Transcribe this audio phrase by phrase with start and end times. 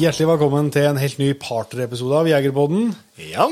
[0.00, 2.92] Hjertelig velkommen til en helt ny partnerepisode av Jegerpodden.
[3.20, 3.50] Ja.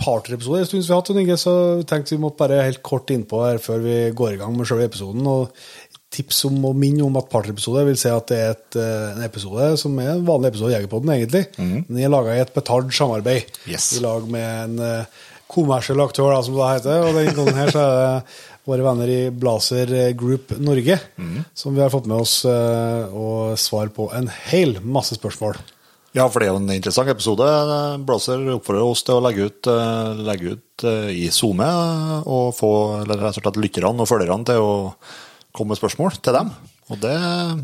[0.00, 1.52] Partnerepisode en stund vi har hatt, Inge, så
[1.86, 4.88] tenkte vi måtte bare helt kort innpå her før vi går i gang med selve
[4.88, 5.28] episoden.
[5.28, 5.54] og
[6.10, 9.24] Tips om å minne om at partnerepisode vil si at det er et, eh, en
[9.26, 11.44] episode som er en vanlig episode av Jegerpodden, egentlig.
[11.58, 13.90] Den er laga i et betalt samarbeid Yes.
[13.98, 15.04] i lag med en eh,
[15.52, 17.04] kommersiell aktør, da, som det heter.
[17.04, 18.24] Og denne gangen her så er det
[18.68, 20.98] våre venner i Blazer Group Norge
[21.56, 25.56] som vi har fått med oss eh, og svar på en hel masse spørsmål.
[26.18, 27.46] Ja, for det er jo en interessant episode.
[28.06, 31.68] Blazer oppfordrer oss til å legge ut, eh, legge ut eh, i SoMe
[32.26, 32.72] og få
[33.04, 34.72] eller rett og slett lytterne og følgerne til å
[35.56, 36.52] komme med spørsmål til dem.
[36.88, 37.16] Og det,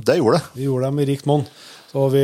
[0.07, 0.53] det gjorde det.
[0.59, 1.47] Vi gjorde dem i rikt monn.
[1.95, 2.23] Så vi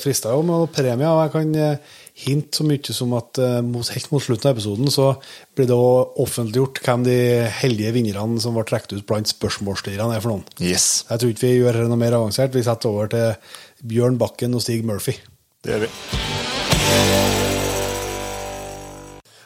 [0.00, 1.08] frista jo med premie.
[1.12, 4.88] og Jeg kan eh, hinte så mye som at eh, helt mot slutten av episoden
[4.92, 5.10] så
[5.52, 7.18] blir det også offentliggjort hvem de
[7.60, 10.46] heldige vinnerne som ble trukket ut blant spørsmålsstillerne, er for noen.
[10.56, 12.56] Yes, Jeg tror ikke vi gjør noe mer avansert.
[12.56, 15.18] Vi setter over til Bjørn Bakken og Stig Murphy.
[15.64, 15.88] Det gjør vi.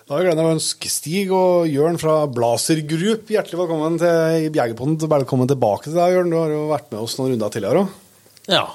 [0.02, 3.96] Da har jeg gleden av å ønske Stig og Jørn fra Blazer Group hjertelig velkommen
[4.02, 4.98] til Jegerpodden.
[5.08, 6.28] Velkommen tilbake til deg, Jørn.
[6.34, 7.96] Du har jo vært med oss noen runder tidligere òg.
[8.52, 8.66] Ja.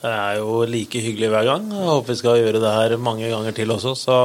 [0.00, 1.68] Det er jo like hyggelig hver gang.
[1.74, 4.18] Jeg håper vi skal gjøre det her mange ganger til også, så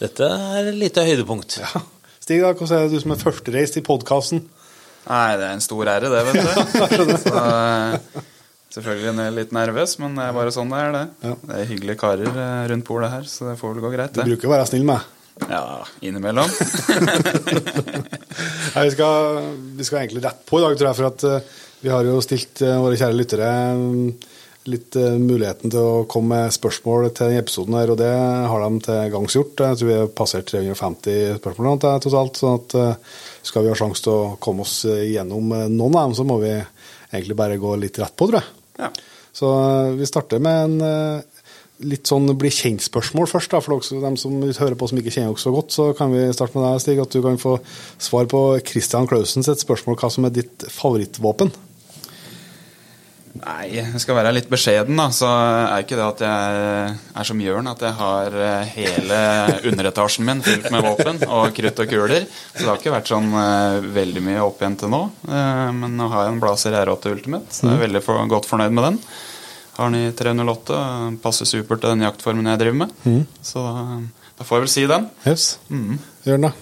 [0.00, 1.58] dette er et lite høydepunkt.
[1.60, 1.84] Ja.
[2.16, 4.46] Stig, da, hvordan er det du som er førstereist i podkasten?
[5.04, 7.18] Nei, det er en stor ære, det, vet du.
[7.26, 8.30] Så, eh,
[8.74, 11.04] selvfølgelig er litt nervøs, men det er bare sånn det er, det.
[11.28, 11.34] Ja.
[11.48, 14.20] Det er hyggelige karer eh, rundt bordet her, så det får vel gå greit, Du
[14.22, 14.28] det.
[14.32, 15.10] bruker å være snill med.
[15.50, 15.64] Ja,
[16.06, 16.46] innimellom.
[18.74, 19.40] Nei, vi, skal,
[19.78, 21.50] vi skal egentlig rett på i dag, tror jeg, for at eh,
[21.84, 24.06] vi har jo stilt eh, våre kjære lyttere mm,
[24.72, 28.64] litt eh, muligheten til å komme med spørsmål til denne episoden her, og det har
[28.64, 29.60] de til gangs gjort.
[29.60, 34.06] Jeg tror vi har passert 350 spørsmål totalt, sånn at eh, skal vi ha sjanse
[34.06, 37.60] til å komme oss eh, gjennom eh, noen av dem, så må vi egentlig bare
[37.60, 38.52] gå litt rett på, tror jeg.
[38.80, 38.90] Ja.
[39.34, 41.44] Så eh, vi starter med en eh,
[41.84, 43.52] litt sånn bli kjent-spørsmål først.
[43.54, 46.14] da, For dere, dem som hører på som ikke kjenner dere så godt, så kan
[46.14, 47.02] vi starte med deg, Stig.
[47.02, 47.56] At du kan få
[47.98, 51.52] svar på Christian Klausen sitt spørsmål hva som er ditt favorittvåpen.
[53.34, 55.08] Nei, jeg skal være litt beskjeden, da.
[55.12, 59.18] Så er ikke det at jeg er som Jørn, at jeg har eh, hele
[59.72, 62.28] underetasjen min fylt med våpen og krutt og kuler.
[62.52, 65.02] Så det har ikke vært sånn eh, veldig mye opp igjen til nå.
[65.26, 68.46] Eh, men nå har jeg en Blazer R8 Ultimate, så jeg er veldig for, godt
[68.50, 69.00] fornøyd med den.
[69.80, 70.82] Har den i 308,
[71.24, 72.94] passer supert til den jaktformen jeg driver med.
[73.42, 73.98] Så da,
[74.38, 75.10] da får jeg vel si den.
[75.26, 75.48] Yes.
[76.28, 76.54] Jørn, da?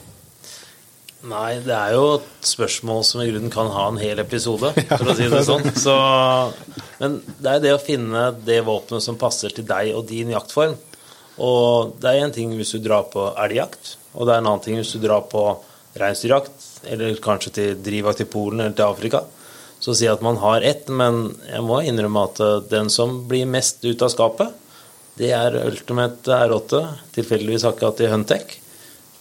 [1.23, 5.11] Nei, det er jo et spørsmål som i grunnen kan ha en hel episode, for
[5.13, 5.69] å si det sånn.
[5.79, 5.95] Så,
[6.99, 10.75] men det er det å finne det våpenet som passer til deg og din jaktform.
[11.43, 14.65] Og det er en ting hvis du drar på elgjakt, og det er en annen
[14.65, 15.45] ting hvis du drar på
[16.01, 19.23] reinsdyrjakt, eller kanskje til drivjakt i Polen eller til Afrika.
[19.83, 23.83] Så si at man har ett, men jeg må innrømme at den som blir mest
[23.87, 24.59] ut av skapet,
[25.19, 26.83] det er Ultimate R8,
[27.15, 28.55] tilfeldigvis akkurat i Huntec.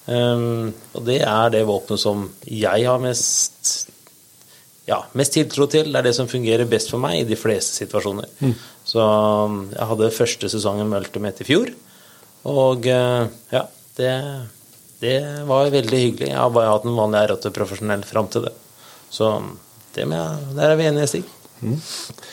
[0.10, 3.92] Um, og det er det våpenet som jeg har mest
[4.90, 5.92] ja, mest tiltro til.
[5.92, 8.30] Det er det som fungerer best for meg i de fleste situasjoner.
[8.88, 11.70] Så um, jeg hadde første sesongen med Ultimate i fjor,
[12.50, 13.66] og uh, ja,
[14.00, 14.16] det,
[15.04, 15.18] det
[15.48, 16.32] var veldig hyggelig.
[16.32, 18.56] Jeg har bare hatt en vanlig R8 profesjonell fram til det.
[19.12, 19.30] Så
[19.96, 21.24] det med, der er vi enige, Stig.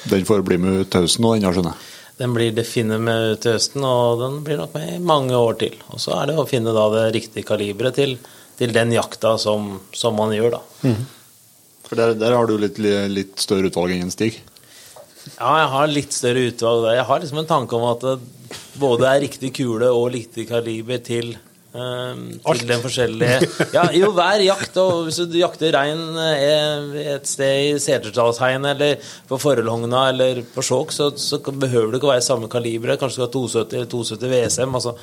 [0.09, 1.98] Den får bli med ut til høsten nå, den, skjønner jeg.
[2.19, 5.59] Den blir definitivt med ut til høsten, og den blir nok med i mange år
[5.61, 5.77] til.
[5.93, 8.17] Og så er det å finne da det riktige kaliberet til,
[8.59, 10.63] til den jakta som, som man gjør, da.
[11.89, 14.43] For der, der har du litt, litt større utvalg enn Stig.
[15.37, 16.99] Ja, jeg har litt større utvalg der.
[16.99, 18.17] Jeg har liksom en tanke om at det
[18.81, 21.37] både er riktig kule og riktig kaliber til
[21.73, 24.77] til den forskjellige Ja, jo, hver jakt.
[24.81, 28.97] Og hvis du jakter rein eh, et sted i Seterdalsheien eller
[29.29, 33.01] på Forhåndhogna eller på Skjåk, så, så behøver det ikke å være samme kaliberet.
[33.01, 34.95] Kanskje du skal ha 270 eller 270 VSM, altså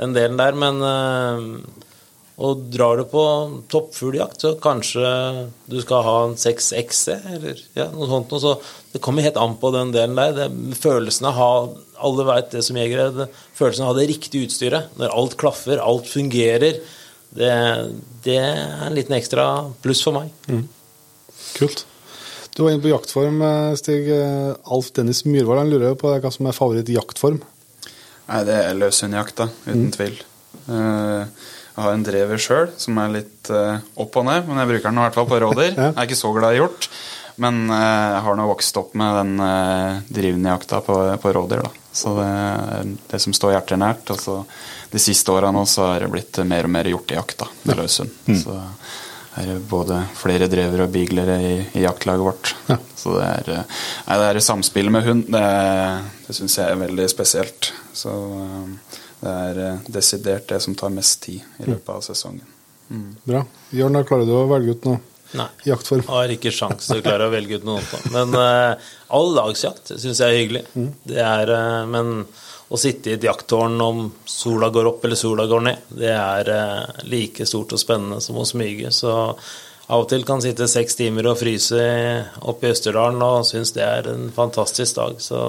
[0.00, 0.60] den delen der.
[0.60, 1.88] Men eh,
[2.40, 3.22] og drar du på
[3.68, 5.04] toppfugljakt, så kanskje
[5.68, 8.30] du skal ha en 6XC, eller ja, noe sånt.
[8.32, 8.40] noe.
[8.40, 8.54] Så
[8.94, 10.32] det kommer helt an på den delen der.
[10.38, 10.48] Det,
[10.80, 11.52] følelsen av å ha
[12.00, 13.10] Alle vet det som jegere.
[13.12, 13.28] det-
[13.58, 14.86] Følelsen av å ha det riktige utstyret.
[14.96, 16.78] Når alt klaffer, alt fungerer.
[17.30, 17.50] Det,
[18.24, 19.44] det er en liten ekstra
[19.84, 20.30] pluss for meg.
[21.58, 21.84] Kult.
[22.56, 24.08] Du var inne på jaktform, eh, Stig.
[24.08, 27.42] Eh, Alf Dennis Myhrvold han lurer på hva som er favorittjaktform.
[28.30, 30.16] Nei, det er løshundjakta, uten tvil.
[30.70, 31.26] Eh,
[31.80, 34.90] jeg har en drever sjøl som er litt uh, opp og ned, men jeg bruker
[34.90, 35.72] den i hvert fall på rådyr.
[35.80, 35.88] Ja.
[35.88, 36.88] Jeg er ikke så glad i hjort,
[37.40, 41.64] men eh, jeg har nå vokst opp med den uh, drivende jakta på, på rådyr.
[41.96, 44.12] Så det er det som står hjertet nært.
[44.12, 44.42] Altså,
[44.92, 48.12] de siste åra nå så har det blitt mer og mer hjortejakt det med løshund.
[48.42, 48.58] Så
[49.40, 52.54] er det både flere drevere og beaglere i, i jaktlaget vårt.
[52.98, 53.78] Så det er, eh,
[54.08, 55.44] nei, det er samspillet med hund, det,
[56.26, 57.70] det syns jeg er veldig spesielt.
[57.96, 62.56] Så eh, det er eh, desidert det som tar mest tid i løpet av sesongen.
[63.22, 63.44] Bra.
[63.70, 64.98] Jørn, da klarer du å velge ut noe
[65.38, 65.46] Nei.
[65.68, 66.02] jaktform?
[66.10, 67.82] Har ikke sjans til å klare å velge ut noe.
[67.86, 68.00] på.
[68.14, 70.64] Men uh, all dagsjakt syns jeg er hyggelig.
[71.06, 72.24] Det er, uh, men
[72.70, 76.50] å sitte i et jakttårn om sola går opp eller sola går ned, det er
[76.50, 78.90] uh, like stort og spennende som å smyge.
[78.94, 79.12] Så
[79.90, 81.78] av og til kan sitte seks timer og fryse
[82.46, 85.16] oppe i Østerdalen og synes det er en fantastisk dag.
[85.22, 85.40] Så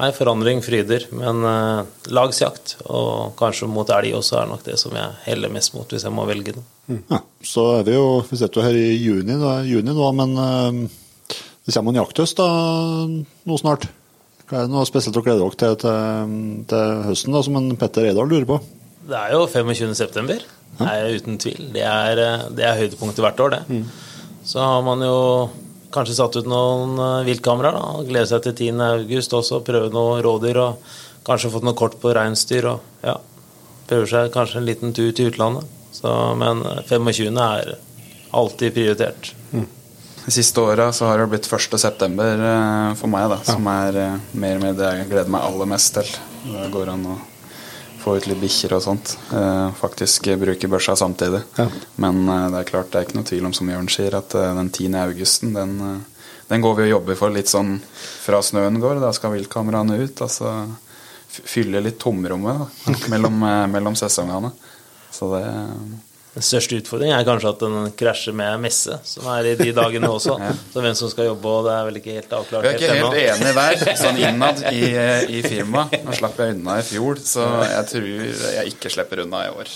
[0.00, 1.06] nei, forandring fryder.
[1.16, 5.74] Men eh, lagsjakt og kanskje mot elg også er nok det som jeg heller mest
[5.76, 6.66] mot hvis jeg må velge den.
[7.10, 10.36] Ja, så er vi jo Vi sitter jo her i juni, da, juni nå, men
[10.42, 12.48] eh, det kommer en jakthøst da,
[13.10, 13.88] nå snart.
[14.46, 17.72] Hva er det noe spesielt å glede dere til, til, til høsten, da, som en
[17.80, 18.60] Petter Eidal lurer på?
[19.06, 19.94] Det er jo 25.
[19.98, 20.42] september.
[20.76, 21.70] Det er uten tvil.
[21.74, 23.80] Det er, eh, det er høydepunktet hvert år, det.
[24.46, 25.16] Så har man jo
[25.96, 28.84] kanskje satt ut noen eh, viltkameraer da, og gleder seg til 10.
[28.90, 29.62] august også.
[29.66, 30.92] Prøve noen rådyr og
[31.26, 33.16] kanskje fått noe kort på reinsdyr og ja.
[33.86, 35.66] Prøver seg kanskje en liten tur til utlandet.
[35.94, 37.38] Så, men 25.
[37.40, 37.76] er
[38.36, 39.32] alltid prioritert.
[40.26, 41.78] De siste åra har det blitt 1.
[41.78, 45.46] september eh, for meg, da, som er eh, mer og mer det jeg gleder meg
[45.46, 46.10] aller mest til.
[46.50, 47.14] Det går an å
[48.06, 49.16] få ut litt bikkjer og sånt.
[49.34, 51.42] Eh, Faktisk bruke børsa samtidig.
[51.58, 51.66] Ja.
[52.02, 54.36] Men eh, det er klart, det er ikke noe tvil om, som Jørn sier, at
[54.38, 54.94] eh, den 10.
[55.02, 56.04] augusten, den,
[56.46, 57.80] den går vi og jobber for litt sånn
[58.22, 59.02] fra snøen går.
[59.02, 60.22] Da skal viltkameraene ut.
[60.22, 60.54] Altså
[61.36, 63.42] fylle litt tomrommet da, mellom,
[63.74, 64.54] mellom sesongene.
[65.10, 65.42] Så det
[66.36, 70.10] Den største utfordringen er kanskje at den krasjer med messe, som er i de dagene
[70.12, 70.34] også.
[70.72, 72.90] Så hvem som skal jobbe, og det er vel ikke helt avklart Vi er ikke
[72.90, 74.82] helt helt enige der, sånn innad i,
[75.38, 75.96] i firmaet.
[76.04, 78.10] Nå slapp jeg unna i fjor, så jeg tror
[78.58, 79.72] jeg ikke slipper unna i år.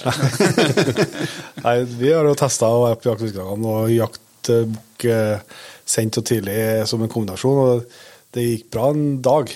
[1.64, 5.58] Nei, vi har jo testa å være på jaktutgangene og jaktbukk sendt
[5.90, 9.48] sent og tidlig som en kombinasjon, og det gikk bra en dag.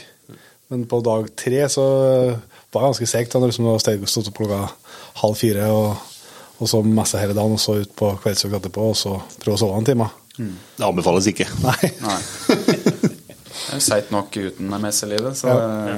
[0.73, 1.85] Men på dag tre så
[2.75, 3.33] var det ganske seigt.
[3.33, 4.61] da, når liksom Steig stod opp klokka
[5.21, 6.13] halv fire, og,
[6.59, 9.62] og så messe hele dagen, og så ut på kveldsøkt etterpå, og så prøve å
[9.65, 10.09] sove en time.
[10.37, 11.47] Det anbefales ikke.
[11.65, 11.93] Nei.
[12.05, 12.21] Nei.
[13.65, 15.95] Det er seigt nok uten messelivet, så ja.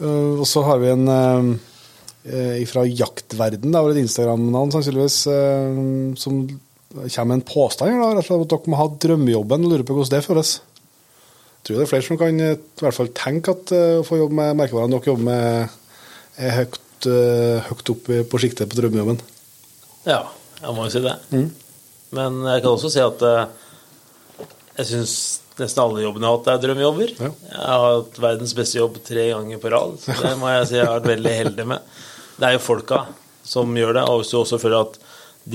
[0.00, 5.18] Eh, og så har vi en uh, fra jaktverden, det er vel et Instagram-navn sannsynligvis,
[5.30, 6.42] uh, som
[6.94, 9.74] kommer med en påstand her, da, rett og slett at dere må ha drømmejobben, og
[9.74, 10.54] lurer på hvordan det føles.
[11.54, 12.50] Jeg tror det er flere som kan i
[12.82, 15.78] hvert fall tenke at å få jobb med merkevarene dere jobber med,
[16.36, 16.80] er høyt,
[17.10, 19.20] eh, høyt opp på siktet på drømmejobben.
[20.08, 20.22] Ja,
[20.60, 21.14] jeg må jo si det.
[22.14, 23.46] Men jeg kan også si at eh,
[24.78, 25.16] jeg syns
[25.60, 27.12] nesten alle jobbene jeg har hatt, er drømmejobber.
[27.18, 27.30] Ja.
[27.50, 30.78] Jeg har hatt verdens beste jobb tre ganger på rad, så det må jeg si
[30.80, 31.92] jeg har vært veldig heldig med.
[32.38, 33.04] Det er jo folka
[33.46, 34.98] som gjør det, og hvis du også føler at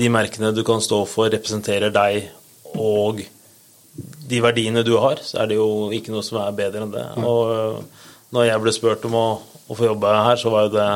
[0.00, 2.30] de merkene du kan stå for, representerer deg
[2.78, 3.20] og
[4.30, 7.06] de verdiene du har, så er det jo ikke noe som er bedre enn det.
[7.26, 9.26] Og øh, når jeg ble spurt om å,
[9.66, 10.88] å få jobbe her, så var jo det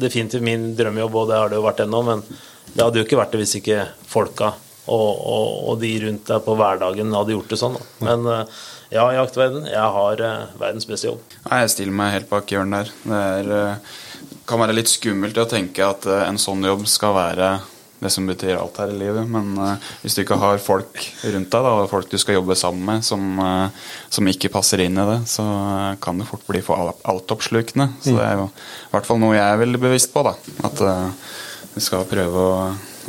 [0.00, 2.24] definitivt min drømmejobb, og det har det jo vært ennå, men
[2.72, 4.54] det hadde jo ikke vært det hvis ikke folka
[4.88, 7.76] og, og, og de rundt deg på hverdagen hadde gjort det sånn.
[7.76, 7.86] Da.
[8.08, 8.60] Men øh,
[8.94, 11.38] ja, jaktverden, jeg har øh, verdens beste jobb.
[11.48, 12.92] Nei, Jeg stiller meg helt bak hjørnet der.
[13.04, 17.16] Det er, eh, kan være litt skummelt å tenke at eh, en sånn jobb skal
[17.16, 17.50] være
[17.98, 19.26] det som betyr alt her i livet.
[19.30, 22.56] Men uh, hvis du ikke har folk rundt deg, da, og folk du skal jobbe
[22.58, 26.46] sammen med, som, uh, som ikke passer inn i det, så eh, kan det fort
[26.46, 27.88] bli for al- altoppslukende.
[28.04, 30.22] Så det er jo i hvert fall noe jeg er veldig bevisst på.
[30.28, 30.36] da,
[30.68, 31.34] At uh,
[31.74, 32.58] vi skal prøve å,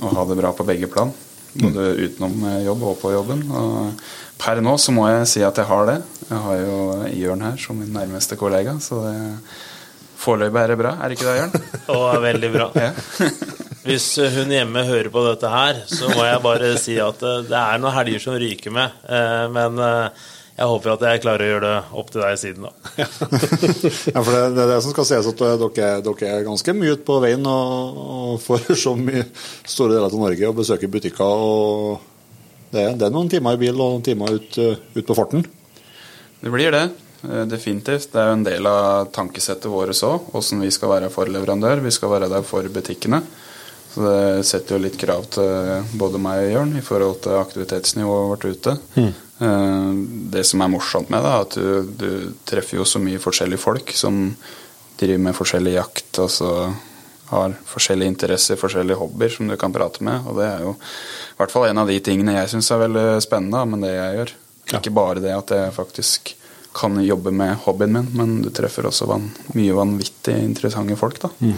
[0.01, 1.13] å ha det bra på begge plan.
[1.59, 3.45] Både utenom jobb og på jobben.
[3.49, 4.03] Og
[4.39, 5.97] per nå så må jeg si at jeg har det.
[6.29, 6.75] Jeg har jo
[7.19, 9.15] Jørn her som min nærmeste kollega, så det
[10.19, 10.93] foreløpig er det bra.
[10.99, 11.73] Er det ikke det, Jørn?
[11.95, 12.69] Er veldig bra.
[12.77, 12.93] Ja.
[13.85, 17.55] Hvis hun hjemme hører på dette her, så må jeg bare si at eh, det
[17.61, 18.97] er noen helger som ryker med.
[19.07, 20.25] eh, Men eh,
[20.59, 22.73] jeg håper at jeg klarer å gjøre det opp til deg siden, da.
[24.13, 26.97] Ja, for det, det er det som skal sies, at dere, dere er ganske mye
[26.97, 29.23] ute på veien og, og får så mye
[29.63, 31.23] store deler av Norge og besøker butikker.
[31.23, 32.07] og
[32.75, 34.59] det er, det er noen timer i bil og noen timer ut,
[34.99, 35.47] ut på farten.
[36.43, 36.83] Det blir det.
[37.23, 38.11] eh, Definitivt.
[38.11, 41.79] Det er jo en del av tankesettet vårt òg, åssen vi skal være for leverandør.
[41.87, 43.23] Vi skal være der for butikkene.
[43.89, 48.29] Så det setter jo litt krav til både meg og Jørn i forhold til aktivitetsnivået
[48.29, 48.75] vårt ute.
[48.99, 49.13] Mm.
[50.33, 52.11] Det som er morsomt med det, er at du, du
[52.47, 54.27] treffer jo så mye forskjellige folk som
[54.99, 56.51] driver med forskjellig jakt, og så
[57.29, 60.25] har forskjellige interesser, forskjellige hobbyer som du kan prate med.
[60.27, 63.07] Og det er jo i hvert fall en av de tingene jeg syns er veldig
[63.25, 64.35] spennende med det jeg gjør.
[64.79, 66.33] Ikke bare det at jeg faktisk
[66.77, 71.31] kan jobbe med hobbyen min, men du treffer også van mye vanvittig interessante folk, da.
[71.41, 71.55] Er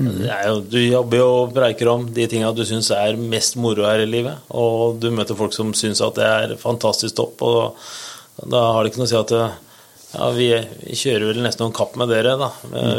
[0.00, 4.04] jo, du jobber jo og preiker om de tinga du syns er mest moro her
[4.04, 4.46] i livet.
[4.56, 8.92] Og du møter folk som syns at det er fantastisk topp, og da har det
[8.92, 10.48] ikke noe å si at ja, vi,
[10.96, 12.50] kjører vel nesten noen kapp med dere, da.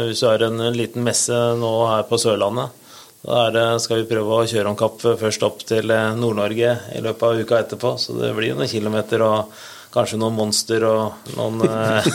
[0.06, 2.78] Hvis du har en liten messe nå her på Sørlandet,
[3.22, 7.28] da det, skal vi prøve å kjøre om kapp først opp til Nord-Norge i løpet
[7.28, 7.94] av uka etterpå.
[8.00, 9.52] Så det blir jo noen kilometer og
[9.92, 12.08] kanskje noen monster og noen, eh,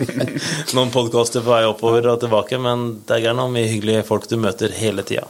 [0.76, 2.58] noen podkaster på vei oppover og tilbake.
[2.62, 5.28] Men det er gjerne mye hyggelige folk du møter hele tida.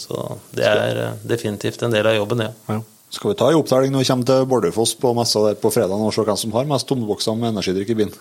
[0.00, 2.54] Så det er eh, definitivt en del av jobben, ja.
[2.70, 2.80] Ja.
[3.10, 5.98] Skal vi ta en opptelling når vi kommer til Bardufoss på messa der på fredag
[5.98, 8.18] og se hvem som har mest tombokser med energidrikk i bilen?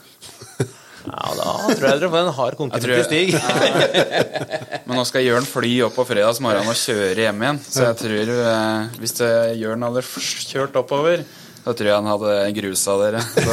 [1.09, 3.37] Ja, da tror jeg dere får en hard konkurrent Jeg i stig.
[4.85, 7.61] Men nå skal Jørn fly opp på fredags morgen og kjøre hjem igjen.
[7.63, 9.15] Så jeg tror eh, hvis
[9.61, 11.23] Jørn hadde kjørt oppover,
[11.65, 13.21] så tror jeg han hadde grusa dere.
[13.35, 13.51] Så,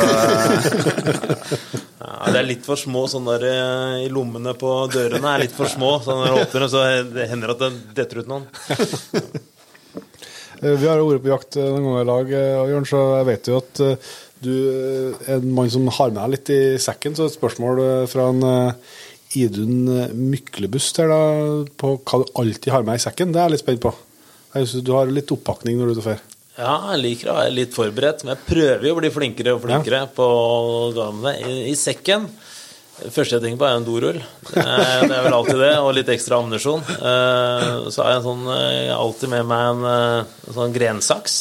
[2.06, 5.54] Ja, det er litt for små sånn der eh, i lommene på dørene er litt
[5.56, 5.96] for små.
[6.04, 6.82] Så når du åpner det, så
[7.16, 8.46] det hender at det detter ut noen.
[10.62, 12.30] Eh, Vi har vært på jakt eh, noen ganger i lag,
[12.70, 13.82] Jørn, så jeg vet jo at
[14.46, 14.52] du
[15.26, 17.16] er en mann som har med deg litt i sekken.
[17.18, 17.82] Så et spørsmål
[18.12, 18.46] fra en
[19.36, 19.84] Idun
[20.30, 21.20] Myklebust her, da,
[21.80, 23.34] på hva du alltid har med i sekken.
[23.34, 23.92] Det er jeg litt spent på.
[24.56, 26.35] Jeg synes Du har litt oppakning når du er ute og.
[26.56, 29.64] Ja, jeg liker å være litt forberedt, men jeg prøver jo å bli flinkere og
[29.66, 30.26] flinkere på
[30.96, 31.34] gamle.
[31.44, 32.24] I, I sekken
[33.12, 34.20] første jeg tenker på, er en dorull.
[34.48, 36.80] Det er, det er vel alltid det, og litt ekstra ammunisjon.
[36.96, 40.56] Eh, Så har jeg en sånn, eh, jeg har alltid med meg en, eh, en
[40.56, 41.36] sånn grensaks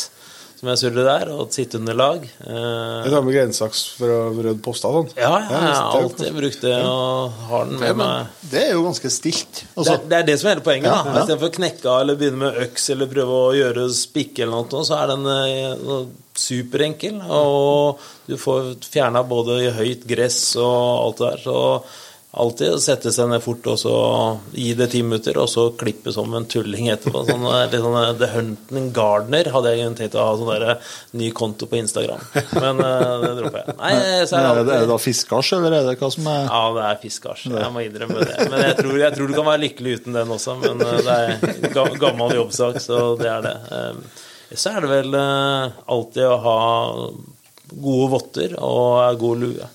[0.56, 2.24] som jeg surrer der, og et sitteunderlag.
[2.24, 5.18] Eh, du tar med grensaks for å rydde poster og sånn.
[5.20, 8.28] Ja, jeg har alltid brukt det, og har den med meg.
[8.52, 9.62] det er jo ganske stilt.
[9.66, 10.92] Det, Altså, er- det er det som er hele poenget.
[10.92, 11.22] Da ja.
[11.24, 14.86] Istedenfor å knekke av eller begynne med øks eller prøve å gjøre spikke, eller noe,
[14.86, 17.22] så er den eh, superenkel.
[17.30, 21.46] Og du får fjerna både høyt gress og alt det der.
[21.46, 21.60] Så
[22.36, 23.94] alltid sette seg ned fort og så
[24.52, 27.22] gi det ti minutter, og så klippe som en tulling etterpå.
[27.30, 30.66] Sånn, eh, litt sånn, eh, The Hunting Gardener hadde jeg tenkt å ha sånn der,
[30.76, 32.20] eh, ny konto på Instagram,
[32.60, 33.78] men det dropper jeg.
[33.80, 33.94] Nei,
[34.28, 36.44] så er det er det, er det da fiskasj, eller er det hva som er
[36.50, 37.46] ja, det er fiskasj.
[37.56, 38.50] Jeg må innrømme det.
[38.52, 40.58] Men jeg tror, jeg tror du kan være lykkelig uten den også.
[40.62, 43.56] Men det er gammel jobbsak, så det er det.
[43.72, 44.22] Eh,
[44.56, 46.60] Så er det vel alltid å ha
[47.76, 49.68] gode votter og god lue.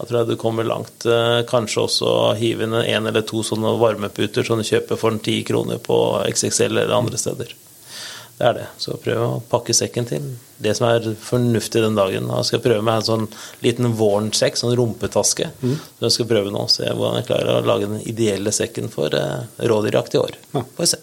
[0.00, 1.04] Da tror jeg du kommer langt.
[1.04, 5.42] Eh, Kanskje også hive inn en eller to sånne varmeputer som du kjøper for ti
[5.44, 7.52] kroner på XXL eller andre steder.
[8.40, 8.68] Det er det.
[8.80, 10.30] Så prøv å pakke sekken til.
[10.56, 12.30] Det som er fornuftig den dagen.
[12.32, 13.26] Jeg skal prøve med en sånn
[13.60, 15.50] liten Warn-sekk, sånn rumpetaske.
[15.60, 19.12] Så jeg skal prøve nå, se hvordan jeg klarer å lage den ideelle sekken for
[19.12, 20.40] eh, rådyrjakt i år.
[20.56, 20.64] Ja.
[20.64, 21.02] Får vi se.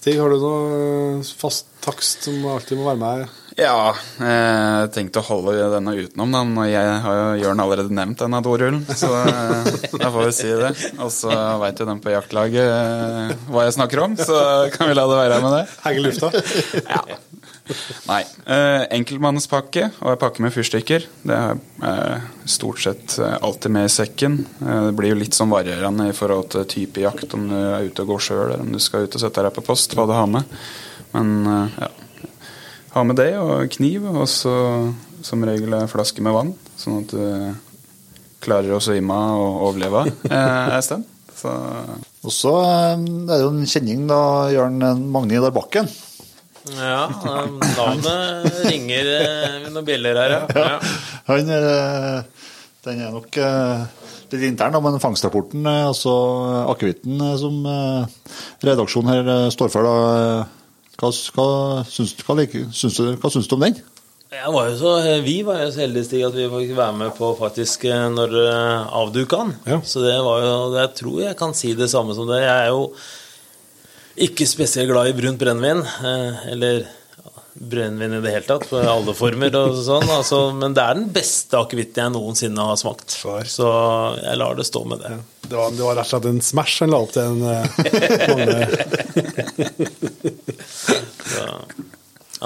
[0.00, 3.36] Stig, har du noe fast takst som alltid må være med?
[3.56, 6.42] Ja, jeg tenkte å holde denne utenom, da.
[6.44, 10.50] Når jeg har jo Jørn allerede nevnt denne dorullen, så jeg da får vi si
[10.50, 10.72] det.
[11.00, 11.32] Og så
[11.62, 14.38] veit jo den på jaktlaget eh, hva jeg snakker om, så
[14.74, 15.64] kan vi la det være med det.
[15.86, 16.32] Henge lufta?
[16.86, 17.02] Ja.
[18.06, 18.20] Nei.
[18.46, 21.06] Eh, enkeltmannspakke og en pakke med fyrstikker.
[21.26, 21.56] Det er
[21.90, 24.38] eh, stort sett eh, alltid med i sekken.
[24.62, 27.88] Eh, det blir jo litt sånn varierende i forhold til type jakt, om du er
[27.88, 30.06] ute og går sjøl, eller om du skal ut og sette deg på post, hva
[30.06, 30.58] du har med.
[31.16, 31.94] Men eh, ja.
[32.96, 34.54] Ha med det og kniv, og så
[35.26, 37.20] som regel en flaske med vann, sånn at du
[38.40, 41.04] klarer å svømme og overleve eh, en stund.
[41.36, 41.52] Så
[42.24, 44.20] Og så eh, er det jo en kjenning, da,
[44.54, 44.80] Jørn
[45.12, 45.90] Magni der Bakken.
[46.72, 47.04] Ja,
[47.76, 50.42] navnet ringer eh, noen bjeller her, ja.
[50.64, 50.80] ja.
[51.28, 51.70] Han er,
[52.86, 56.16] den er nok litt intern, da, men fangstrapporten, altså
[56.72, 57.60] akevitten som
[58.64, 60.46] redaksjonen her står for, da,
[61.00, 61.46] hva, hva,
[61.90, 62.36] syns, hva,
[62.72, 63.78] syns du, hva syns du om den?
[64.36, 64.90] Var så,
[65.22, 68.34] vi var jo så heldige Stig, at vi fikk være med på faktisk eh, når
[68.42, 69.52] eh, avduka han.
[69.68, 69.78] Ja.
[69.86, 72.42] Så det var jo Jeg tror jeg kan si det samme som det.
[72.42, 72.90] Jeg er jo
[74.26, 75.84] ikke spesielt glad i brunt brennevin.
[75.84, 76.84] eh, Eller
[77.58, 80.10] brennevin i det hele tatt, på alle former og sånn.
[80.12, 83.10] Altså, men det er den beste akevitten jeg noensinne har smakt.
[83.16, 83.44] Svar.
[83.50, 83.66] Så
[84.22, 85.12] jeg lar det stå med det.
[85.46, 87.64] Det var, det var rett og slett en smash han la opp til en eh.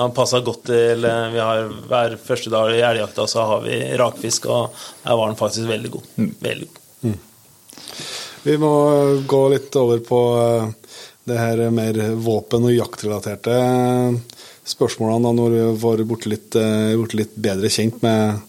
[0.01, 1.59] Han passa godt til eh, vi har
[1.91, 4.63] Hver første dag i elgjakta så har vi rakfisk, og
[5.05, 6.05] her var den faktisk veldig god.
[6.41, 6.77] Veldig god.
[8.43, 8.73] Vi må
[9.29, 10.69] gå litt over på eh,
[11.29, 14.15] det her mer våpen- og jaktrelaterte eh,
[14.71, 18.41] spørsmålene da, når vi var borte litt, eh, litt bedre kjent med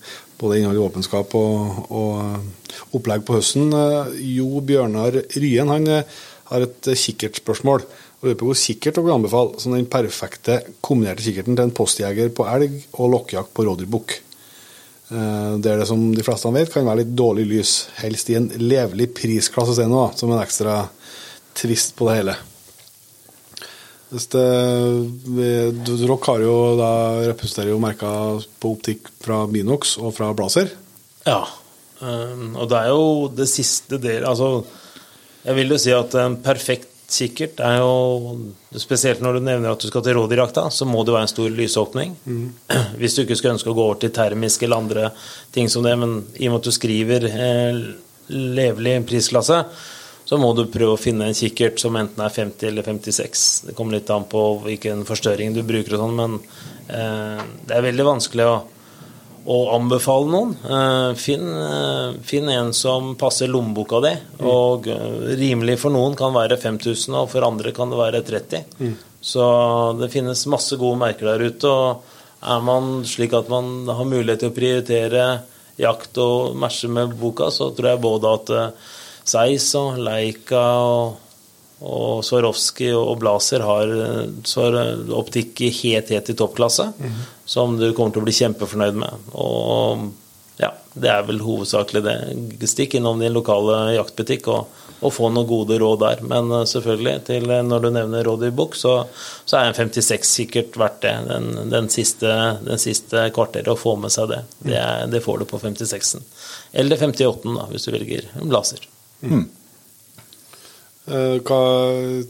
[0.42, 3.72] både innhold i våpenskap og, og eh, opplegg på høsten.
[3.74, 5.90] Eh, Jo Bjørnar Ryen han
[6.52, 7.86] har et kikkertspørsmål.
[8.22, 12.76] og hvor kikkert dere anbefaler som den perfekte kombinerte kikkerten til en postjeger på elg
[12.94, 14.14] og lokkejakt på rådyrbukk.
[15.12, 17.72] Det er det, som de fleste vet, kan være litt dårlig lys.
[18.00, 20.86] Helst i en levelig prisklasse, som en ekstra
[21.58, 22.38] twist på det hele.
[24.12, 24.46] Det,
[25.88, 26.92] Dere har jo da
[27.30, 28.12] representerer jo merka
[28.60, 30.74] på optikk fra Binox og fra Blazer.
[31.24, 31.46] Ja.
[32.02, 34.64] Um, og det er jo det siste del Altså,
[35.46, 38.40] jeg vil jo si at en perfekt kikkert er jo
[38.82, 41.50] Spesielt når du nevner at du skal til rådyrjakta, så må det være en stor
[41.52, 42.16] lysåpning.
[43.00, 45.10] Hvis du ikke skulle ønske å gå over til termisk eller andre
[45.54, 47.82] ting som det, men i og med at du skriver eh,
[48.32, 49.60] levelig prisklasse,
[50.32, 53.48] så må du prøve å finne en kikkert som enten er 50 eller 56.
[53.68, 56.38] Det kommer litt an på hvilken forstørring du bruker og sånn, men
[56.88, 58.54] eh, det er veldig vanskelig å
[59.42, 60.52] å anbefale noen.
[60.62, 64.14] Eh, Finn, eh, finn en som passer lommeboka di.
[64.46, 68.94] Og eh, rimelig for noen kan være 5000, og for andre kan det være 30
[69.22, 69.44] Så
[70.00, 71.68] det finnes masse gode merker der ute.
[71.68, 72.04] Og
[72.42, 75.26] er man slik at man har mulighet til å prioritere
[75.82, 78.90] jakt og matche med boka, så tror jeg både at eh,
[79.28, 81.20] Zeiss og Leica og
[81.82, 83.90] og Swarovski og Blazer har
[85.18, 86.92] optikk i helt, helt i toppklasse,
[87.50, 89.32] som du kommer til å bli kjempefornøyd med.
[89.34, 90.12] Og
[90.62, 92.16] ja, det er vel hovedsakelig det.
[92.70, 96.22] Stikk innom din lokale jaktbutikk og, og få noen gode råd der.
[96.28, 98.94] Men eh, selvfølgelig, til eh, når du nevner rådyrbukk, så,
[99.50, 101.16] så er en 56 sikkert verdt det.
[101.32, 102.30] Den, den, siste,
[102.62, 104.44] den siste kvarteret å få med seg det.
[104.62, 106.30] Det, er, det får du på 56-en.
[106.84, 108.86] Eller 58-en, da, hvis du velger en Blazer.
[111.12, 111.62] Eh, Hva,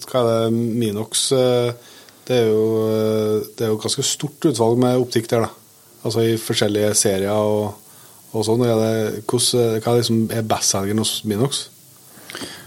[0.07, 1.74] hva er det Minox eh,
[2.27, 5.51] det er, jo, eh, det er jo ganske stort utvalg med optikk der, da.
[6.05, 7.75] Altså i forskjellige serier og,
[8.31, 8.63] og sånn.
[8.65, 11.65] Er det, hvordan, hva er liksom er bestselgeren hos Minox?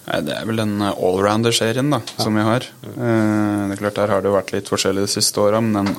[0.04, 2.66] Nei, Det er vel den allrounder-serien da, som vi har.
[2.84, 5.78] Eh, det er klart Der har det jo vært litt forskjellig de siste åra, men
[5.78, 5.94] den,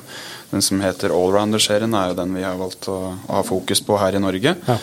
[0.52, 3.98] den som heter allrounder-serien, er jo den vi har valgt å, å ha fokus på
[4.00, 4.54] her i Norge.
[4.68, 4.78] Ja.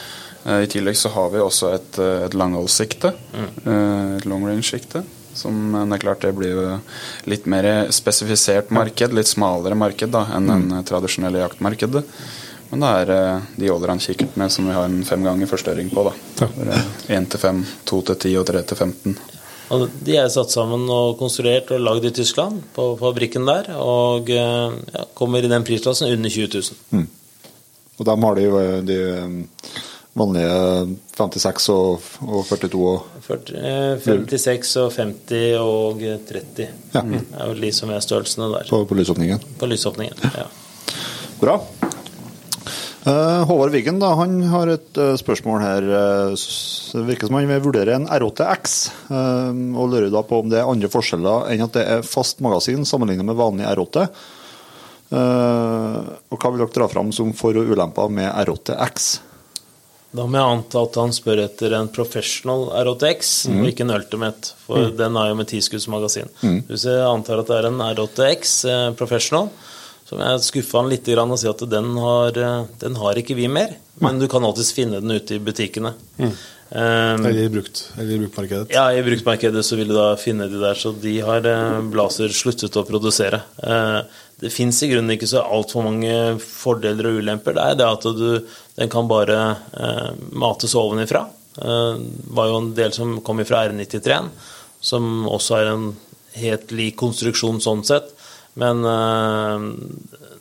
[0.45, 4.17] Eh, I tillegg så har vi også et, eh, et langholdssikte, Mm.
[4.17, 5.03] et long range-sikte.
[5.33, 6.79] Som men det er klart det blir
[7.25, 12.03] litt mer spesifisert marked, litt smalere marked da, enn en tradisjonelle jaktmarkedet.
[12.69, 16.03] Men det er eh, de allround-kikkertene som vi har en fem ganger forstørring på.
[16.39, 16.47] da.
[17.09, 19.17] Én til fem, to til ti og tre til 15.
[19.71, 23.71] Og de er satt sammen og konstruert og lagd i Tyskland, på fabrikken der.
[23.77, 26.61] Og eh, ja, kommer i den prisklassen under 20
[26.93, 27.07] 000.
[27.99, 28.99] Og dem har de, jo de
[30.15, 37.01] vanlige 56 og, og 42 og 40, eh, 56 og 50 og 30 Ja.
[37.01, 38.67] Det er jo de som er størrelsene der.
[38.69, 39.41] på, på lysåpningen.
[39.57, 40.13] På lysåpningen.
[40.37, 40.45] Ja.
[41.41, 41.55] Bra.
[43.03, 45.89] Eh, Håvard Wiggen da, han har et eh, spørsmål her.
[45.91, 46.37] eh,
[46.93, 48.77] Det virker som han vil vurdere en R8X,
[49.09, 52.39] eh, og lurer da på om det er andre forskjeller enn at det er fast
[52.45, 54.05] magasin sammenlignet med vanlig R8.
[55.13, 55.99] Eh,
[56.31, 59.19] og hva vil dere dra fram som for- og ulemper med R8X?
[60.13, 64.51] Da må jeg anta at han spør etter en professional R8X, og ikke en Ultimate,
[64.67, 66.29] for den er jo med tiskuddsmagasin.
[66.69, 69.49] Hvis jeg antar at det er en R8X eh, professional,
[70.05, 73.37] så må jeg skuffe han litt og si at den har, eh, den har ikke
[73.39, 73.73] vi mer,
[74.03, 75.95] men du kan alltids finne den ute i butikkene.
[76.19, 78.71] Eh, Eller i brukt, eller i bruktmarkedet?
[78.73, 82.33] Ja, i bruktmarkedet så vil du da finne de der, så de har eh, Blazer
[82.33, 83.41] sluttet å produsere.
[83.61, 83.99] Eh,
[84.43, 86.11] det fins i grunnen ikke så altfor mange
[86.43, 87.55] fordeler og ulemper.
[87.55, 88.27] Det er det at du,
[88.79, 89.39] den kan bare
[89.79, 91.23] eh, mates ovenifra.
[91.63, 92.01] Eh,
[92.35, 94.27] var jo en del som kom fra R93-en,
[94.83, 95.87] som også er en
[96.41, 98.11] helt lik konstruksjon sånn sett.
[98.59, 99.69] Men eh,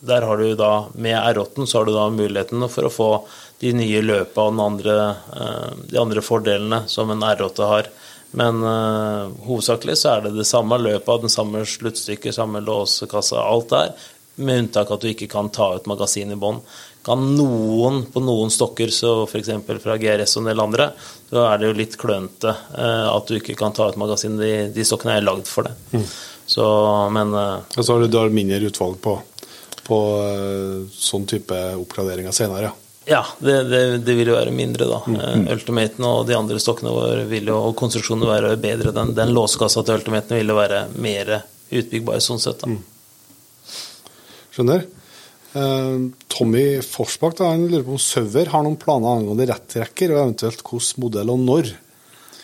[0.03, 3.09] der har du da, med R8-en, så har du da muligheten for å få
[3.63, 4.97] de nye løpa og andre,
[5.37, 7.91] eh, de andre fordelene som en R8 har.
[8.39, 13.69] Men uh, hovedsakelig så er det det samme løpet, den samme sluttstykket, samme låsekassa, alt
[13.73, 13.93] der.
[14.41, 16.57] Med unntak at du ikke kan ta ut magasin i bånn.
[17.05, 19.51] Kan noen på noen stokker, så f.eks.
[19.83, 20.87] fra GRS og en del andre,
[21.29, 24.39] så er det jo litt klønete uh, at du ikke kan ta ut magasin.
[24.41, 26.05] De, de stokkene er lagd for det.
[26.49, 26.65] Så,
[27.13, 29.19] men uh, Og så har du, du har mindre utvalg på,
[29.85, 29.99] på
[30.89, 32.77] sånn type oppgraderinger senere, ja.
[33.05, 34.99] Ja, det, det, det vil jo være mindre, da.
[35.07, 35.47] Mm.
[35.51, 38.93] Ultimaten og de andre stokkene våre vil jo, og konstruksjonene være bedre.
[38.95, 41.33] Den, den låsekassa til Ultimaten vil jo være mer
[41.73, 42.71] utbyggbar sånn sett, da.
[44.53, 44.85] Skjønner.
[45.53, 45.99] Eh,
[46.31, 50.63] Tommy Forsbakk da, han lurer på om Sauer har noen planer angående rettrekker, og eventuelt
[50.63, 51.73] hvilken modell og når.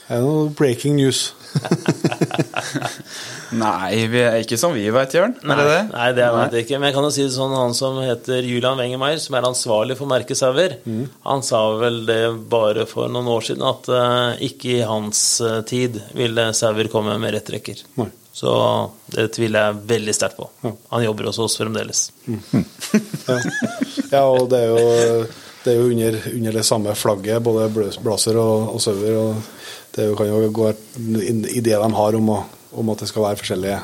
[0.09, 1.29] Er det noe breaking news?
[3.57, 5.33] Nei, vi er ikke som vi veit, Jørn.
[5.41, 5.79] Er det det?
[5.93, 6.79] Nei, det vet jeg ikke.
[6.79, 9.97] Men jeg kan jo si det sånn, han som heter Julian Wengemeyer, som er ansvarlig
[9.97, 10.77] for merket Sauer,
[11.25, 12.19] han sa vel det
[12.51, 17.17] bare for noen år siden, at uh, ikke i hans eh, tid ville Sauer komme
[17.21, 17.81] med rettrekker.
[17.99, 18.09] Nei.
[18.39, 18.51] Så
[19.11, 20.45] det tviler jeg veldig sterkt på.
[20.93, 22.05] Han jobber hos oss fremdeles.
[22.29, 23.39] Ja.
[24.13, 25.25] ja, og det er jo
[25.59, 27.65] det er jo under, under det samme flagget, både
[27.99, 29.17] Blazer og, og Sauer.
[29.19, 29.41] Og
[29.95, 32.39] det jo- kan jo gå i det de har om, å,
[32.77, 33.79] om at det skal være forskjellige,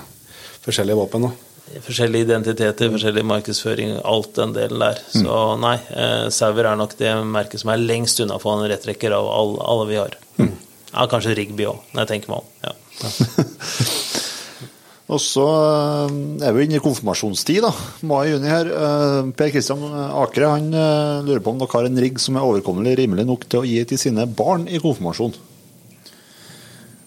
[0.66, 1.28] forskjellige våpen.
[1.28, 1.80] Da.
[1.86, 5.02] Forskjellige identiteter, forskjellig markedsføring, alt den delen der.
[5.10, 9.16] Så nei, eh, Sauer er nok det merket som er lengst unna for en rettrekker
[9.18, 10.20] av alle, alle vi har.
[10.96, 12.52] Ja, kanskje Rigby òg, når jeg tenker meg om.
[12.64, 12.76] Ja.
[15.06, 16.14] Og så eh,
[16.48, 17.72] er vi inne i konfirmasjonstid, da.
[18.10, 18.70] Mai-juni her.
[18.74, 19.84] Eh, Per Kristian
[20.18, 23.46] Akre han eh, lurer på om dere har en rigg som er overkommelig rimelig nok
[23.46, 25.36] til å gi til sine barn i konfirmasjon.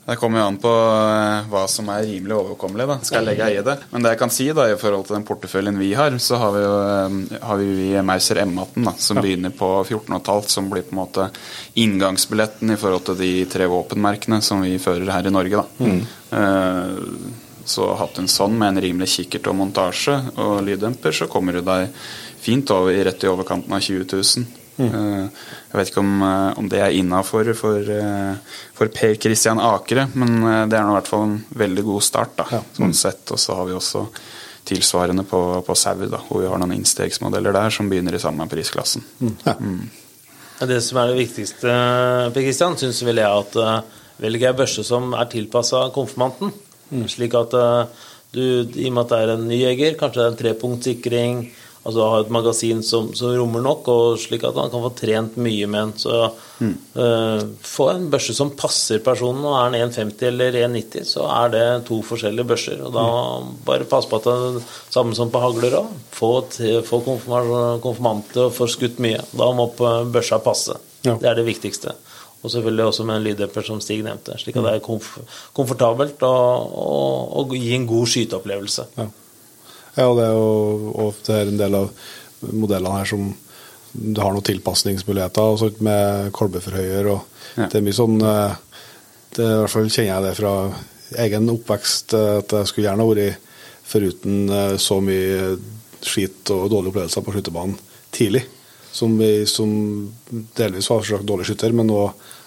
[0.09, 2.87] Det kommer jo an på eh, hva som er rimelig overkommelig.
[2.88, 3.75] da, skal jeg legge i det.
[3.90, 6.55] Men det jeg kan si da, i forhold til den porteføljen vi har, så har
[6.55, 10.97] vi jo eh, har vi Mauser M18, da, som begynner på 14,5, som blir på
[10.97, 11.27] en måte
[11.85, 15.61] inngangsbilletten i forhold til de tre våpenmerkene som vi fører her i Norge.
[15.61, 15.92] da.
[16.38, 21.59] Eh, så hatt en sånn med en rimelig kikkert og montasje og lyddemper, så kommer
[21.59, 21.92] du deg
[22.40, 24.58] fint over, rett i overkanten av 20 000.
[24.79, 25.29] Eh,
[25.69, 28.35] Jeg vet ikke om, eh, om det er innafor for, eh,
[28.75, 32.37] for Per Kristian Akere, men det er nå i hvert fall en veldig god start,
[32.37, 32.45] da,
[32.77, 33.31] sånn sett.
[33.33, 34.09] Og så har vi også
[34.69, 38.49] tilsvarende på, på Sau, da, hvor vi har noen innstegsmodeller der som begynner i samme
[38.49, 39.03] prisklassen.
[39.21, 43.85] Men Det som er det viktigste, Per Kristian, syns vel jeg at Velger
[44.19, 46.51] velg ei børse som er tilpassa konfirmanten.
[47.07, 47.53] Slik at
[48.35, 51.37] du, i og med at det er en ny jeger, kanskje det er en trepunktssikring,
[51.87, 55.37] altså ha et magasin som, som rommer nok, og slik at han kan få trent
[55.41, 55.93] mye med den.
[56.03, 56.17] Så
[56.62, 59.45] eh, få en børse som passer personen.
[59.47, 62.83] og Er den 1,50 eller 1,90, så er det to forskjellige børser.
[62.85, 63.07] Og da
[63.69, 64.61] bare pass på at det er
[64.95, 65.95] samme som på hagler òg.
[66.19, 66.33] Få,
[66.88, 69.23] få konfirma- konfirmanter og få skutt mye.
[69.33, 70.77] Da må børsa passe.
[71.07, 71.14] Ja.
[71.14, 71.95] Det er det viktigste.
[72.38, 74.37] Og selvfølgelig også med en lyddemper, som Stig nevnte.
[74.38, 75.17] Slik at det er komf
[75.57, 78.85] komfortabelt og, og, og gi en god skyteopplevelse.
[78.99, 79.07] Ja,
[79.98, 81.90] ja det er jo og det er en del av
[82.54, 83.28] modellene her som
[83.92, 87.08] du har noen tilpasningsmuligheter og sånt med kolbeforhøyer.
[87.14, 87.24] og
[87.56, 87.66] Ja.
[87.66, 88.54] Det er mye sånn eh,
[89.34, 90.52] det, I hvert fall kjenner jeg det fra
[91.24, 93.46] egen oppvekst eh, at jeg skulle gjerne vært
[93.88, 95.56] foruten eh, så mye
[96.04, 97.78] skit og dårlige opplevelser på skytterbanen
[98.14, 98.44] tidlig.
[98.92, 99.70] Som, vi, som
[100.56, 102.04] delvis var slags dårlig skytter, men nå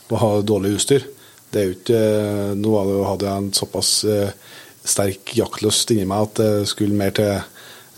[0.10, 1.06] må ha dårlig utstyr.
[1.52, 2.02] Det er jo ikke,
[2.60, 2.72] nå
[3.08, 4.32] hadde jeg en såpass eh,
[4.84, 7.36] sterk jaktlyst inni meg at det skulle mer til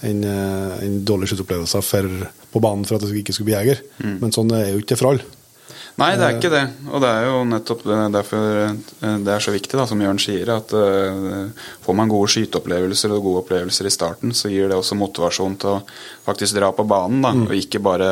[0.03, 2.09] enn en enn dårlige skyteopplevelser
[2.51, 3.79] på banen for at jeg ikke skulle bli jeger.
[4.19, 5.23] Men sånn er jo ikke for alle.
[6.01, 6.63] Nei, det er ikke det.
[6.89, 10.21] Og det er jo nettopp det, derfor eh, det er så viktig, da, som Jørn
[10.21, 14.79] sier, at uh, får man gode skyteopplevelser og gode opplevelser i starten, så gir det
[14.79, 15.83] også motivasjon til å
[16.25, 18.09] faktisk dra på banen, da, og ikke bare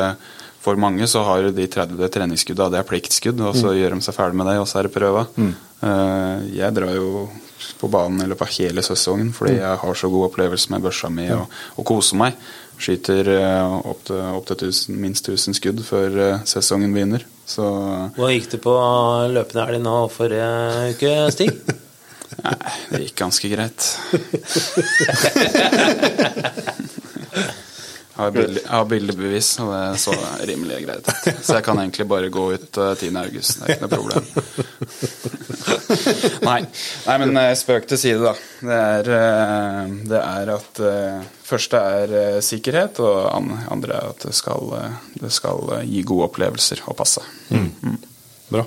[0.62, 4.14] for mange så har de 30 treningsskudda, det er pliktskudd, og så gjør de seg
[4.14, 5.24] ferdig med det, og så er det prøva.
[5.42, 7.24] Eh, jeg drar jo
[7.80, 11.10] på banen i løpet av hele sesongen fordi jeg har så god opplevelse med børsa
[11.12, 11.46] mi og,
[11.76, 12.32] og koser meg.
[12.82, 17.22] Skyter eh, opp til, opp til tusen, minst 1000 skudd før eh, sesongen begynner.
[17.46, 17.62] Så
[18.16, 18.74] Hvordan gikk det på
[19.34, 20.50] løpende elg nå forrige
[20.94, 21.50] uke, Stig?
[22.44, 22.56] nei,
[22.90, 23.80] det gikk ganske greit.
[28.12, 30.12] Jeg har, bilde, jeg har bildebevis, og det så
[30.44, 31.28] rimelig greit ut.
[31.46, 33.08] Så jeg kan egentlig bare gå ut eh, 10.
[33.22, 33.62] august.
[33.62, 34.24] Det er ikke noe problem.
[36.48, 36.58] Nei,
[37.06, 38.34] Nei men eh, spøk til side, da.
[38.60, 41.22] Det er, eh, det er at eh,
[41.52, 44.94] Første er eh, sikkerhet, og an- andre er at det skal, eh,
[45.24, 47.24] det skal eh, gi gode opplevelser og passe.
[48.52, 48.66] Bra.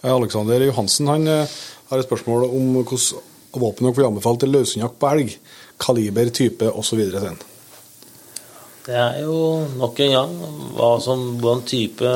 [0.00, 1.54] Eh, Alexander Johansen han eh,
[1.92, 5.36] har et spørsmål om hvordan våpen dere vil anbefale til løsjakt på elg.
[5.84, 7.04] Kaliber, type osv.
[8.84, 10.32] Det er jo nok en gang
[10.76, 12.10] hva som, hvordan type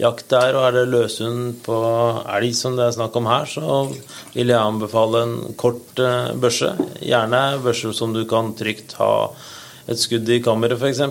[0.00, 1.76] jakt det er, og er det løshund på
[2.36, 3.82] elg som det er snakk om her, så
[4.32, 6.72] vil jeg anbefale en kort eh, børse.
[7.04, 9.10] Gjerne børse som du kan trygt ha
[9.90, 11.02] et skudd i kammeret, f.eks.,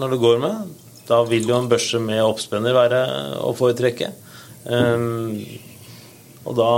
[0.00, 0.72] når du går med.
[1.10, 3.02] Da vil jo en børse med oppspenner være
[3.44, 4.12] å foretrekke.
[4.64, 5.36] Um,
[6.46, 6.72] og da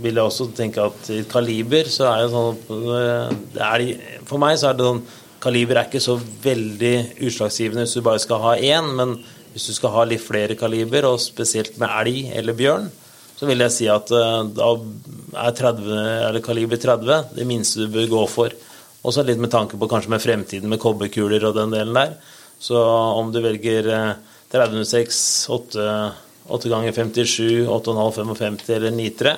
[0.00, 3.82] vil jeg også tenke at i kaliber så er jo sånn eh, det er,
[4.28, 5.02] For meg så er det sånn
[5.40, 9.14] Kaliber er ikke så veldig utslagsgivende hvis du bare skal ha én, men
[9.54, 12.90] hvis du skal ha litt flere kaliber, og spesielt med elg eller bjørn,
[13.40, 14.72] så vil jeg si at eh, da
[15.46, 15.86] er 30,
[16.28, 18.56] eller kaliber 30 det minste du bør gå for.
[19.00, 22.18] Også litt med tanke på kanskje med fremtiden med kobberkuler og den delen der.
[22.60, 24.10] Så om du velger eh,
[24.52, 25.22] 3006,
[25.56, 25.86] 8,
[26.52, 29.34] 8 ganger 57, 8,5 55 eller 9-3,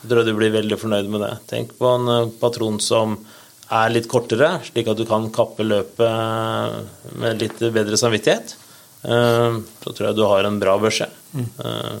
[0.00, 1.32] så tror jeg du blir veldig fornøyd med det.
[1.54, 3.14] Tenk på en eh, patron som
[3.72, 8.56] er litt kortere, slik at du kan kappe løpet med litt bedre samvittighet.
[9.04, 11.08] Eh, Så tror jeg du har en bra børse.
[11.36, 11.94] Eh,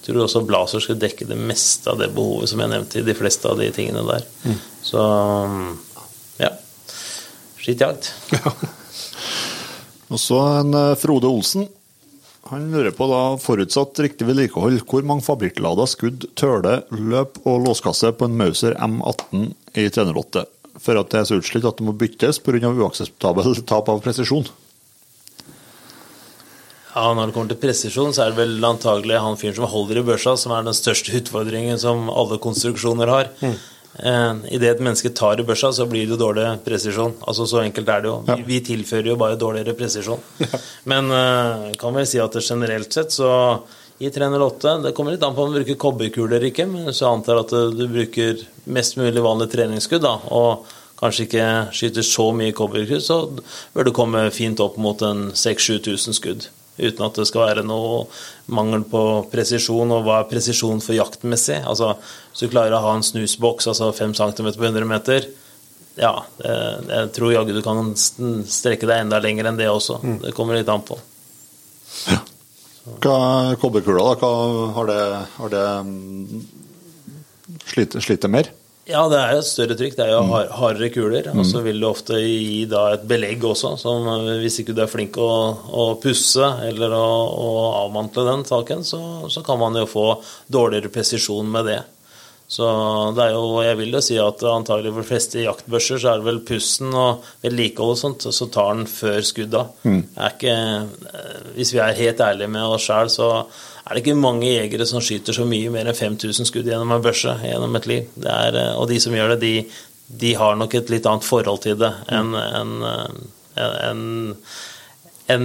[0.00, 3.04] Jeg tror også Blazer skal dekke det meste av det behovet som jeg nevnte i
[3.04, 4.24] de fleste av de tingene der.
[4.82, 5.02] Så
[6.40, 6.48] ja.
[7.60, 8.08] Skittjakt.
[10.10, 11.68] Og så en eh, Frode Olsen.
[12.50, 18.10] Han lurer på da, forutsatt riktig vedlikehold, hvor mange fabrikklada skudd, tøle, løp og låskasse
[18.16, 20.46] på en Mauser M18 i trenerlotte,
[20.80, 22.72] for at det er så utslitt at det må byttes pga.
[22.72, 24.48] uakseptabelt tap av presisjon?
[26.90, 30.00] Ja, Når det kommer til presisjon, så er det vel antagelig han fyren som holder
[30.00, 33.30] i børsa, som er den største utfordringen som alle konstruksjoner har.
[33.44, 33.54] Mm.
[34.00, 37.14] Eh, Idet et menneske tar i børsa, så blir det jo dårlig presisjon.
[37.22, 38.16] Altså Så enkelt er det jo.
[38.26, 40.22] Vi, vi tilfører jo bare dårligere presisjon.
[40.42, 40.60] Ja.
[40.90, 43.30] Men eh, kan vel si at generelt sett så
[44.00, 47.04] i 308 Det kommer litt an på om du bruker kobberkuler eller ikke, men jeg
[47.04, 48.40] antar at du bruker
[48.72, 53.18] mest mulig vanlig treningsskudd, da, og kanskje ikke skyter så mye kobberkull, så
[53.74, 56.48] bør du komme fint opp mot en 6000-7000 skudd
[56.80, 58.06] uten at det skal være noe
[58.56, 59.90] mangel på presisjon.
[59.92, 61.58] Og hva er presisjon for jaktmessig?
[61.68, 61.92] Altså,
[62.30, 65.28] hvis du klarer å ha en snusboks altså 5 cm på 100 meter,
[66.00, 70.00] ja, jeg tror jaggu du kan strekke deg enda lenger enn det også.
[70.00, 70.18] Mm.
[70.24, 70.96] Det kommer litt an på.
[72.08, 72.22] Ja.
[72.84, 73.18] Hva
[73.50, 74.14] er kobberkula, da?
[74.20, 74.30] Hva
[74.78, 75.02] har det,
[75.36, 75.66] har det
[77.68, 78.50] sliter, slitt, slitt mer?
[78.90, 79.94] Ja, det er jo et større trykk.
[79.98, 80.32] Det er jo mm.
[80.58, 81.28] hardere kuler.
[81.34, 81.64] Og så mm.
[81.66, 84.08] vil du ofte gi da et belegg også, som
[84.40, 85.30] hvis ikke du er flink å,
[85.82, 87.50] å pusse eller å, å,
[87.84, 90.06] avmantle den saken, så, så, kan man jo få
[90.50, 91.80] dårligere presisjon med det.
[92.50, 92.66] Så
[93.14, 96.20] det er jo, jeg vil jo si at antagelig for de fleste jaktbørser så er
[96.20, 99.60] det vel pussen og vedlikehold og sånt, så tar den før skudda.
[99.86, 100.00] Mm.
[100.26, 100.54] Ikke,
[101.54, 103.28] hvis vi er helt ærlige med oss sjøl, så
[103.90, 107.06] er det ikke mange jegere som skyter så mye mer enn 5000 skudd gjennom en
[107.06, 108.10] børse gjennom et liv.
[108.22, 109.54] Er, eh, og de som gjør det, de,
[110.24, 112.76] de, har nok et litt annet forhold til det enn en,
[113.62, 114.04] en, en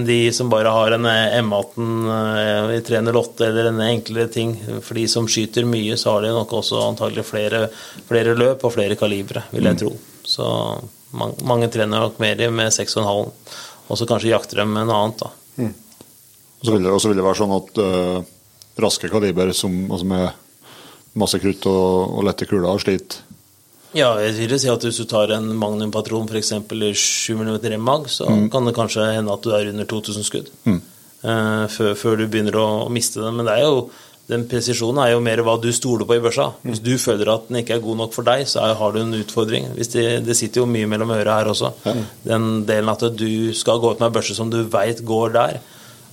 [0.05, 4.55] de som bare har en M18 eh, i 308 eller en enklere ting.
[4.81, 7.65] For de som skyter mye, så har de nok også antagelig flere,
[8.07, 9.81] flere løp og flere kalibre, vil jeg mm.
[9.83, 9.93] tro.
[10.25, 10.47] Så
[11.15, 13.29] mange, mange trener nok mer med 6,5,
[13.85, 15.25] og så kanskje jakter de med noe annet.
[15.25, 15.31] da.
[15.61, 15.73] Mm.
[16.59, 18.17] Og så vil, vil, det være sånn at uh,
[18.81, 20.27] raske kaliber som, altså med
[21.15, 23.23] masse krutt og, og lette kuler sliter.
[23.95, 26.51] Ja, jeg vil si at hvis du tar en magnumpatron f.eks.
[26.51, 28.49] i 7 mm remag, så mm.
[28.51, 30.81] kan det kanskje hende at du er under 2000 skudd mm.
[31.23, 33.37] uh, før, før, du begynner å, å, miste den.
[33.37, 33.85] Men det er jo,
[34.27, 36.49] den presisjonen er jo mer hva du stoler på i børsa.
[36.57, 36.73] Mm.
[36.73, 38.99] Hvis du føler at den ikke er god nok for deg, så er, har du
[38.99, 39.69] en utfordring.
[39.79, 41.71] Det, det, sitter jo mye mellom øra her også.
[41.87, 42.03] Mm.
[42.27, 45.61] Den delen at du skal gå ut med en børse som du veit går der.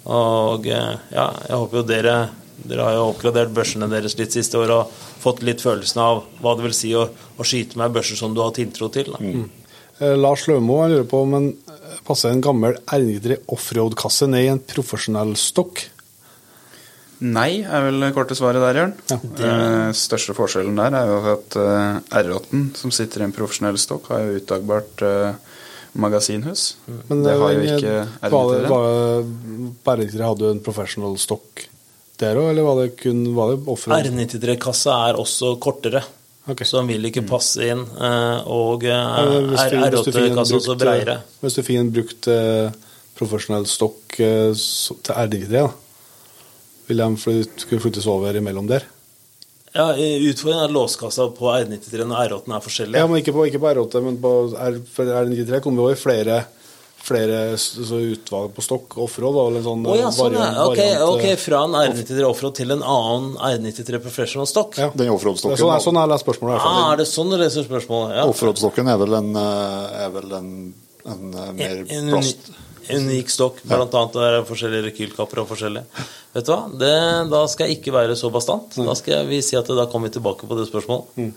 [0.07, 2.16] Og uh, ja, jeg håper jo dere
[2.68, 6.55] dere har jo oppgradert børsene deres litt siste år og fått litt følelsen av hva
[6.59, 9.12] det vil si å, å skyte med børser som du har tiltro til.
[9.18, 9.46] Mm.
[9.98, 11.51] Eh, Lars Lømo lurer på om en
[12.07, 15.87] passer en gammel R93 offroad-kasse ned i en profesjonell stokk?
[17.22, 18.94] Nei, er vel korte svaret der, Jørn.
[19.12, 19.18] Ja.
[19.46, 24.11] Eh, største forskjellen der er jo at eh, R8, som sitter i en profesjonell stokk,
[24.11, 25.53] har jo utdagbart eh,
[26.03, 26.64] magasinhus.
[27.07, 27.94] Men det har jo eh, ikke
[28.27, 29.77] R93.
[29.87, 31.68] Bare hadde en professional stokk
[32.22, 34.08] der òg, eller var det kun var det offroad?
[34.08, 36.02] R93-kassa er også kortere.
[36.42, 36.66] Okay.
[36.66, 37.85] Så den vil ikke passe inn.
[37.87, 41.20] Eh, og R8-kassa også breiere.
[41.42, 42.72] Hvis du finner brukt eh,
[43.18, 45.68] profesjonell stokk eh, til R93, da,
[46.88, 47.37] vil de
[47.68, 48.88] kunne flyttes over imellom der?
[49.72, 53.00] Ja, Utfordringen er at låskassa på R93 og R8 er forskjellige.
[53.00, 56.42] Ja, men Ikke på, ikke på R8, men på R, R93 kommer vi over flere
[57.02, 57.38] flere
[57.98, 59.38] utvalg på stokk, offroad?
[59.48, 60.66] Eller sånn oh, ja, sånn, variant, ja.
[60.70, 64.78] okay, ok, Fra en R93 offroad til en annen R93 professional stokk?
[64.80, 65.58] Ja, den offroad-stokken.
[65.60, 66.62] Sånn, sånn jeg lest spørsmålet.
[66.62, 68.16] Ah, er det sånn du leser spørsmålet?
[68.20, 68.26] Ja.
[68.30, 70.50] Offroad-stokken er vel en, eh, er vel en,
[71.04, 72.52] en, eh, mer en, plast...
[72.90, 75.84] En unik stokk, blant annet er forskjellige rekylkapper og forskjellig.
[76.34, 76.94] Vet du hva, det,
[77.30, 78.74] Da skal jeg ikke være så bastant.
[78.74, 81.12] Da skal vi si at da kommer vi tilbake på det spørsmålet.
[81.14, 81.30] Mm.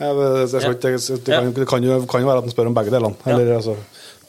[0.00, 0.80] Ja, det, det, det,
[1.28, 3.20] kan, det, kan, jo, kan jo være at han spør om begge delene.
[3.28, 3.76] Eller, altså,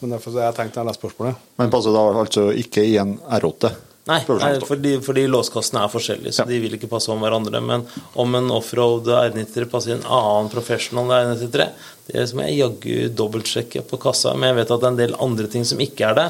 [0.02, 1.48] men derfor har jeg tenkt når jeg leser spørsmålet.
[1.62, 3.72] Men passer da altså ikke i en R8?
[4.10, 6.48] Nei, nei fordi, fordi låskassene er forskjellige, så ja.
[6.50, 7.62] de vil ikke passe om hverandre.
[7.62, 7.84] Men
[8.20, 11.68] om en offroad R93 passer i en annen professional R93,
[12.10, 14.34] det må jeg jaggu dobbeltsjekke på kassa.
[14.34, 16.28] Men jeg vet at det er en del andre ting som ikke er det.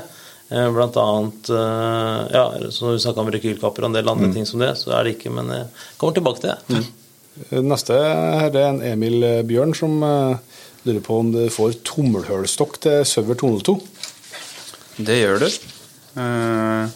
[0.52, 2.44] Eh, blant annet eh, ja,
[2.76, 4.36] som du snakka om rekylkapper og en del andre mm.
[4.36, 4.74] ting som det.
[4.82, 5.70] Så er det ikke, men jeg
[6.02, 6.60] kommer tilbake til det.
[6.76, 7.70] Mm.
[7.72, 10.02] Neste her er en Emil Bjørn som
[10.82, 13.76] Lurer på om du får tommelhølstokk til Søver 202?
[15.06, 15.50] Det gjør du.
[16.18, 16.90] Uh,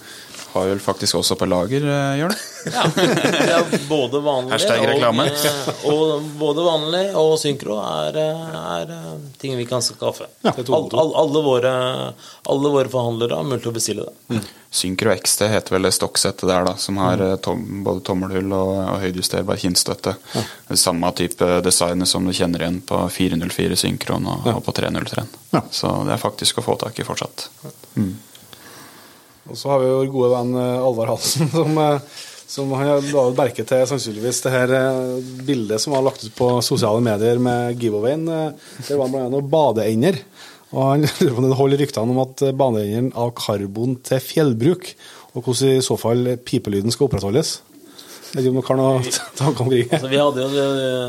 [0.60, 2.36] har vel faktisk også på lager, eh, Jørn?
[2.66, 5.26] Ja, det er både vanlig Hashtag og, reklame.
[5.30, 8.94] eh, og både vanlig og synkro er, eh, er
[9.42, 10.28] ting vi kan skaffe.
[10.44, 11.74] all, all, alle, våre,
[12.50, 14.16] alle våre forhandlere har mulighet til å bestille det.
[14.36, 14.46] Mm.
[15.16, 19.02] X det heter vel det stokksettet der, da, som har tom, både tommelhull og, og
[19.06, 20.16] høydejusterbar kinnstøtte.
[20.36, 20.46] Ja.
[20.76, 25.28] Samme type design som du kjenner igjen på 404 Synkron og, og på 303.
[25.56, 25.64] Ja.
[25.72, 27.50] Så det er faktisk å få tak i fortsatt.
[29.50, 33.26] Og så har vi vår gode venn eh, Alvar Hansen, som, eh, som han la
[33.38, 35.04] merke til sannsynligvis det her eh,
[35.46, 38.26] bildet som var lagt ut på sosiale medier med giveawayen.
[38.80, 40.20] Det var blant annet badeender.
[40.74, 44.92] Og han lurer på det holder ryktene om at badeenderen av karbon til fjellbruk,
[45.36, 47.60] og hvordan i så fall pipelyden skal opprettholdes.
[48.36, 49.06] Vet ikke om dere har noen
[49.40, 49.86] tanker omkring?
[49.96, 50.64] Altså, vi, hadde jo,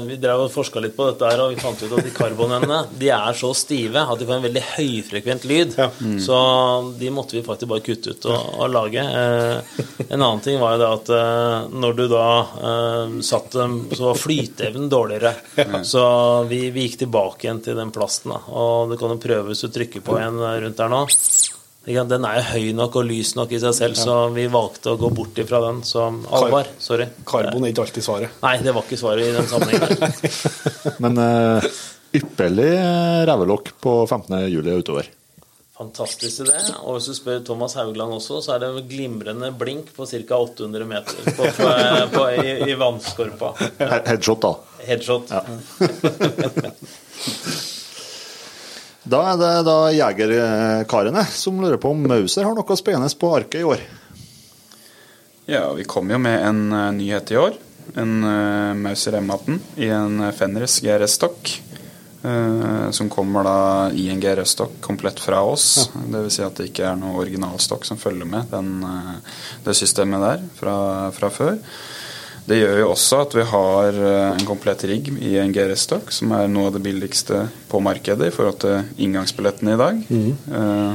[0.07, 2.79] vi drev og forska litt på dette, her, og vi fant ut at de karbonene
[3.01, 5.75] de er så stive at de får en veldig høyfrekvent lyd.
[5.81, 5.89] Ja.
[6.23, 6.39] Så
[7.01, 9.03] de måtte vi faktisk bare kutte ut og, og lage.
[9.03, 12.29] Eh, en annen ting var jo det at eh, når du da
[12.71, 15.35] eh, satt dem, så var flyteevnen dårligere.
[15.87, 16.07] Så
[16.51, 18.37] vi, vi gikk tilbake igjen til den plasten.
[18.37, 18.43] Da.
[18.55, 21.05] Og du kan jo prøve hvis du trykker på en eh, rundt der nå.
[21.87, 24.99] Den er jo høy nok og lys nok i seg selv, så vi valgte å
[24.99, 25.85] gå bort ifra den.
[25.87, 26.03] Så
[26.35, 27.07] Alvar, sorry.
[27.29, 28.41] Karbon er ikke alltid svaret.
[28.43, 30.01] Nei, det var ikke svaret i den sammenhengen.
[31.05, 31.69] Men uh,
[32.17, 34.49] ypperlig revelokk rævelokk på 15.
[34.51, 35.07] juli utover.
[35.77, 36.57] Fantastisk idé.
[36.89, 40.39] Og hvis du spør Thomas Haugland også, så er det glimrende blink på ca.
[40.41, 41.71] 800 meter på, på,
[42.17, 43.53] på, i, i vannskorpa.
[44.09, 44.55] Headshot, da.
[44.89, 45.33] Headshot.
[49.07, 53.61] Da er det da jegerkarene som lurer på om Mauser har noe spennende på arket
[53.63, 53.85] i år.
[55.47, 57.55] Ja, vi kom jo med en eh, nyhet i år.
[57.95, 61.53] En uh, Mauser M18 i en eh, Fenris GRS-stokk.
[62.27, 63.59] Uh, som kommer da
[63.95, 65.93] i en GRS-stokk komplett fra oss.
[65.95, 69.77] Det vil si at det ikke er noe originalstokk som følger med den, eh, det
[69.79, 70.77] systemet der fra,
[71.15, 71.61] fra før.
[72.47, 76.31] Det gjør jo også at vi har eh, en komplett rigg i en GRS-stokk, som
[76.37, 79.95] er noe av det billigste på markedet i forhold til inngangsbillettene i dag.
[80.61, 80.93] Eh,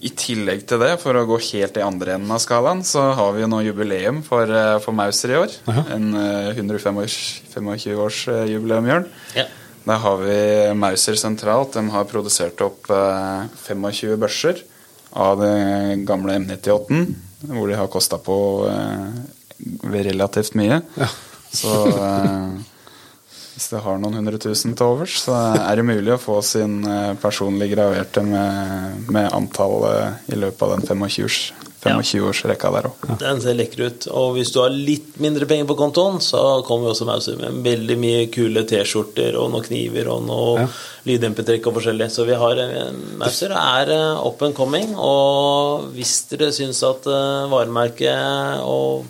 [0.00, 3.34] I tillegg til det, for å gå helt i andre enden av skalaen, så har
[3.36, 5.50] vi jo nå jubileum for, eh, for Mauser i år.
[5.92, 9.04] En eh, 125-årsjubileum, Jørn.
[9.36, 9.44] Ja.
[9.84, 10.38] Der har vi
[10.76, 11.72] Mauser sentralt.
[11.76, 14.56] De har produsert opp eh, 25 børser
[15.12, 17.04] av det gamle M98,
[17.50, 18.36] hvor de har kosta på
[19.92, 20.80] relativt mye.
[21.50, 22.58] Så eh,
[23.54, 26.78] hvis det har noen hundre tusen til overs, så er det mulig å få sin
[26.86, 33.04] eh, personlig graverte med, med antall eh, i løpet av den 25-årsrekka 25-årsrekka der òg.
[33.22, 34.06] Den ser lekker ut.
[34.12, 37.62] Og hvis du har litt mindre penger på kontoen, så kommer vi også Mauser med
[37.64, 40.66] veldig mye kule T-skjorter og noen kniver og noe Ja.
[41.08, 42.10] lyddempetrekk og forskjellig.
[42.12, 42.60] Så vi har
[43.22, 44.92] Mauser er up and coming.
[44.92, 47.08] Og hvis dere syns at
[47.48, 49.08] varemerket og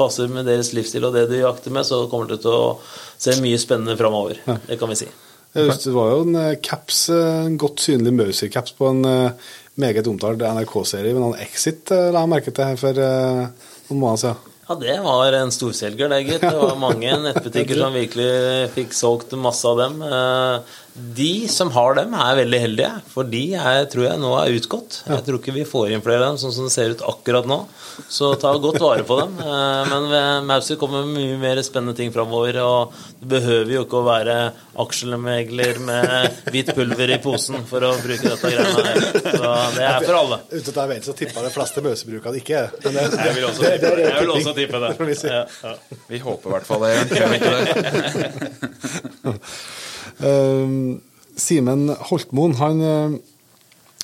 [0.00, 2.78] passer med deres livsstil og det du jakter med, så kommer dere til å
[3.20, 4.40] se mye spennende framover.
[4.66, 5.10] Det kan vi si.
[5.52, 9.48] Det var jo en eh, caps, eh, en godt synlig Mauser-caps på en eh,
[9.82, 14.46] meget omtalt NRK-serie, men han Exit la jeg merke til her for noen måneder siden.
[14.70, 16.44] Ja, det var en storselger, det, gitt.
[16.44, 18.28] Det var mange nettbutikker som virkelig
[18.76, 19.96] fikk solgt masse av dem.
[21.18, 25.00] De som har dem, er veldig heldige, for de er, tror jeg nå er utgått.
[25.08, 27.50] Jeg tror ikke vi får inn flere av dem sånn som det ser ut akkurat
[27.50, 27.64] nå.
[28.08, 29.34] Så ta godt vare på dem.
[29.42, 32.56] Eh, Men Mauser kommer mye mer spennende ting framover.
[32.64, 34.36] Og det behøver jo ikke å være
[34.80, 39.00] aksjemegler med hvitt pulver i posen for å bruke dette greiene her.
[39.36, 40.40] Så det er for alle.
[40.50, 42.62] Uten at jeg vet, så tippa de fleste Mauser-brukerne ikke.
[42.84, 44.06] Men det, Jeg vil også tippe det.
[44.08, 44.92] Jeg vil også tippe det.
[45.00, 45.18] vi.
[45.30, 45.74] Ja, ja.
[46.08, 46.94] Vi håper i hvert fall det.
[47.18, 49.36] Gjør vi ikke det?
[50.20, 50.72] Eh,
[51.40, 52.80] Simen Holtmoen han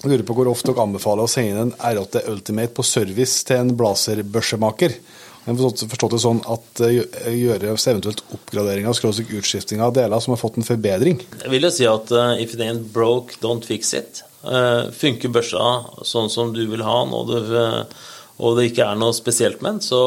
[0.03, 3.45] eh, lurer på hvor ofte dere anbefaler å sende inn en R8 Ultimate på service
[3.49, 4.99] til en blazerbørsemaker.
[5.47, 10.41] Men forstått, det sånn at gjøres eventuelt oppgraderinger og skråstrek utskifting av deler som har
[10.41, 11.21] fått en forbedring.
[11.45, 14.25] Jeg vil jo si at uh, if it ain't broke, don't fix it.
[14.43, 18.03] Uh, funker børsa sånn som du vil ha og det, eh,
[18.37, 20.01] og det ikke er noe spesielt med den, så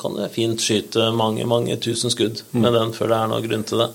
[0.00, 3.64] kan du fint skyte mange, mange tusen skudd med den før det er noe grunn
[3.68, 3.90] til det.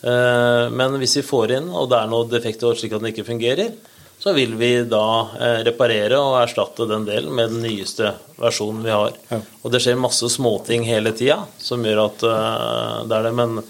[0.00, 3.26] Eh, men hvis vi får inn, og det er noe defekt slik at den ikke
[3.26, 3.72] fungerer,
[4.20, 5.04] så vil vi da
[5.40, 9.14] eh, reparere og erstatte den delen med den nyeste versjonen vi har.
[9.30, 9.38] Ja.
[9.64, 13.32] Og det skjer masse småting hele tida som gjør at eh, det er det.
[13.38, 13.62] Men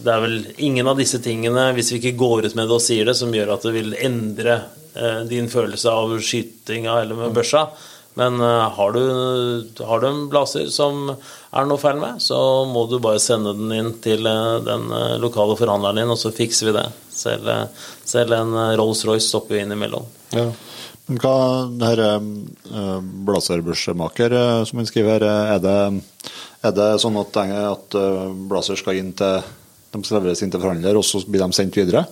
[0.00, 2.84] det er vel ingen av disse tingene, hvis vi ikke går ut med det og
[2.84, 4.56] sier det, som gjør at det vil endre
[4.96, 7.66] eh, din følelse av skytinga eller med børsa.
[8.16, 9.04] Men har, du,
[9.86, 12.36] har du en blaser som er noe feil med, så
[12.66, 14.88] må du bare sende den inn til den
[15.22, 16.88] lokale forhandleren din, og så fikser vi det.
[17.20, 20.08] Selv, eh, selv en eh, Rolls-Royce stopper jo innimellom.
[20.36, 20.48] Ja.
[21.10, 21.36] Hva
[21.74, 22.20] det her eh,
[24.64, 25.78] som han skriver er det,
[26.64, 27.96] er det sånn at, at
[28.50, 29.40] blazer skal inn til
[29.90, 32.04] de skal leveres inn til forhandler, og så blir de sendt videre?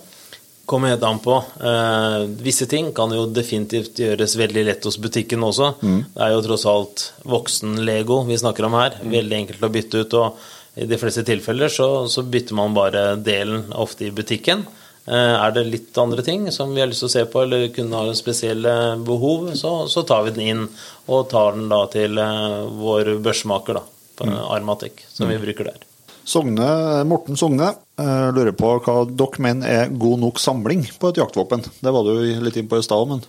[0.69, 1.33] Kommer helt an på.
[1.65, 5.71] Eh, visse ting kan jo definitivt gjøres veldig lett hos butikken også.
[5.81, 6.01] Mm.
[6.13, 8.99] Det er jo tross alt voksen-Lego vi snakker om her.
[8.99, 9.13] Mm.
[9.15, 10.17] Veldig enkelt å bytte ut.
[10.19, 14.67] Og i de fleste tilfeller så, så bytter man bare delen ofte i butikken.
[15.09, 17.71] Eh, er det litt andre ting som vi har lyst til å se på, eller
[17.73, 20.65] kunne ha spesielle behov, så, så tar vi den inn
[21.09, 23.85] og tar den da til eh, vår børsmaker, da,
[24.19, 25.87] på Armatec, Armatic, som vi bruker der.
[26.29, 26.69] Sogne,
[27.09, 31.65] Morten Sogne eh, lurer på hva dere mener er god nok samling på et jaktvåpen.
[31.81, 33.25] Det var du litt inn på i stad, men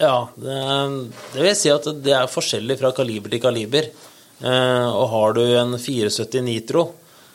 [0.00, 0.60] Ja, det,
[1.32, 3.88] det vil si at det er forskjellig fra kaliber til kaliber.
[4.40, 6.90] Eh, og har du en 74 Nitro,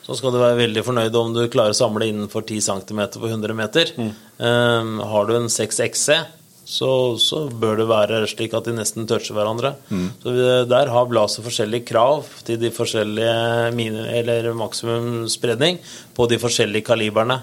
[0.06, 3.26] så skal du være veldig fornøyd om du klarer å samle innenfor 10 cm på
[3.26, 3.90] 100 meter.
[4.38, 6.20] Um, har du en 6 XC,
[6.66, 6.90] så,
[7.22, 9.74] så bør det være slik at de nesten toucher hverandre.
[10.22, 13.34] Så vi, der har Blazer forskjellige krav til de forskjellige
[13.74, 15.78] mini- eller maksimumsspredning
[16.14, 17.40] på de forskjellige kaliberne.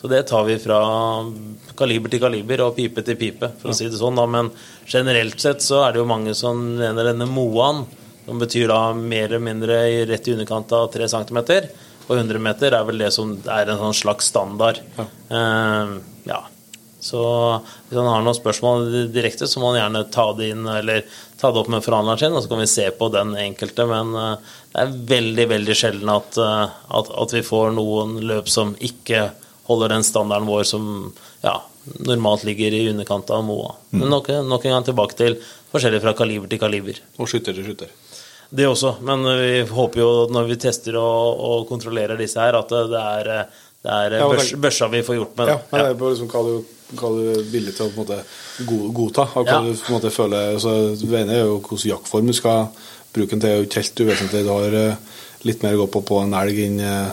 [0.00, 0.80] Så det tar vi fra
[1.76, 4.16] kaliber til kaliber og pipe til pipe, for å si det sånn.
[4.20, 4.26] Da.
[4.28, 4.52] Men
[4.88, 7.86] generelt sett så er det jo mange som mener denne Moan,
[8.26, 11.40] som betyr da mer eller mindre rett i underkant av 3 cm.
[12.06, 14.78] På 100 meter er vel det som er en sånn slags standard.
[14.96, 15.96] Eh,
[16.28, 16.42] ja.
[17.06, 17.22] Så
[17.86, 21.04] hvis han har noen spørsmål direkte, så må han gjerne ta det inn eller
[21.38, 23.86] ta det opp med forhandleren sin, og så kan vi se på den enkelte.
[23.90, 28.50] Men eh, det er veldig, veldig sjelden at, eh, at, at vi får noen løp
[28.50, 29.28] som ikke
[29.66, 30.90] holder den standarden vår som
[31.42, 31.58] ja,
[32.06, 33.74] normalt ligger i underkant av Moa.
[33.90, 35.38] Men nok, nok en gang tilbake til
[35.72, 37.00] forskjellig fra kaliber til kaliber.
[37.18, 37.90] Og skytter til skytter.
[38.50, 42.68] Det også, men vi håper jo når vi tester og, og kontrollerer disse her, at
[42.68, 43.30] det er,
[43.82, 45.64] det er Ja, børs, børsa vi får gjort med Ja, det.
[45.72, 48.04] men det er bare liksom hva du, hva du er villig til å på en
[48.04, 48.20] måte
[48.70, 49.26] go- godta.
[49.34, 49.60] Og hva Ja.
[49.66, 52.68] du på en måte føler altså, Det ene er jo hvilken jaktform du skal
[53.12, 53.50] bruke den til.
[53.50, 54.44] er jo ikke helt uvesentlig.
[54.46, 54.96] Du har eh,
[55.42, 57.12] litt mer å gå på på en elg enn eh,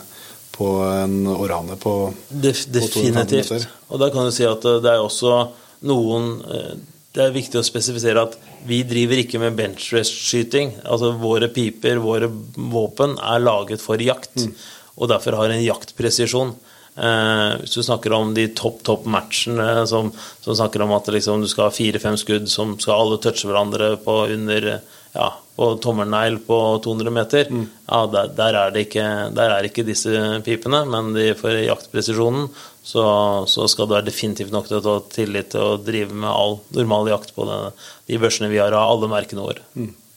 [0.54, 3.68] på en orane på Def, på definitivt.
[3.90, 5.48] Og da kan du si at eh, det er også
[5.90, 6.74] noen eh,
[7.14, 10.72] Det er viktig å spesifisere at vi driver ikke med benchrest-skyting.
[10.82, 14.53] Altså våre piper, våre våpen, er laget for jakt, Mm.
[14.97, 16.55] og derfor har en jaktpresisjon.
[16.95, 20.11] Eh, hvis du snakker om de topp, topp matchene som,
[20.41, 23.97] som snakker om at liksom, du skal ha fire-fem skudd som skal alle touche hverandre
[23.97, 24.82] på under
[25.14, 29.06] ja, på tommelnegl på 200 meter, ja, der, der, er det ikke,
[29.38, 32.47] der er ikke disse pipene, men de, for jaktpresisjonen
[32.84, 33.06] så,
[33.47, 36.58] så skal du være definitivt nok til å ta tillit til å drive med all
[36.74, 37.70] normal jakt på denne,
[38.10, 39.64] de børsene vi har av alle merkene våre.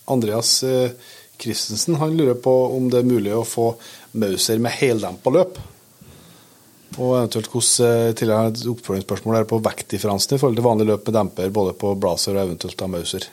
[0.08, 0.96] Andreas eh,
[1.36, 3.74] Christensen han lurer på om det er mulig å få
[4.16, 5.58] Mauser med heldempa løp.
[6.96, 11.18] Og eventuelt hvordan tidligere et oppfølgingsspørsmål er på vektdifferansen i forhold til vanlig løp med
[11.18, 13.26] demper både på Blazer og eventuelt av Mauser.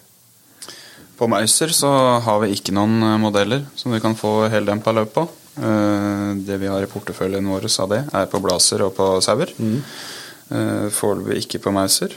[1.18, 1.90] På Mauser så
[2.26, 5.28] har vi ikke noen eh, modeller som vi kan få heldempa løp på.
[5.62, 9.54] Eh, Det vi har i porteføljen vår av det, er på Blazer og på Sauer.
[9.60, 9.80] Mm.
[10.94, 12.12] Foreløpig ikke på Mauser.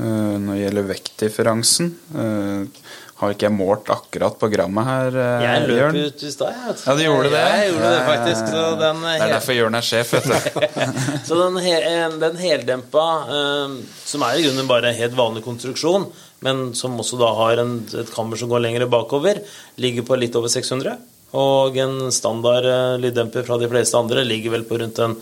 [0.00, 2.82] Eh, Når det gjelder vektdifferansen, eh,
[3.20, 5.96] har ikke jeg målt akkurat på grammet her, eh, Jeg løp Jørn.
[6.06, 6.76] ut i stad, jeg.
[6.86, 7.42] Ja, du gjorde det?
[7.52, 8.48] Jeg gjorde det faktisk.
[8.48, 10.80] Så den, Det er derfor Jørn er sjef, vet du.
[11.28, 13.76] Så den, he- den heldempa, eh,
[14.08, 16.08] som er i grunnen bare en helt vanlig konstruksjon,
[16.44, 19.42] men som også da har en, et kammer som går lenger bakover,
[19.80, 20.96] ligger på litt over 600.
[21.40, 25.16] Og en standard eh, lyddemper fra de fleste andre ligger vel på rundt en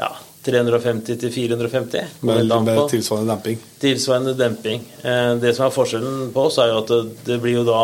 [0.00, 0.10] ja,
[0.42, 2.16] 350 til 450.
[2.26, 3.60] Med, med tilsvarende demping.
[3.82, 4.82] Tilsvarende demping.
[5.02, 7.82] Eh, Det som er forskjellen på oss, er jo at det, det blir jo da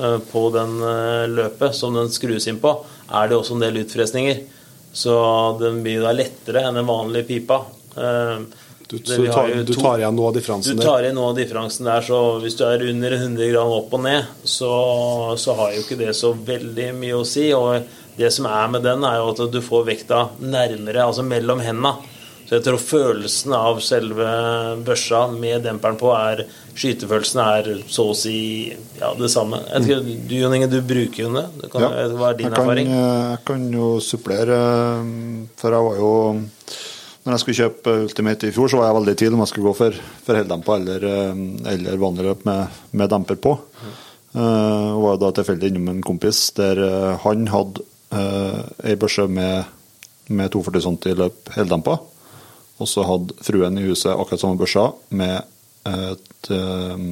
[0.00, 2.74] eh, på den eh, løpet som den skrus inn på,
[3.10, 4.42] er det også en del utfresninger.
[4.90, 5.14] Så
[5.60, 7.60] den blir da lettere enn den vanlige pipa.
[8.90, 10.84] Du, det- du, tar, du to- tar igjen noe av du differansen der.
[10.88, 14.02] tar igjen noe av differansen der, så hvis du er under 100 gram opp og
[14.02, 14.70] ned, så,
[15.38, 17.52] så har jo ikke det så veldig mye å si.
[17.54, 17.84] Og
[18.18, 21.94] det som er med den, er jo at du får vekta nærmere, altså mellom henda.
[22.50, 24.26] Så jeg tror følelsen av selve
[24.82, 26.40] børsa med demperen på er
[26.80, 29.60] Skytefølelsen er så å si ja, det samme.
[29.70, 31.44] Jeg ikke, du Jon Inge, du bruker jo det.
[31.70, 32.90] Hva er din jeg kan, erfaring?
[32.90, 36.10] eh, Jeg kan jo supplere, eh, for jeg var jo
[37.24, 39.50] Når jeg skulle kjøpe Ultimate i fjor, så var jeg veldig i tvil om jeg
[39.52, 41.42] skulle gå for, for heldempa eller, eh,
[41.74, 43.56] eller vanlig løp med, med demper på.
[44.30, 47.82] Uh, og var da tilfeldig innom en kompis der uh, han hadde
[48.14, 49.66] uh, ei børse med,
[50.30, 51.96] med 240 cm løp heldempa.
[52.80, 54.86] Og så hadde fruen i huset akkurat samme børsa
[55.18, 55.42] med
[55.88, 57.02] et eh,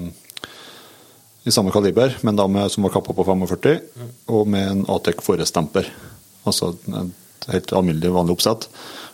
[1.49, 3.79] i samme kaliber, men da med, som var kappa på 45,
[4.35, 5.89] og med en Atec Forest-demper.
[6.49, 8.67] Altså et helt alminnelig, vanlig oppsett.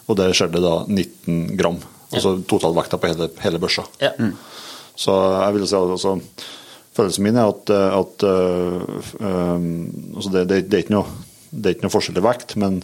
[0.09, 1.79] Og der skjer det da 19 gram.
[2.15, 3.87] Altså totalvekta på hele, hele børsa.
[4.03, 4.13] Ja.
[4.97, 6.15] Så jeg vil si at altså,
[6.95, 8.83] følelsen min er at, at uh,
[9.19, 9.67] um,
[10.15, 12.79] altså det, det, det, er ikke noe, det er ikke noe forskjell i vekt, men,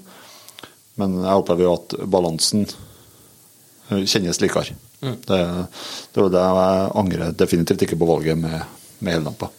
[0.99, 4.75] men jeg opplever jo at balansen uh, kjennes likere.
[5.01, 5.17] Mm.
[5.29, 5.41] Det,
[6.13, 8.59] det var det jeg angrer definitivt ikke på valget med,
[8.99, 9.53] med hellampa.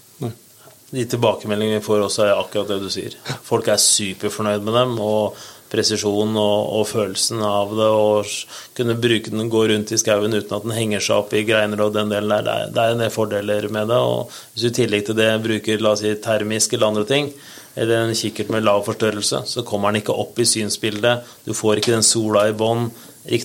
[0.91, 3.13] De tilbakemeldingene vi får også, er akkurat det du sier.
[3.47, 4.97] Folk er superfornøyd med dem.
[4.99, 5.37] og
[5.71, 10.57] presisjonen og, og, følelsen av det, og kunne bruke den, gå rundt i skauen uten
[10.57, 12.43] at den henger seg opp i greiner og den delen der.
[12.45, 13.99] Det er, det er en del fordeler med det.
[13.99, 17.31] og Hvis du i tillegg til det bruker la oss si, termisk eller andre ting,
[17.75, 21.23] eller en kikkert med lav forstørrelse, så kommer den ikke opp i synsbildet.
[21.45, 22.89] Du får ikke den sola i bånn.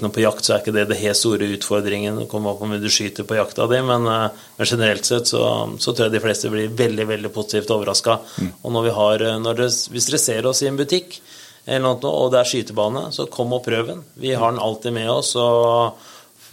[0.02, 2.74] noe på jakt så er ikke det det helt store utfordringen å komme opp om
[2.80, 5.42] du skyter på jakta di, men, eh, men generelt sett så,
[5.78, 8.18] så, tror jeg de fleste blir veldig veldig positivt overraska.
[8.40, 8.52] Mm.
[8.62, 11.20] Og når vi har, eh, når det, hvis dere ser oss i en butikk,
[11.66, 14.04] eller noe, og det er skytebane, så kom og prøv den.
[14.22, 15.34] Vi har den alltid med oss.
[15.36, 15.98] og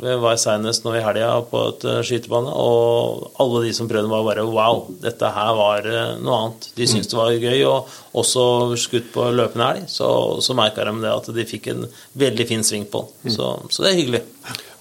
[0.02, 4.10] vi var senest nå i helga på et eh, skytebane, og alle de som prøvde,
[4.10, 6.70] var bare wow, dette her var eh, noe annet.
[6.78, 7.92] De syntes det var gøy, og
[8.24, 8.46] også
[8.82, 10.08] skutt på løpende elg, så,
[10.44, 11.86] så merka de det at de fikk en
[12.20, 13.36] veldig fin sving på den.
[13.36, 14.24] Så, så, det er hyggelig.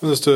[0.01, 0.33] Men hvis du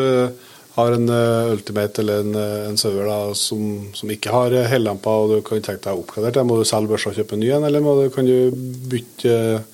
[0.76, 3.62] har en uh, Ultimate eller en, en da, som,
[3.96, 7.16] som, ikke har hellamper, og du kan tenke deg oppgradert, må du selge børsa og
[7.16, 8.52] kjøpe en ny en, eller må du, kan du
[8.92, 9.64] bytte,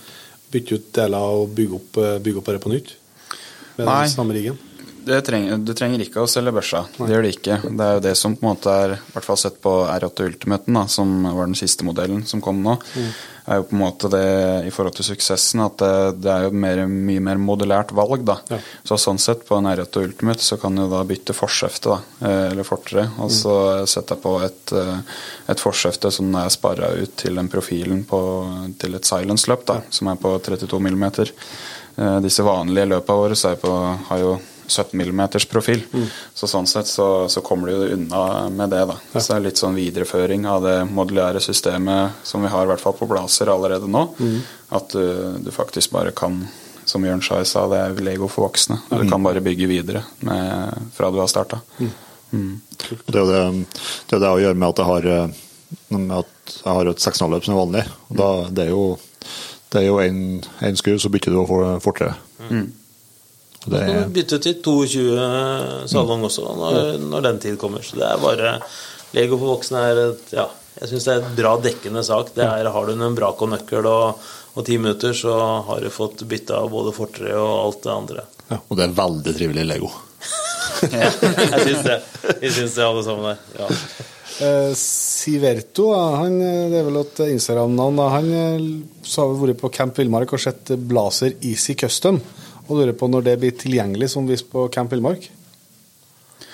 [0.52, 2.94] bytte ut deler og bygge opp, bygge opp det på nytt?
[3.78, 4.02] Med Nei.
[4.04, 4.60] den samme riggen?
[5.02, 6.84] trenger, du trenger ikke å selge børsa.
[6.96, 7.58] Det gjør det ikke.
[7.64, 10.26] Det er jo det som på en måte er, i hvert fall sett på R8
[10.28, 13.08] Ultimaten, da, som var den siste modellen som kom nå, mm.
[13.44, 14.26] Er jo på en måte det
[14.68, 18.22] i forhold til suksessen at det, det er jo mer, mye mer modulært valg.
[18.28, 18.38] da.
[18.52, 18.60] Ja.
[18.86, 22.46] Så sånn sett på en R8 Ultimate så kan du da bytte forskjefte, da, eh,
[22.52, 23.36] eller fortere, og mm.
[23.40, 23.90] så mm.
[23.94, 25.20] sette på et, eh,
[25.52, 28.22] et forskjefte som er sparra ut til den profilen på,
[28.82, 31.34] til et silence-løp, da, som er på 32 millimeter.
[31.96, 33.74] Eh, disse vanlige løpa våre så er på,
[34.08, 34.36] har jo
[34.66, 35.82] 17 mm profil.
[35.92, 36.06] Mm.
[36.34, 38.84] Så sånn sett så, så, kommer du unna med det.
[38.86, 38.96] da.
[39.12, 39.20] Ja.
[39.20, 42.82] Så det er litt sånn videreføring av det modulære systemet som vi har i hvert
[42.82, 44.06] fall på Blazer allerede nå.
[44.18, 44.40] Mm.
[44.78, 45.04] At du,
[45.44, 46.40] du, faktisk bare kan,
[46.88, 48.80] som Jørn Schei sa, det er Lego for voksne.
[48.88, 49.10] Du mm.
[49.10, 51.60] kan bare bygge videre med, fra du har starta.
[51.78, 51.94] Mm.
[52.32, 52.52] Mm.
[53.06, 53.40] Det er jo det,
[54.08, 55.08] det, er det å gjøre med at jeg har,
[55.92, 57.88] med at jeg har et 6,5-løp som er vanlig.
[58.08, 58.84] Og da, det er jo
[59.72, 61.40] det er jo én skru, så bytter du
[61.80, 62.14] fortere.
[62.50, 62.66] Mm.
[63.64, 63.86] Det er...
[63.86, 67.84] kan du bytte til 22 salong også når, når, den tid kommer.
[67.86, 68.56] Så det er bare
[69.14, 70.48] Lego for voksne er et ja,
[70.80, 72.32] jeg syns det er et bra dekkende sak.
[72.36, 74.22] Det er, Har du en brak og nøkkel og,
[74.56, 75.34] og ti minutter, så
[75.68, 78.24] har du fått bytta både fortre og alt det andre.
[78.48, 79.92] Ja, og det er veldig trivelig Lego.
[80.94, 82.00] ja, jeg syns det.
[82.40, 83.44] Vi syns det, alle sammen der.
[83.60, 83.68] Ja.
[84.42, 88.00] Eh, Siverto, han, det er vel et Instagram-navn.
[88.16, 88.68] Han eh,
[89.12, 92.18] har vært på Camp Villmark og sett Blazer Easy Custom
[92.72, 95.28] og lurer på når det blir tilgjengelig som vist på Camp Villmark.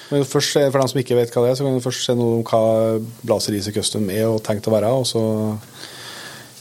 [0.09, 2.15] Men først, For dem som ikke vet hva det er, så kan du først se
[2.17, 2.63] noe om hva
[3.23, 4.93] Blazer Easy Custom er og tenkt å være.
[4.93, 5.23] og så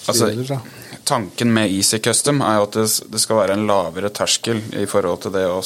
[0.08, 0.60] altså,
[1.08, 5.22] tanken med Easy Custom er jo at det, skal være en lavere terskel i forhold
[5.24, 5.62] til det å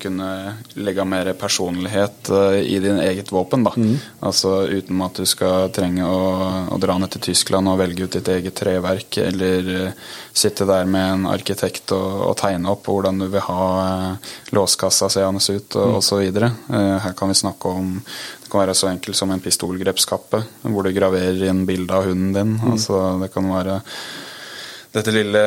[0.00, 0.28] kunne
[0.76, 3.64] legge mer personlighet uh, i din eget våpen.
[3.64, 3.72] da.
[3.76, 3.94] Mm.
[4.28, 6.18] Altså Uten at du skal trenge å,
[6.68, 10.84] å, dra ned til Tyskland og velge ut ditt eget treverk, eller uh, sitte der
[10.90, 15.78] med en arkitekt og, og, tegne opp hvordan du vil ha uh, låskassa seende ut,
[15.80, 15.96] og mm.
[16.02, 16.42] osv.
[17.04, 20.92] Her kan vi snakke om det kan være så enkelt som en pistolgrepskappe, hvor du
[20.94, 22.54] graverer inn bilde av hunden din.
[22.60, 22.74] Mm.
[22.74, 23.80] Altså, det kan være
[24.94, 25.40] dette lille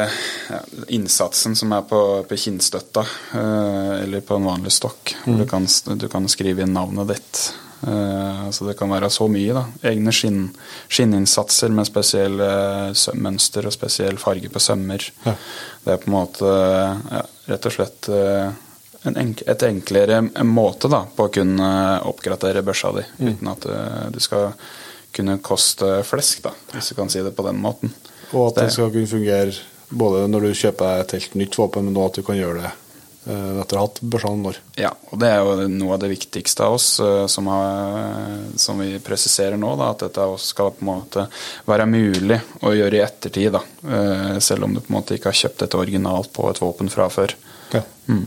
[0.49, 3.03] ja, innsatsen som er på, på kinnstøtta,
[3.39, 5.13] eh, eller på en vanlig stokk.
[5.23, 5.37] Mm.
[5.39, 7.43] Du kan, du kan, skrive inn navnet ditt.
[7.87, 9.55] Eh, så det kan være så mye.
[9.55, 9.63] da.
[9.87, 10.49] Egne skinn,
[10.91, 12.49] skinninnsatser med spesielle
[13.15, 15.07] mønster og spesiell farge på sømmer.
[15.23, 15.35] Ja.
[15.85, 21.05] Det er på en måte ja, rett og slett en enk et enklere måte da,
[21.07, 21.69] på å kunne
[22.09, 23.31] oppgradere børsa di, mm.
[23.31, 23.71] uten at
[24.11, 24.51] du skal
[25.15, 27.95] kunne koste flesk, da, hvis du kan si det på den måten.
[28.33, 29.55] Og at det, skal kunne fungere
[29.89, 32.71] både når du kjøper et helt nytt våpen, men også at du kan gjøre det
[33.29, 34.59] uh, etter hatt børsene når.
[34.79, 38.79] Ja, og det er jo noe av det viktigste av oss uh, som, har, som,
[38.83, 39.73] vi presiserer nå.
[39.79, 41.27] Da, at dette skal på en måte
[41.69, 43.51] være mulig å gjøre i ettertid.
[43.55, 46.63] Da, uh, selv om du på en måte ikke har kjøpt et originalt på et
[46.63, 47.35] våpen fra før.
[47.75, 47.83] Ja.
[48.07, 48.25] Mm.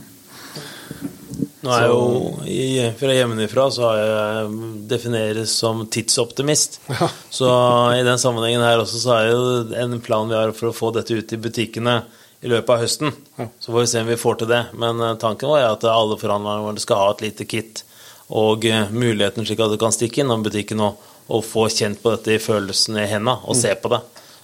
[1.61, 4.53] Nå er jeg jo Fra hjemmefra så har jeg
[4.89, 6.81] defineres som tidsoptimist.
[6.89, 7.11] Ja.
[7.41, 7.51] Så
[7.99, 9.29] i den sammenhengen her også så er
[9.69, 12.01] det en plan vi har for å få dette ut i butikkene
[12.41, 13.13] i løpet av høsten.
[13.37, 13.47] Ja.
[13.61, 14.63] Så får vi se om vi får til det.
[14.73, 17.85] Men tanken tanken var at alle forhandlerne skal ha et lite kit
[18.31, 22.15] og eh, muligheten slik at du kan stikke innom butikken og, og få kjent på
[22.15, 23.61] dette i følelsen i hendene og mm.
[23.61, 24.01] se på det.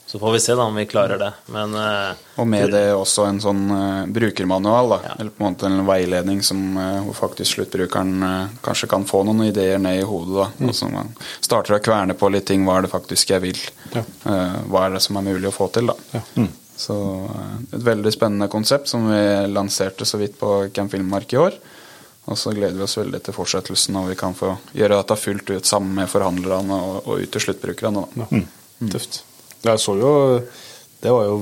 [0.07, 1.33] Så får vi se da om vi klarer det.
[1.51, 4.99] Men eh, Og med det også en sånn uh, brukermanual, da.
[5.17, 9.25] Eller på en måte en veiledning som uh, hvor faktisk sluttbrukeren uh, kanskje kan få
[9.27, 10.37] noen ideer ned i hodet.
[10.39, 10.69] da.
[10.69, 11.11] Og så man
[11.43, 12.63] starter å kverne på litt ting.
[12.69, 13.65] Hva er det faktisk jeg vil?
[13.95, 14.05] Ja.
[14.31, 16.23] Eh, hva er det som er mulig å få til, da.
[16.77, 16.97] Så
[17.27, 21.59] eh, et veldig spennende konsept som vi lanserte så vidt på Camp Filmmark i år.
[22.27, 25.53] Og så gleder vi oss veldig til fortsettelsen når vi kan få gjøre dette fullt
[25.55, 28.07] ut sammen med forhandlerne og, og ut til sluttbrukerne.
[28.17, 28.27] da.
[28.27, 28.45] Ja.
[28.93, 29.23] Tøft.
[29.65, 30.11] Jeg så jo
[31.03, 31.37] Det var jo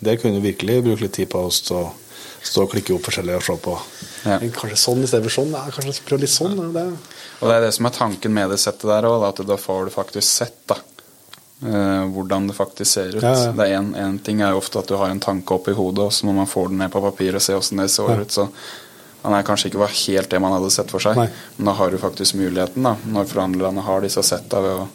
[0.00, 1.80] Det kunne du virkelig bruke litt tid på å stå,
[2.46, 3.76] stå og klikke opp forskjellig og se på.
[4.26, 4.36] Ja.
[4.54, 5.54] Kanskje sånn istedenfor sånn?
[5.56, 6.56] Ja, kanskje prøve litt sånn?
[6.60, 6.84] ja, Det.
[7.40, 9.88] Og det er det som er tanken med det settet der òg, at da får
[9.88, 10.76] du faktisk sett da,
[11.64, 13.22] eh, hvordan det faktisk ser ut.
[13.22, 13.52] Ja, ja.
[13.56, 16.06] Det er en, en ting er jo ofte at du har en tanke oppi hodet,
[16.06, 18.20] og så må man få den ned på papir og se åssen det ser Ja.
[18.20, 18.30] ut.
[18.36, 18.46] Så
[19.24, 21.28] han er kanskje ikke var helt det man hadde sett for seg, Nei.
[21.58, 24.88] men da har du faktisk muligheten, da, når forhandlerne har disse setta, ved å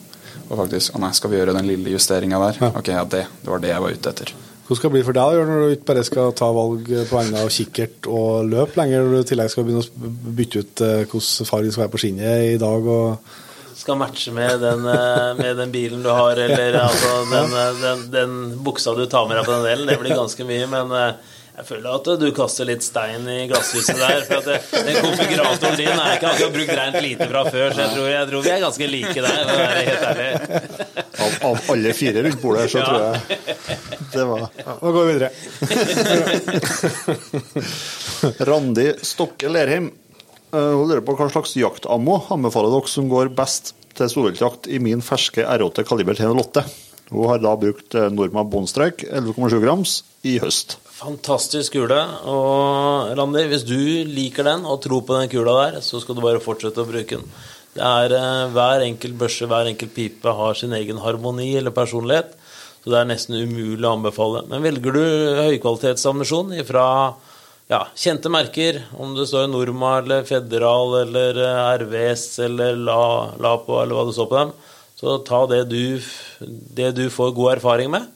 [0.52, 2.58] og faktisk Å nei, skal vi gjøre den lille justeringa der?
[2.62, 2.72] Ja.
[2.76, 4.34] Ok, ja, det, det var det jeg var ute etter.
[4.66, 7.18] Hvordan skal det bli for deg Jørn, når du ikke bare skal ta valg på
[7.18, 10.84] vegne av kikkert og løp lenger, når du i tillegg skal begynne å bytte ut
[10.88, 12.92] eh, hvordan fargen skal være på skinnet i dag?
[12.96, 13.40] og
[13.82, 18.04] skal matche med den, eh, med den bilen du har, eller altså, den, eh, den,
[18.14, 19.90] den buksa du tar med deg på den delen.
[19.90, 20.94] Det blir ganske mye, men
[21.58, 24.22] jeg føler at du kaster litt stein i glasshuset der.
[24.28, 27.80] For at det, den konfiguratoren din er ikke akkurat brukt rent lite fra før, så
[27.84, 29.40] jeg tror, jeg tror vi er ganske like der.
[29.50, 30.30] Det er helt ærlig.
[31.22, 32.86] Av, av alle fire rundt bordet, så Ja.
[32.88, 33.16] tror jeg
[34.12, 35.30] det var Ja, Da går vi videre.
[38.52, 39.92] Randi Stokke Lerheim.
[40.54, 44.80] eh, Hun lurer på hva slags jaktammo anbefaler dere som går best til storviltjakt i
[44.80, 46.64] min ferske R8 kaliber 308.
[47.12, 49.98] Hun har da brukt eh, Norma Bondstrike 11,7 grams
[50.28, 50.78] i høst.
[51.02, 51.98] Fantastisk kule.
[52.30, 56.22] Og Randi, hvis du liker den og tror på den kula der, så skal du
[56.22, 57.26] bare fortsette å bruke den.
[57.74, 62.36] Det er eh, Hver enkelt børse, hver enkelt pipe har sin egen harmoni eller personlighet.
[62.84, 64.44] Så det er nesten umulig å anbefale.
[64.52, 65.02] Men velger du
[65.42, 66.86] høykvalitetsammunisjon fra
[67.72, 73.02] ja, kjente merker, om det står Norma eller Federal eller eh, RVS eller La,
[73.42, 74.56] Lapo eller hva det står på dem,
[75.02, 76.12] så ta det du,
[76.78, 78.10] det du får god erfaring med.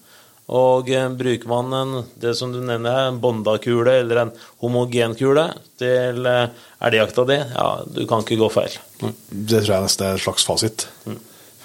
[0.53, 5.47] Og eh, bruker man en, det som du nevner her, en Bonda-kule eller en homogenkule
[5.81, 8.75] til eh, elgjakta di, ja, du kan ikke gå feil.
[9.01, 10.85] Det tror jeg nesten er en slags fasit.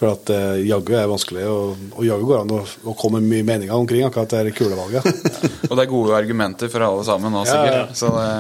[0.01, 3.35] For at eh, jaggu er vanskelig, og, og jaggu går an å, å komme med
[3.35, 5.05] mye meninger omkring akkurat det kulevalget.
[5.69, 7.83] Og det er gode argumenter for alle sammen nå, Ja, ja.
[7.95, 8.31] Så det,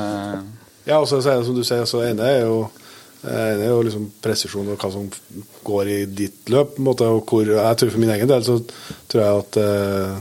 [0.89, 2.63] Ja, og så er det som du sier, så ene er jo
[3.25, 5.09] eh, ene er jo liksom presisjon og hva som
[5.67, 6.77] går i ditt løp.
[6.77, 8.61] på en måte, og hvor, jeg tror For min egen del så
[9.09, 10.21] tror jeg at eh,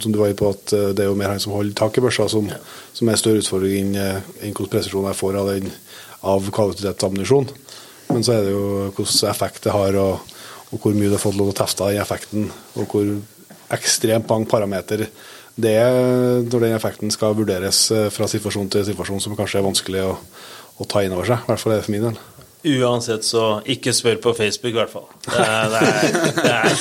[0.00, 1.98] som du var inne på, at eh, det er jo mer han som holder tak
[1.98, 2.48] i børsa, som,
[2.96, 5.70] som er større utfordring enn eh, enn hvilken presisjon jeg får av, den,
[6.26, 7.48] av kvalitetsammunisjon.
[8.10, 8.66] Men så er det jo
[8.96, 10.36] hvilken effekt det har, og,
[10.70, 13.16] og hvor mye du har fått lov til å teste i effekten, og hvor
[13.74, 15.08] ekstremt mange parameter
[15.56, 20.04] det er når den effekten skal vurderes fra situasjon til situasjon, som kanskje er vanskelig
[20.04, 20.12] å,
[20.76, 21.40] å ta inn over seg.
[21.40, 22.18] I hvert fall er det for min del.
[22.66, 25.06] Uansett, så ikke spør på Facebook, i hvert fall.
[25.26, 26.72] Det er, det er, det er,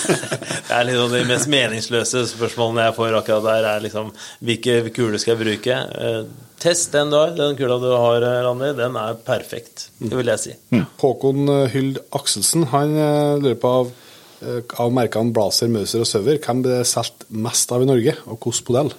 [0.66, 4.10] det er liksom de mest meningsløse spørsmålene jeg får akkurat der, er liksom
[4.46, 5.78] hvilke kuler skal jeg bruke?
[6.02, 6.20] Eh,
[6.66, 7.36] Test den du har.
[7.38, 9.90] Den kula du har, eh, Randi, den er perfekt.
[10.00, 10.56] Det vil jeg si.
[11.04, 12.96] Håkon eh, Hyld Akselsen han
[13.44, 13.96] lurer på av,
[14.82, 18.40] av merkene Blazer, Mauser og Søver, hvem blir det solgt mest av i Norge, og
[18.40, 18.96] hvilken modell?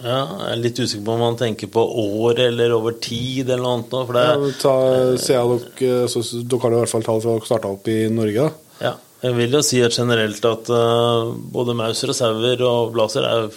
[0.00, 3.62] Ja, jeg er litt usikker på om man tenker på år eller over tid eller
[3.64, 4.74] noe annet for det Ja, ta,
[5.20, 8.48] dere, så, så, dere har i hvert fall tall fra dere starta opp i Norge.
[8.48, 8.80] da.
[8.80, 13.26] Ja, jeg vil jo si at generelt at uh, både Mauser og Sauer og Blazer
[13.28, 13.48] er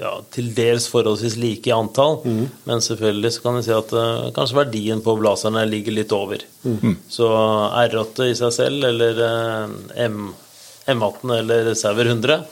[0.00, 2.18] ja, til dels forholdsvis like i antall,
[2.66, 6.42] men selvfølgelig så kan jeg si at uh, kanskje verdien på Blazerne ligger litt over.
[7.06, 9.76] Så R8 i seg selv, eller uh,
[10.08, 10.32] M,
[10.90, 12.42] M18 eller Sauer 100,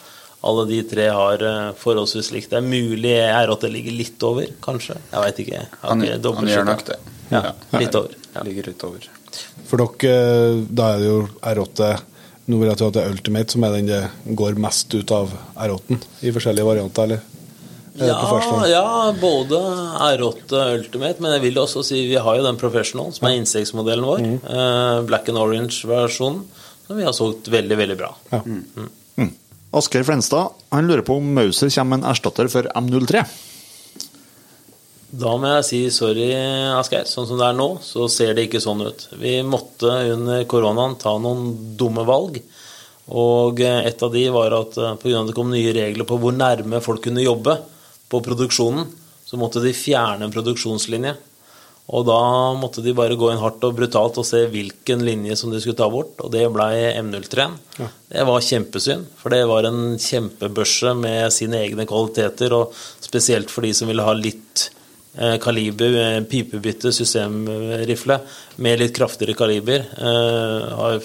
[0.41, 2.51] alle de tre har eh, forholdsvis likt.
[2.53, 4.97] Det er mulig R8 ligger litt over, kanskje.
[5.13, 5.57] Jeg veit ikke.
[5.59, 6.99] Jeg har han, ikke han gjør nok det.
[7.31, 7.43] Ja,
[7.83, 8.17] litt over.
[8.31, 8.45] Ja.
[8.47, 9.07] Ligger litt over.
[9.67, 11.17] For dere, eh, da er det jo
[11.51, 11.89] R8
[12.51, 13.99] Nå vil jeg tro at det er Ultimate som er den det
[14.39, 17.21] går mest ut av R8-en, i forskjellige varianter, eller?
[18.01, 18.17] Ja,
[18.71, 18.85] ja,
[19.21, 19.59] både
[20.15, 24.07] R8 Ultimate, men jeg vil også si vi har jo den Professional, som er insektmodellen
[24.09, 24.25] vår.
[24.47, 26.43] eh, Black and Orange-versjonen,
[26.87, 28.11] som vi har solgt veldig, veldig bra.
[28.33, 28.43] Ja.
[29.71, 33.23] Asgeir Flenstad han lurer på om Mauser kommer med en erstatter for M03.
[35.11, 36.29] Da må jeg si sorry,
[36.79, 37.07] Asgeir.
[37.11, 39.09] Sånn som det er nå, så ser det ikke sånn ut.
[39.19, 42.39] Vi måtte under koronaen ta noen dumme valg.
[43.11, 45.25] Og et av de var at eh, pga.
[45.27, 47.57] det kom nye regler på hvor nærme folk kunne jobbe
[48.11, 48.87] på produksjonen,
[49.27, 51.17] så måtte de fjerne en produksjonslinje.
[51.91, 52.21] Og da
[52.55, 55.79] måtte de bare gå inn hardt og brutalt og se hvilken linje som de skulle
[55.79, 57.47] ta bort, og det blei M03.
[58.11, 63.67] Det var kjempesynd, for det var en kjempebørse med sine egne kvaliteter, og spesielt for
[63.67, 64.69] de som ville ha litt
[65.19, 68.21] eh, kaliber, eh, pipebytte, systemrifle
[68.63, 69.83] med litt kraftigere kaliber.
[69.99, 71.03] Eh, har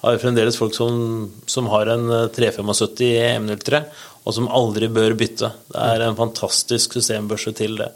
[0.00, 3.82] har jo fremdeles folk som, som har en eh, 375 M03,
[4.20, 5.48] og som aldri bør bytte.
[5.72, 7.88] Det er en fantastisk systembørse til det.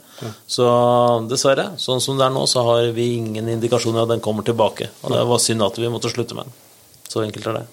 [0.49, 0.65] Så
[1.29, 4.45] dessverre, sånn som det er nå, så har vi ingen indikasjoner av at den kommer
[4.47, 4.89] tilbake.
[5.03, 6.61] Og det var synd at vi måtte slutte med den.
[7.05, 7.65] Så enkelt er det.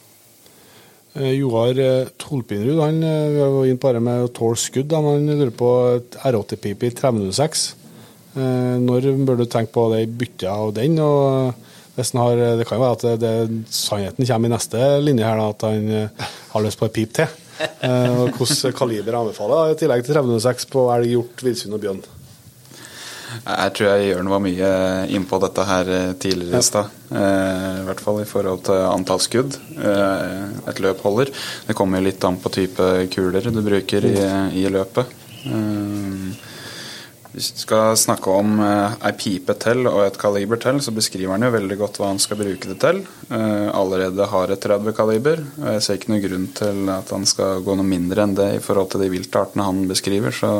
[1.17, 4.93] Eh, Joar eh, Tolpinrud han eh, var inne bare med å tåle skudd.
[4.97, 7.65] Han lurer på et R80-pipe i 306.
[8.37, 11.01] Eh, Når bør du tenke på det byttet av den?
[11.05, 13.33] og eh, har, Det kan jo være at det,
[13.69, 17.13] sannheten kommer i neste linje, her da, at han eh, har lyst på et pip
[17.21, 17.39] til.
[17.63, 22.03] Eh, og Hvilket kaliber anbefaler i tillegg til 306 på elg, hjort, villsvin og bjørn?
[23.43, 24.69] Jeg tror jeg Jørn var mye
[25.17, 26.93] innpå dette her eh, tidligere i stad.
[27.11, 31.33] Eh, I hvert fall i forhold til antall skudd eh, et løp holder.
[31.67, 34.15] Det kommer jo litt an på type kuler du bruker i,
[34.63, 35.19] i løpet.
[37.33, 41.33] Hvis du skal snakke om eh, ei pipe til og et kaliber til, så beskriver
[41.33, 43.01] han jo veldig godt hva han skal bruke det til.
[43.33, 47.25] Eh, allerede har et 30 kaliber, og jeg ser ikke noen grunn til at han
[47.29, 50.37] skal gå noe mindre enn det i forhold til de viltartene han beskriver.
[50.37, 50.53] Så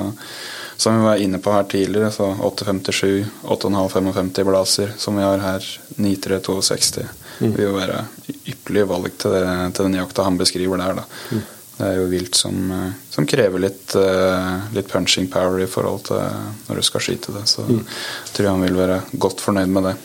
[0.83, 5.67] som vi var inne på her tidligere, så 857, 8,5-55 blaser, som vi har her,
[5.97, 7.05] 9362,
[7.43, 8.01] vil jo være
[8.49, 11.03] ypperlige valg til, det, til den jakta han beskriver der.
[11.03, 11.43] da.
[11.83, 16.05] Det er jo vilt som, eh, som krever litt, eh, litt punching power i forhold
[16.07, 16.23] til
[16.69, 17.43] når du skal skyte det.
[17.51, 17.83] Så jeg
[18.37, 19.97] tror jeg han vil være godt fornøyd med det.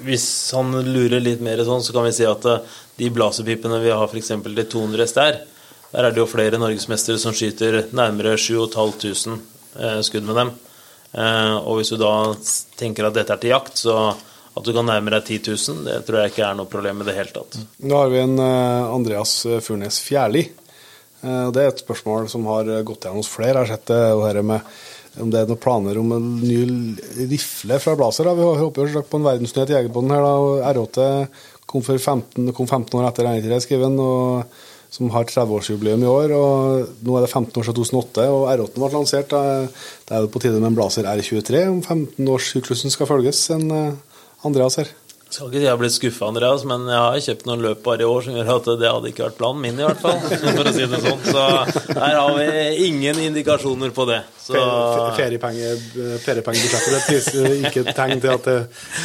[0.00, 0.26] Hvis
[0.56, 2.64] han lurer litt mer sånn, så kan vi si at eh,
[2.98, 4.32] de blasepipene vi har f.eks.
[4.42, 5.38] de 200 STR,
[5.90, 9.38] der er det jo flere norgesmestere som skyter nærmere 7500
[9.78, 10.52] eh, skudd med dem.
[11.12, 12.14] Eh, og hvis du da
[12.80, 13.96] tenker at dette er til jakt, så
[14.56, 17.06] at du kan nærme deg 10 000, det tror jeg ikke er noe problem i
[17.06, 17.58] det hele tatt.
[17.86, 20.42] Nå har vi en eh, Andreas Furnes Fjærli.
[21.22, 23.60] Eh, Det er et spørsmål som har gått igjen hos flere.
[23.60, 24.60] Jeg har sett det, og dette med
[25.20, 26.60] om det er noen planer om en ny
[27.30, 28.28] rifle fra Blazer.
[28.28, 28.34] Da.
[28.38, 30.22] Vi håper jo på en verdensnyhet i Jegerbånden her.
[30.22, 31.06] da, og R8
[31.66, 34.44] kom, for 15, kom 15 år etter R93, skriver han, og
[34.90, 36.32] som har 30-årsjubileum i år.
[36.34, 39.34] og Nå er det 15 år siden 2008, og R8 ble lansert.
[39.34, 39.42] Da.
[40.06, 43.42] Det er jo på tide med en Blazer R23 om 15-årssyklusen skal følges.
[43.54, 43.92] En eh,
[44.46, 44.90] Andreas her.
[45.30, 48.02] Skal ikke si jeg har blitt skuffa, Andreas, men jeg har kjøpt noen løp bare
[48.02, 50.18] i år som gjør at det hadde ikke vært planen min, i hvert fall.
[50.56, 51.20] For å si det sånn.
[51.28, 51.44] Så
[52.00, 54.16] her har vi ingen indikasjoner på det.
[54.42, 54.58] Så
[55.20, 55.76] Feriepenge-
[56.24, 58.56] Feriepengebudsjettet det viser ikke et tegn til at det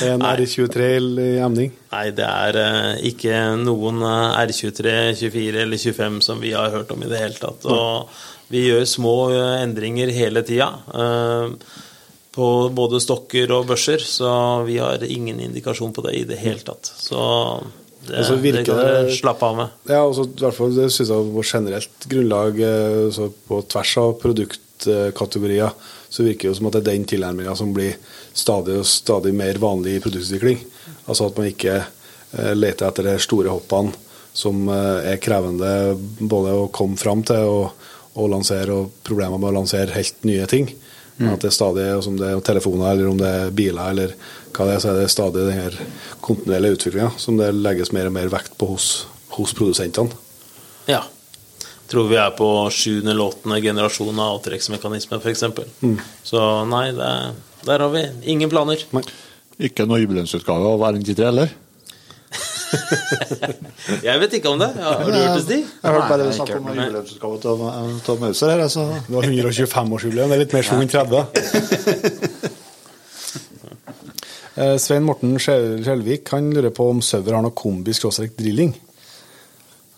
[0.08, 0.90] er en R23
[1.28, 1.76] i emning.
[1.94, 6.90] Nei, det er eh, ikke noen eh, R23, 24 eller 25 som vi har hørt
[6.98, 7.70] om i det hele tatt.
[7.70, 8.10] Og
[8.50, 10.72] vi gjør små eh, endringer hele tida.
[12.36, 14.30] På både stokker og børser, så
[14.68, 16.90] vi har ingen indikasjon på det i det hele tatt.
[16.92, 17.20] Så
[18.06, 19.78] det, altså det kan dere slappe av med.
[19.90, 23.96] Ja, også, i hvert fall det synes jeg på generelt grunnlag eh, så på tvers
[24.02, 25.74] av produktkategorier
[26.16, 27.96] så virker det som at det er den tilnærminga som blir
[28.36, 30.62] stadig og stadig mer vanlig i produktutvikling.
[31.08, 33.96] Altså at man ikke eh, leter etter de store hoppene
[34.36, 37.88] som eh, er krevende både å komme fram til og,
[38.20, 40.70] og lansere, og problemer med å lansere helt nye ting.
[41.18, 44.16] Men at det er stadig, om det er telefoner eller om det er biler, eller
[44.56, 45.78] hva det er, så er det stadig den her
[46.24, 48.90] kontinuerlige utviklinga som det legges mer og mer vekt på hos,
[49.38, 50.16] hos produsentene.
[50.92, 51.06] Ja.
[51.88, 55.44] Tror vi er på sjuende eller åttende generasjon av avtrekksmekanisme, f.eks.
[55.86, 56.00] Mm.
[56.26, 57.12] Så nei, det,
[57.68, 58.82] der har vi ingen planer.
[58.96, 59.06] Nei.
[59.70, 61.54] Ikke noe jubileumsutgave av R93 heller?
[64.08, 64.70] Jeg vet ikke om det.
[64.80, 65.62] Ja, har du hørt det, Stig?
[65.66, 68.64] Jeg har hørt bare snakket snakk ikke om jubileumsutgave av- Mauser her.
[68.66, 68.86] Altså.
[69.08, 71.26] Det var 125-årsjubileum, det er litt mer svung 30.
[74.56, 78.70] Eh, Svein Morten Skjel- Skjelvik han lurer på om Sauer har noe kombi-drilling.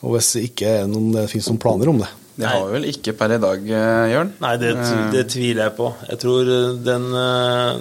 [0.02, 2.08] Og hvis ikke er noen, det finnes noen planer om det.
[2.42, 4.32] Det har vi vel ikke per i dag, eh, Jørn?
[4.42, 4.72] Nei, det,
[5.14, 5.92] det tviler jeg på.
[6.10, 7.78] Jeg tror eh, den, eh,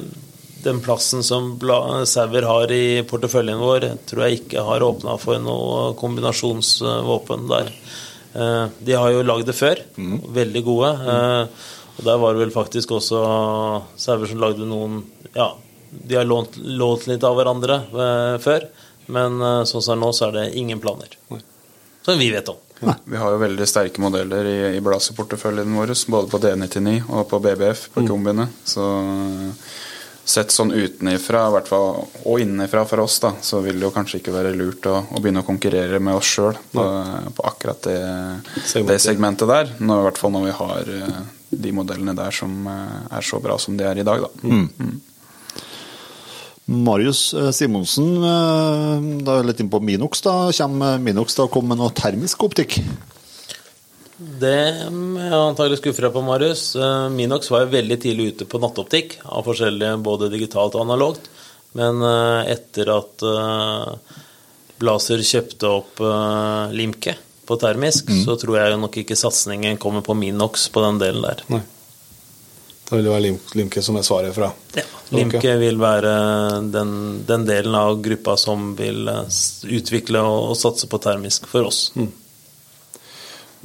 [0.64, 1.52] den plassen som
[2.08, 7.70] Sauer har i porteføljen vår, tror jeg ikke har åpna for noe kombinasjonsvåpen der.
[8.34, 9.82] Eh, De har jo lagd det før.
[9.96, 10.90] Veldig gode.
[11.12, 13.20] Eh, Og der var det vel faktisk også
[13.96, 14.98] Sauer som lagde noen
[15.34, 15.54] Ja,
[15.90, 18.68] de har lånt, lånt litt av hverandre eh, før.
[19.08, 21.12] Men sånn som det er nå, så er det ingen planer.
[22.02, 22.56] Som vi vet om.
[23.06, 27.38] Vi har jo veldig sterke modeller i, i blaseporteføljen vår, både på D99 og på
[27.44, 28.48] BBF, på kombiene.
[28.66, 28.82] Så
[30.26, 33.92] sett sånn utenifra, i hvert fall, og innenfra for oss, da, så vil det jo
[33.94, 36.86] kanskje ikke være lurt å, å begynne å konkurrere med oss sjøl på,
[37.36, 37.98] på akkurat det
[38.58, 38.88] segmentet.
[38.90, 39.74] det segmentet der.
[39.78, 41.20] Når, I hvert fall når vi har eh,
[41.66, 44.30] de modellene der som eh, er så bra som de er i dag, da.
[44.42, 44.96] Mm.
[46.82, 50.26] Marius eh, Simonsen, da er jeg litt inn på Minox.
[50.26, 52.80] da, Kommer Minox til å komme med noe termisk optikk?
[54.16, 56.70] Det er jeg antagelig skuffe deg på, Marius.
[56.80, 61.28] Eh, Minox var jo veldig tidlig ute på nattoptikk, av forskjellige både digitalt og analogt.
[61.76, 64.16] Men eh, etter at eh,
[64.80, 66.00] Blazer kjøpte opp
[66.76, 67.16] Limke
[67.48, 71.40] på termisk, så tror jeg nok ikke satsingen kommer på Minox på den delen der.
[71.52, 71.62] Nei.
[72.86, 74.84] Da vil det være Limke som er svaret fra Ja,
[75.16, 76.12] Limke vil være
[76.74, 76.92] den,
[77.26, 81.86] den delen av gruppa som vil utvikle og, og satse på termisk for oss.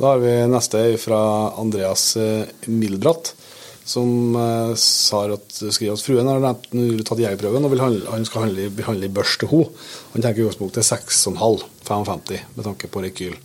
[0.01, 1.17] Da har vi neste fra
[1.61, 3.33] Andreas eh, Mildbratt,
[3.85, 4.71] som eh,
[5.35, 9.05] at, skriver at fruen har nevnt- tatt jegerprøven og vil handle, han skal handle, behandle
[9.09, 9.69] i børs til henne.
[10.15, 13.35] Han tenker i utgangspunktet 6,5, 55 med tanke på rekyl.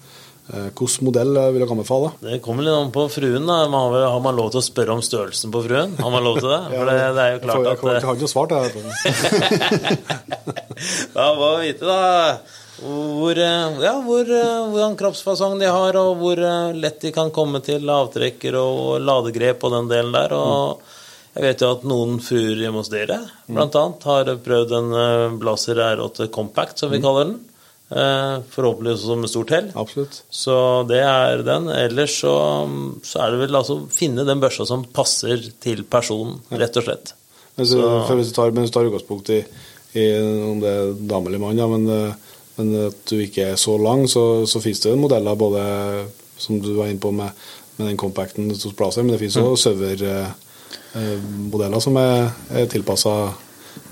[0.46, 2.08] Eh, Hvilken modell vil dere anbefale?
[2.24, 3.44] Det kommer litt an på fruen.
[3.50, 3.56] da.
[3.68, 5.90] Man har, har man lov til å spørre om størrelsen på fruen?
[6.00, 6.62] Har man lov til det?
[6.78, 8.56] For det, det er jo klart jeg får- jeg at har ikke noe svar til
[8.62, 8.70] det.
[11.16, 12.00] Ja, hva vite, da.
[12.76, 17.32] Hvor, eh, ja, hvor, eh, hvordan kroppsfasong de har, og hvor eh, lett de kan
[17.32, 20.34] komme til avtrekker og ladegrep og den delen der.
[20.36, 20.82] Og
[21.36, 23.18] jeg vet jo at noen fruer hjemme hos dere
[23.48, 27.36] blant annet har prøvd en Blazer R8 Compact, som vi kaller den.
[27.86, 29.68] Forhåpentligvis som med stort hell.
[29.76, 30.22] Absolutt.
[30.32, 30.56] Så
[30.88, 31.68] det er den.
[31.70, 32.32] Ellers så,
[33.04, 37.12] så er det vel altså finne den børsa som passer til personen, rett og slett.
[37.60, 39.42] Men så for hvis, du tar, hvis du tar utgangspunkt i,
[40.00, 40.06] i
[40.48, 42.16] om det er dame eller mann, ja, men,
[42.56, 45.62] men at du ikke er så lang, så, så finnes det modeller både
[46.40, 47.30] som du var inne på med,
[47.76, 49.56] med den compacten hos plasser, men det finnes Mm.
[50.94, 53.16] servermodeller eh, som er, er tilpassa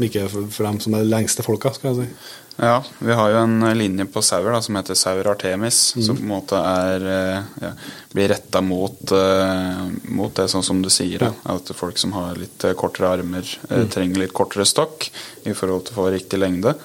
[0.01, 2.09] ikke for, for dem som er de lengste folka, skal jeg si.
[2.55, 6.23] Ja, vi har jo en linje på sauer da, som heter Sauer Artemis, som på
[6.23, 7.71] en måte er eh, ja,
[8.15, 11.25] blir retta mot, uh, mot det sånn som du sier.
[11.25, 11.33] Da.
[11.57, 13.89] At folk som har litt eh, kortere armer, mm.
[13.91, 15.09] trenger litt kortere stokk
[15.43, 16.77] i forhold til å få riktig lengde.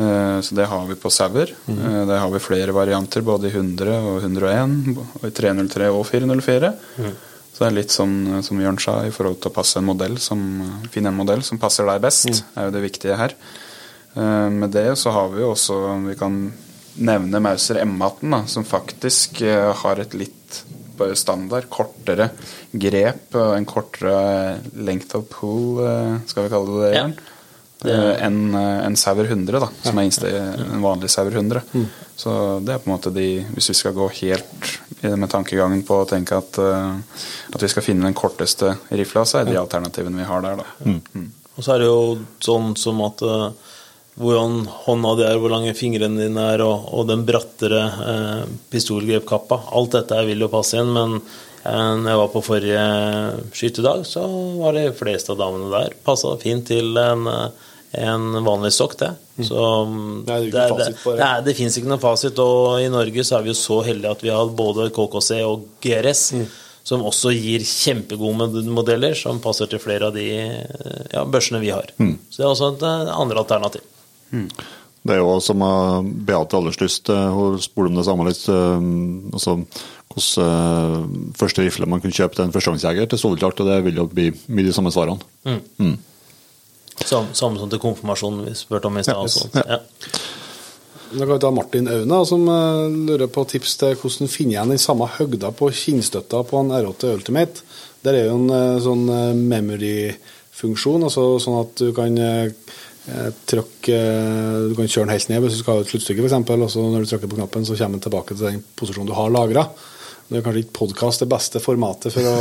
[0.00, 1.52] Eh, så det har vi på sauer.
[1.68, 1.80] Mm.
[2.08, 6.72] der har vi flere varianter, både i 100 og 101, og i 303 og 404.
[7.50, 9.88] Så det er litt sånn eh, som Jørn sa, i forhold til å passe en
[9.90, 10.40] modell som,
[10.92, 13.36] finne en modell som passer deg best, er jo det viktige her.
[14.16, 15.76] Eh, Med det så har vi jo også
[16.08, 16.40] Vi kan
[17.00, 20.36] nevne Mauser M18, da, som faktisk eh, har et litt
[21.16, 22.26] standard, kortere
[22.76, 27.04] grep og en kortere length of eh, skal vi kalle det det, Ja.
[27.04, 27.14] Jørn?
[27.14, 27.29] Eh,
[27.88, 31.62] enn eh, en Sauer 100, da, som er innste, en vanlig Sauer 100.
[32.20, 32.32] Så
[32.64, 36.08] det er på en måte de Hvis vi skal gå helt med tankegangen på å
[36.08, 37.20] tenke at, eh,
[37.54, 40.66] at vi skal finne den korteste rifla, så er de alternativene vi har der, da.
[41.56, 42.02] Og så er det jo
[42.44, 43.46] sånn som at eh,
[44.20, 49.62] hvordan hånda di er, hvor lange fingrene dine er, og, og den brattere eh, pistolgrepkappa.
[49.76, 52.84] Alt dette vil jo passe inn, men eh, når jeg var på forrige
[53.56, 54.26] skytedag, så
[54.60, 59.10] var de fleste av damene der passa fint til en, eh, en vanlig stokk, det.
[59.42, 60.88] Så mm, Nei, det er det.
[61.02, 63.80] det, er- det fins ikke noen fasit, og i Norge så er vi jo så
[63.86, 66.26] heldige at vi har både KKC og GRS.
[66.38, 66.50] Mm.
[66.90, 71.68] Som også gir kjempegode modeller som passer til flere av de eh, ja, børsene vi
[71.70, 71.90] har.
[72.00, 72.14] Mm.
[72.32, 73.84] Så det er også et eh, andre alternativ.
[74.32, 75.60] Det er jo som
[76.26, 78.40] Beate Allerslyst uh, hun spurte om det samme litt.
[78.48, 79.58] Uh, altså,
[80.10, 84.08] hvordan første rifle man kunne kjøpe til en førstegangsjeger til Solklart, og det vil jo
[84.10, 85.20] bli mye de samme svarene.
[85.78, 85.94] Mm.
[87.06, 89.16] Sam, samme som til konfirmasjonen vi spurte om i stad.
[89.16, 89.78] Ja, og ja.
[89.78, 90.28] Ja.
[91.10, 94.70] Da kan vi ta Martin Auna, som eh, lurer på tips til hvordan finne igjen
[94.70, 97.64] den samme høgda på kinnstøtta på en R8 Ultimate.
[98.06, 102.20] Der er jo en eh, sånn eh, memory-funksjon, altså sånn at du kan
[103.48, 103.96] trykke
[104.68, 106.82] Du kan kjøre den helt ned hvis du skal ha et sluttstykke, f.eks., og så
[106.84, 109.64] når du trykker på knappen, så kommer den tilbake til den posisjonen du har lagra.
[110.28, 112.34] Det er kanskje ikke podkast det beste formatet for å,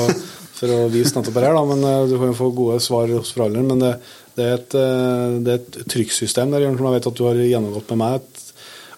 [0.60, 3.32] for å vise nettopp det her, da, men du kan jo få gode svar hos
[3.34, 3.72] forhandleren.
[3.72, 3.94] Men det,
[4.40, 7.92] det, er et, eh, et trykksystem der, Jørgen, som jeg vet at du har gjennomgått
[7.94, 8.39] med meg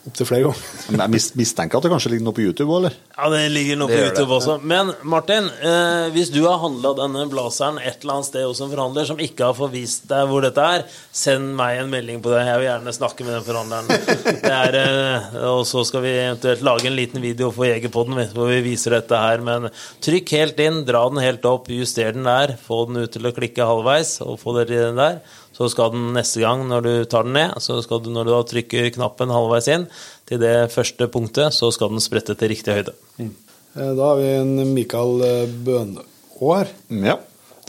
[0.07, 0.69] opptil flere ganger.
[0.91, 2.95] Men jeg mistenker at det kanskje ligger noe på YouTube òg, eller?
[3.13, 4.37] Ja, det ligger noe Det på YouTube det.
[4.37, 4.55] Også.
[4.71, 8.71] Men Martin, eh, hvis du har handla denne blazeren et eller annet sted hos en
[8.71, 12.33] forhandler som ikke har fått vist deg hvor dette er, send meg en melding på
[12.33, 12.41] det.
[12.47, 14.07] Jeg vil gjerne snakke med den forhandleren.
[14.41, 18.49] Det er, eh, og så skal vi eventuelt lage en liten video for Jegerpodden hvor
[18.49, 19.43] vi viser dette her.
[19.45, 19.69] Men
[20.01, 23.35] trykk helt inn, dra den helt opp, juster den der, få den ut til å
[23.35, 25.21] klikke halvveis, og få dere den der.
[25.61, 28.31] Så skal den neste gang når du tar den ned, så skal du når du
[28.33, 29.83] da trykker knappen halvveis inn
[30.25, 32.95] til det første punktet, så skal den sprette til riktig høyde.
[33.21, 36.01] Eh, Da har vi en Mikael eh, Bønå
[36.41, 36.71] her.
[36.89, 37.19] Ja.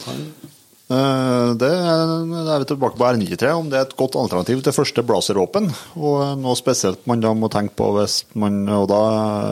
[0.08, 5.04] Eh, Det er vi tilbake på R93, om det er et godt alternativ til første
[5.04, 5.68] blazeråpen.
[6.00, 9.00] Og noe spesielt man da må tenke på hvis man Og da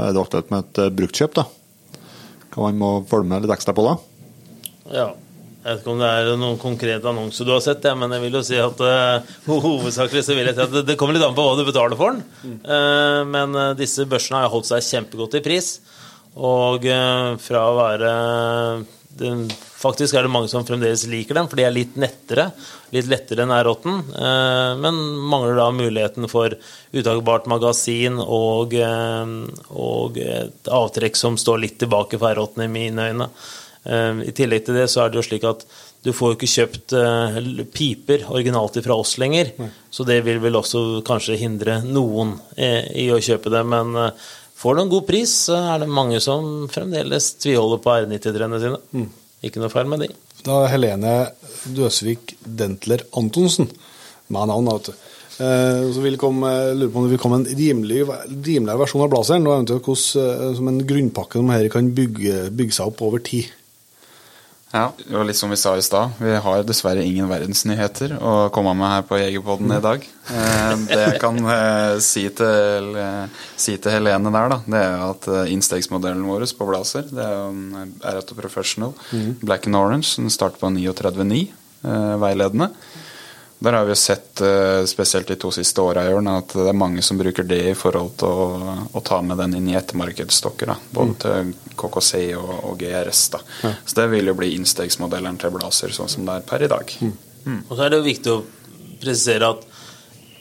[0.08, 1.44] er det aktuelt med et bruktkjøp, da.
[2.50, 3.98] Hva man må følge med litt ekstra på da.
[4.90, 5.10] Ja.
[5.60, 8.22] Jeg vet ikke om det er noen konkret annonse du har sett, ja, men jeg
[8.22, 9.32] vil jo si at uh,
[9.66, 12.00] hovedsakelig så vil jeg si at det, det kommer litt an på hva du betaler
[12.00, 12.22] for den.
[12.64, 15.74] Uh, men uh, disse børsene har holdt seg kjempegodt i pris.
[16.40, 16.84] Og
[17.42, 18.10] fra å være
[19.18, 19.48] den,
[19.80, 22.50] Faktisk er det mange som fremdeles liker dem, for de er litt nettere.
[22.94, 23.86] Litt lettere enn R8,
[24.78, 24.98] men
[25.30, 26.52] mangler da muligheten for
[26.92, 28.76] uttakbart magasin og,
[29.72, 33.30] og et avtrekk som står litt tilbake for R8 i mine øyne.
[33.84, 35.64] Eh, I tillegg til det så er det jo slik at
[36.04, 37.38] du får jo ikke kjøpt eh,
[37.72, 39.52] piper originalt fra oss lenger.
[39.60, 39.70] Nei.
[39.92, 43.64] Så det vil vel også kanskje hindre noen eh, i å kjøpe det.
[43.68, 43.96] Men
[44.60, 48.80] får du en god pris, så er det mange som fremdeles tviholder på R90-trærne sine.
[48.96, 49.08] Mm.
[49.48, 50.10] Ikke noe feil med de.
[50.44, 51.14] Da er Helene
[51.76, 53.68] Døsvik Dentler Antonsen
[54.32, 55.06] med navn, vet du.
[55.40, 59.46] Så vil komme, lurer på om det vil komme en rimelig, rimeligere versjon av Blazeren,
[59.48, 63.48] og eventuelt hvordan, som en grunnpakke de her kan bygge, bygge seg opp over tid.
[64.70, 68.70] Ja, og litt som vi sa i stad, vi har dessverre ingen verdensnyheter å komme
[68.78, 70.04] med her på Jegerpodden i dag.
[70.30, 75.02] Eh, det jeg kan eh, si til, eh, si til Helene der, da, det er
[75.08, 79.40] at innstegsmodellen vår på Blazer det er R8 Professional mm.
[79.42, 80.14] Black and Orange.
[80.22, 81.42] Den starter på 39,9
[82.20, 82.70] veiledende.
[83.60, 87.02] Der har vi jo sett, eh, spesielt de to siste åra, at det er mange
[87.04, 90.72] som bruker det i forhold til å, å ta med den inn i ettermarkedsstokker.
[90.96, 91.16] Både mm.
[91.20, 93.20] til KKC og, og GRS.
[93.34, 93.40] Da.
[93.66, 93.72] Ja.
[93.84, 96.94] Så det vil jo bli innstegsmodellen til Blazer, sånn som det er per i dag.
[97.04, 97.12] Mm.
[97.44, 97.58] Mm.
[97.66, 98.38] Og så er det jo viktig å
[99.02, 99.66] presisere at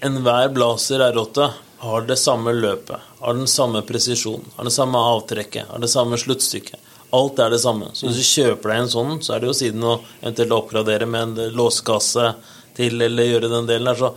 [0.07, 1.49] enhver Blazer R8
[1.84, 6.20] har det samme løpet, har den samme presisjonen, har det samme avtrekket, har det samme
[6.20, 6.88] sluttstykket.
[7.15, 7.89] Alt er det samme.
[7.93, 11.07] Så hvis du kjøper deg en sånn, så er det jo siden å eventuelt oppgradere
[11.09, 12.34] med en låskasse
[12.80, 14.14] til eller gjøre den delen der, så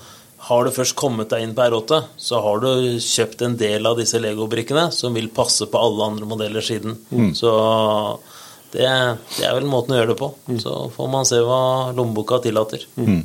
[0.49, 2.71] har du først kommet deg inn på R8, så har du
[3.03, 6.97] kjøpt en del av disse Lego-brikkene som vil passe på alle andre modeller siden.
[7.11, 7.31] Mm.
[7.39, 7.53] Så
[8.73, 8.89] det,
[9.37, 10.33] det, er vel måten å gjøre det på.
[10.49, 10.59] Mm.
[10.65, 11.63] Så får man se hva
[11.95, 12.89] lommeboka tillater.
[12.99, 13.23] Mm.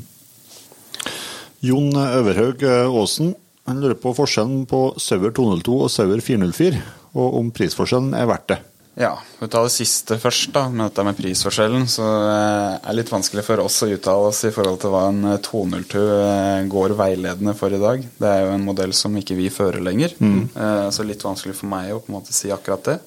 [1.65, 3.33] Jon Øverhaug Aasen
[3.67, 6.77] han lurer på forskjellen på Sauer 202 og Sauer 404,
[7.19, 8.61] og om prisforskjellen er verdt det.
[8.97, 11.83] Ja, Vi tar det siste først, da, med dette med prisforskjellen.
[11.85, 15.03] Så det er det litt vanskelig for oss å uttale oss i forhold til hva
[15.11, 18.01] en 202 eh, eh, går veiledende for i dag.
[18.01, 20.15] Det er jo en modell som ikke vi fører lenger.
[20.17, 20.49] Mm.
[20.93, 22.97] Så litt vanskelig for meg å på en måte si akkurat det.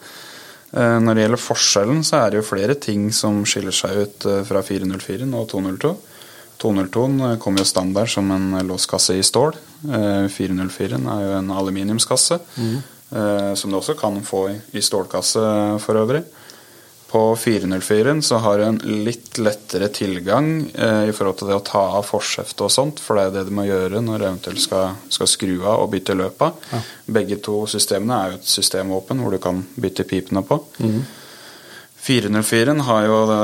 [0.70, 4.62] Når det gjelder forskjellen, så er det jo flere ting som skiller seg ut fra
[4.62, 5.90] 404 og 202.
[6.62, 9.58] 202 kommer jo standard som en låskasse i stål.
[9.82, 12.38] 404 er jo en aluminiumskasse.
[12.60, 12.78] Mm.
[13.10, 15.42] Eh, som du også kan få i stålkasse
[15.82, 16.22] for øvrig.
[17.10, 21.64] På 404-en så har du en litt lettere tilgang eh, i forhold til det å
[21.66, 24.62] ta av forskjeftet og sånt, for det er det du må gjøre når du eventuelt
[24.62, 26.52] skal, skal skru av og bytte løpa.
[26.70, 26.84] Ja.
[27.18, 30.60] Begge to systemene er jo et systemvåpen hvor du kan bytte pipene på.
[30.78, 31.02] Mm.
[32.00, 33.40] 404 har jo det,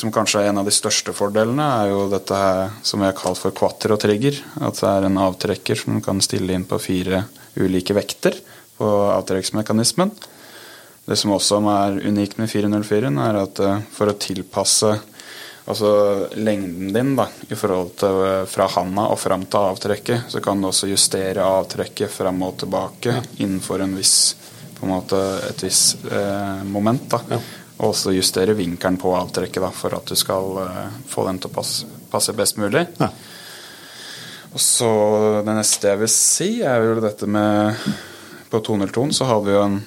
[0.00, 3.14] som kanskje er en av de største fordelene, er jo dette her som vi har
[3.20, 4.40] kalt for quattro-trigger.
[4.64, 7.26] At det er en avtrekker som du kan stille inn på fire
[7.60, 8.40] ulike vekter
[8.78, 10.12] på avtrekksmekanismen.
[11.04, 14.94] Det som også er unikt med 404-en, er at eh, for å tilpasse
[15.64, 20.42] altså lengden din da, i forhold til eh, fra handa og fram til avtrekket, så
[20.44, 23.22] kan du også justere avtrekket fram og tilbake ja.
[23.38, 24.16] innenfor en viss,
[24.78, 27.06] på en måte, et visst eh, moment.
[27.10, 27.22] da.
[27.36, 27.42] Ja.
[27.74, 31.52] Og også justere vinkelen på avtrekket da, for at du skal eh, få den til
[31.52, 32.86] å passe, passe best mulig.
[33.00, 33.10] Ja.
[34.54, 34.88] Og så
[35.42, 37.80] Det neste jeg vil si, er jo dette med
[38.54, 39.80] på 202 så har vi jo en,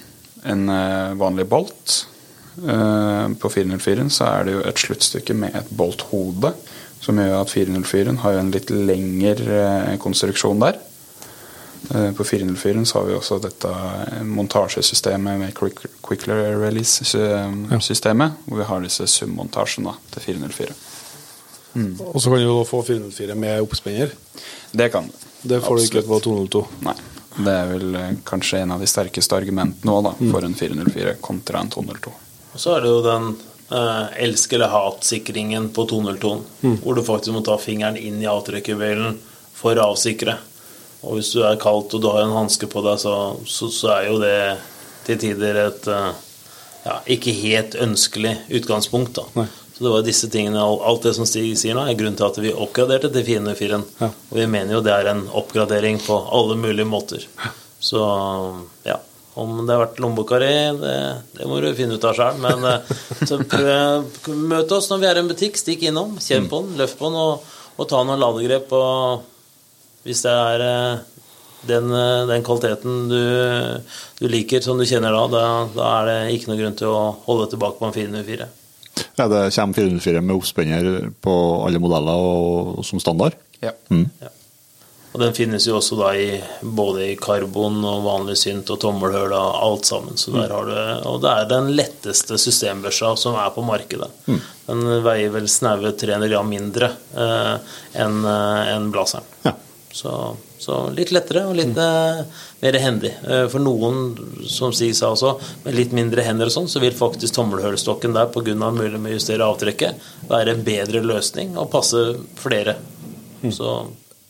[0.43, 2.07] en eh, vanlig bolt.
[2.57, 6.51] Eh, på 404 så er det jo et sluttstykke med et bolthode,
[6.99, 9.61] som gjør at 404 har jo en litt lengre
[9.93, 10.75] eh, konstruksjon der.
[11.87, 13.69] På 404 så har vi også dette
[14.25, 20.73] montasjesystemet med quick release-systemet, hvor vi har disse summontasjene til 404.
[21.77, 21.93] Mm.
[22.01, 24.09] Og så kan du få 404 med oppspenner?
[24.73, 25.13] Det kan du.
[25.41, 25.93] Det får Absolutt.
[25.93, 26.67] du ikke på 202?
[26.89, 26.97] Nei.
[27.37, 30.31] Det er vel eh, kanskje en av de sterkeste argumentene også, da, mm.
[30.33, 32.13] for en 404 kontra en 202.
[32.53, 33.27] Og så er det jo den
[33.69, 36.77] eh, elsk eller hat-sikringen på 202, mm.
[36.83, 39.19] hvor du faktisk må ta fingeren inn i avtrekkervelen
[39.57, 40.37] for å avsikre.
[41.05, 43.13] Og hvis du er kaldt og du har en hanske på deg, så,
[43.45, 44.39] så, så, er jo det
[45.07, 46.09] til tider et eh,
[46.87, 49.19] ja, ikke helt ønskelig utgangspunkt.
[49.19, 49.27] da.
[49.37, 49.47] Nei.
[49.77, 52.37] Så det var disse tingene, Alt det som Stig sier nå, er grunnen til at
[52.41, 53.77] vi oppgraderte til 404.
[54.01, 54.09] Ja.
[54.09, 57.27] Og vi mener jo det er en oppgradering på alle mulige måter.
[57.77, 58.01] Så
[58.87, 58.97] ja.
[59.37, 60.49] Om det har vært lommeboka di,
[60.81, 60.95] det,
[61.35, 62.39] det, må du finne ut av sjøl.
[62.41, 65.61] Men eh, så prøv, møt oss når vi er i en butikk.
[65.61, 67.45] Stikk innom, kjenn på den, løft på den, og,
[67.77, 68.73] og ta noen ladegrep.
[68.73, 71.21] Og hvis det er eh,
[71.69, 73.21] den, eh, den kvaliteten du,
[74.17, 75.47] du, liker, som du kjenner da, da,
[75.77, 78.49] da er det ikke noe grunn til å holde tilbake på en 404.
[79.17, 83.37] Ja, det kommer 404 med oppspenner på alle modeller og, som standard.
[83.63, 83.73] Ja.
[85.17, 86.27] Og den finnes jo også da i
[86.61, 90.19] både i karbon og vanlig synt og tommelhull og alt sammen.
[90.21, 90.75] Så der har du,
[91.09, 94.11] og det er den letteste systembørsa som er på markedet.
[94.67, 97.55] Den veier vel snaue 300 gram mindre eh,
[98.03, 99.25] enn en Blazeren.
[99.47, 99.55] Ja.
[99.97, 100.11] Så,
[100.61, 102.25] så litt lettere og litt mm.
[102.61, 103.13] mer hendig.
[103.25, 104.11] Eh, for noen,
[104.45, 105.31] som Stig sa også,
[105.63, 108.53] med litt mindre hender og sånn, så vil faktisk tommelhølstokken der pga.
[108.53, 112.03] mulighet med å justere avtrekket være en bedre løsning og passe
[112.37, 112.77] flere.
[113.53, 113.79] Så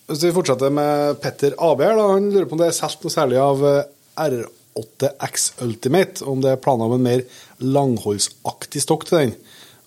[0.08, 3.42] Hvis vi fortsetter med Petter AB, han lurer på om det er solgt noe særlig
[3.44, 3.84] av eh,
[4.24, 6.24] R8X Ultimate.
[6.24, 7.28] Om det er planer om en mer
[7.60, 9.36] langholdsaktig stokk til den.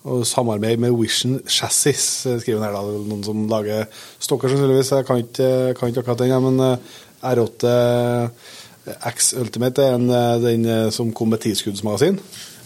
[0.09, 2.73] Og samarbeid med Vision Chassis, eh, skriver han her.
[2.73, 3.87] da, er Noen som lager
[4.19, 4.93] stokker, sannsynligvis.
[4.97, 6.77] Jeg kan ikke, kan ikke akkurat den, ja, men eh,
[7.35, 12.19] R8X Ultimate er en, eh, den eh, som kom med tilskuddsmagasin.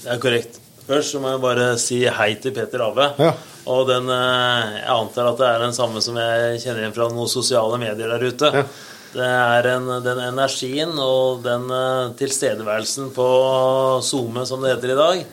[0.04, 0.60] Det er korrekt.
[0.86, 3.12] Først så må jeg bare si hei til Peter Ave.
[3.18, 3.32] Ja.
[3.72, 7.08] Og den, eh, jeg antar at det er den samme som jeg kjenner igjen fra
[7.08, 8.50] noen sosiale medier der ute.
[8.52, 8.66] Ja.
[9.14, 13.28] Det er en, den energien og den eh, tilstedeværelsen på
[14.02, 15.24] SoMe, som det heter i dag.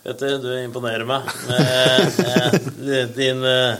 [0.00, 3.74] Petter, du imponerer meg med eh, din eh,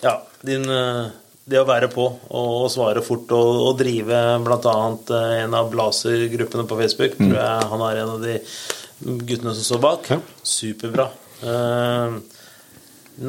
[0.00, 0.14] Ja,
[0.46, 1.08] din eh,
[1.48, 2.04] det å være på
[2.36, 4.74] og, svare fort og, og drive bl.a.
[5.44, 7.16] en av Blaser-gruppene på Facebook.
[7.16, 8.34] Tror jeg han er en av de
[9.00, 10.10] guttene som står bak.
[10.12, 10.18] Ja.
[10.44, 11.08] Superbra.
[11.40, 12.18] Eh,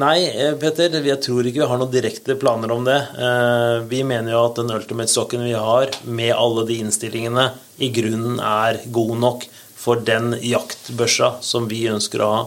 [0.02, 2.98] nei, eh, Petter, jeg tror ikke vi har noen direkte planer om det.
[3.16, 8.36] Eh, vi mener jo at den Ultimate-stokken vi har, med alle de innstillingene, i grunnen
[8.44, 9.48] er god nok
[9.80, 12.42] for den jaktbørsa som vi ønsker å ha.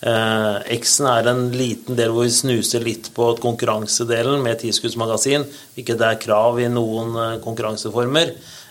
[0.00, 5.96] Eh, X-en er en liten del hvor vi snuser litt på konkurransedelen med tiskuddsmagasin, det
[5.98, 8.30] er krav i noen eh, konkurranseformer.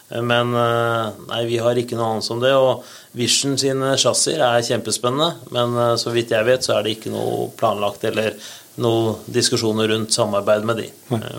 [0.09, 2.53] Eh, Men eh, nei, vi har ikke noe annet som det.
[2.55, 2.86] Og
[3.18, 7.49] Vision sine chassiser er kjempespennende, men så vidt jeg vet, så er det ikke noe
[7.59, 8.38] planlagt eller
[8.78, 10.88] noen diskusjoner rundt samarbeid med de.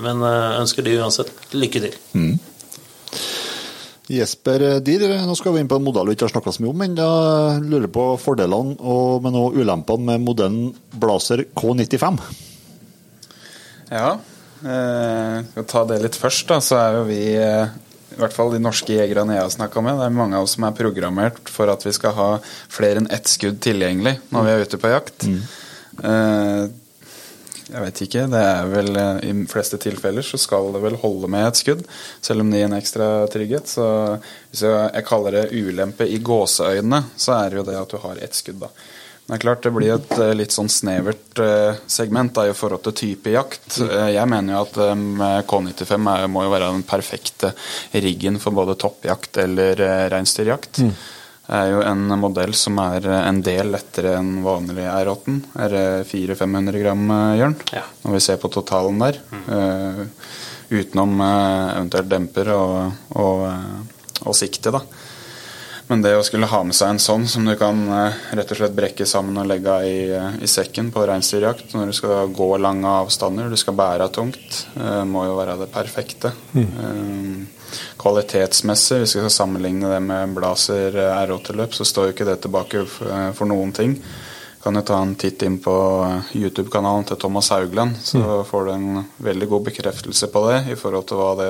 [0.03, 2.01] Men ønsker de uansett lykke til.
[4.09, 6.73] Jesper Dier, nå skal vi inn på en modell vi ikke har snakka så mye
[6.73, 12.17] om, men jeg lurer på fordelene og men også ulempene med modellen Blazer K95.
[13.93, 14.15] Ja,
[14.65, 17.77] eh, skal ta det litt først, da, så er jo vi eh,
[18.17, 20.57] i hvert fall de norske jegerne jeg har snakka med, det er mange av oss
[20.57, 22.29] som er programmert for at vi skal ha
[22.73, 25.29] flere enn ett skudd tilgjengelig når vi er ute på jakt.
[25.99, 26.65] Eh,
[27.69, 28.27] jeg vet ikke.
[28.33, 31.61] Det er vel eh, I de fleste tilfeller så skal det vel holde med et
[31.61, 31.83] skudd,
[32.25, 33.69] selv om det gir en ekstra trygghet.
[33.71, 33.89] Så
[34.51, 38.25] hvis jeg, kaller det ulempe i gåseøynene, så er det jo det at du har
[38.25, 38.73] ett skudd, da.
[39.29, 42.55] Men det er klart det blir et eh, litt sånn snevert eh, segment da, i
[42.57, 43.77] forhold til type jakt.
[43.85, 45.03] Jeg mener jo at eh,
[45.51, 47.53] K95 er, må jo være den perfekte
[47.93, 50.81] riggen for både toppjakt eller reinsdyrjakt.
[50.81, 51.18] Det
[51.49, 55.37] er jo en modell som er en del lettere enn vanlig R8.
[55.65, 57.57] Er det 400-500 gram, eh, Jørn?
[57.73, 57.85] Ja.
[58.05, 59.21] Når vi ser på totalen der.
[59.33, 60.03] Eh,
[60.69, 62.75] utenom eh, eventuelt demper og,
[63.17, 63.47] og,
[64.27, 64.85] og sikte, da.
[65.89, 67.79] Men det å skulle ha med seg en sånn som du kan
[68.37, 70.01] rett og slett brekke sammen og legge i,
[70.45, 75.01] i sekken på reinsdyrjakt når du skal gå lange avstander, du skal bære tungt, eh,
[75.09, 76.35] må jo være det perfekte.
[76.53, 77.58] Eh,
[77.99, 82.39] Kvalitetsmessig, hvis vi skal sammenligne det med Blazer eh, R8-løp, så står jo ikke det
[82.45, 83.97] tilbake eh, for noen ting.
[84.63, 85.75] Kan jo ta en titt inn på
[86.07, 90.79] eh, YouTube-kanalen til Thomas Haugland, så får du en veldig god bekreftelse på det i
[90.79, 91.49] forhold til hva det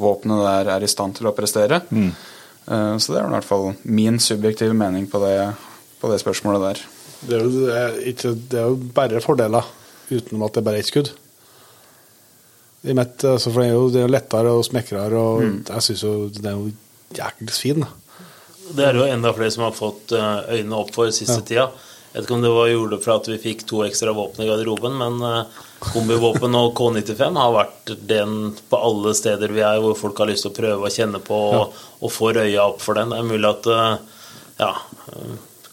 [0.00, 1.82] våpenet der er i stand til å prestere.
[1.90, 2.12] Mm.
[2.70, 5.34] Så det er i hvert fall min subjektive mening på det,
[5.98, 6.82] på det spørsmålet der.
[7.20, 9.66] Det er, jo, det, er ikke, det er jo bare fordeler,
[10.12, 11.10] utenom at det er bare ett skudd.
[12.82, 16.04] I mitt, altså, for det er jo, det er lettere og smekrere, og jeg syns
[16.06, 16.70] jo det er jo
[17.18, 17.84] jæklig fin.
[18.70, 21.68] Det er jo enda flere som har fått eh, øynene opp for siste tida.
[22.10, 24.48] Jeg vet ikke om det var gjorde for at vi fikk to ekstra våpen i
[24.48, 25.58] garderoben, men eh,
[25.92, 28.34] kombivåpen og K95 har vært den
[28.70, 31.38] på alle steder vi er hvor folk har lyst til å prøve å kjenne på
[31.60, 33.12] og, og får øya opp for den.
[33.12, 34.26] Det er mulig at eh,
[34.64, 34.72] ja,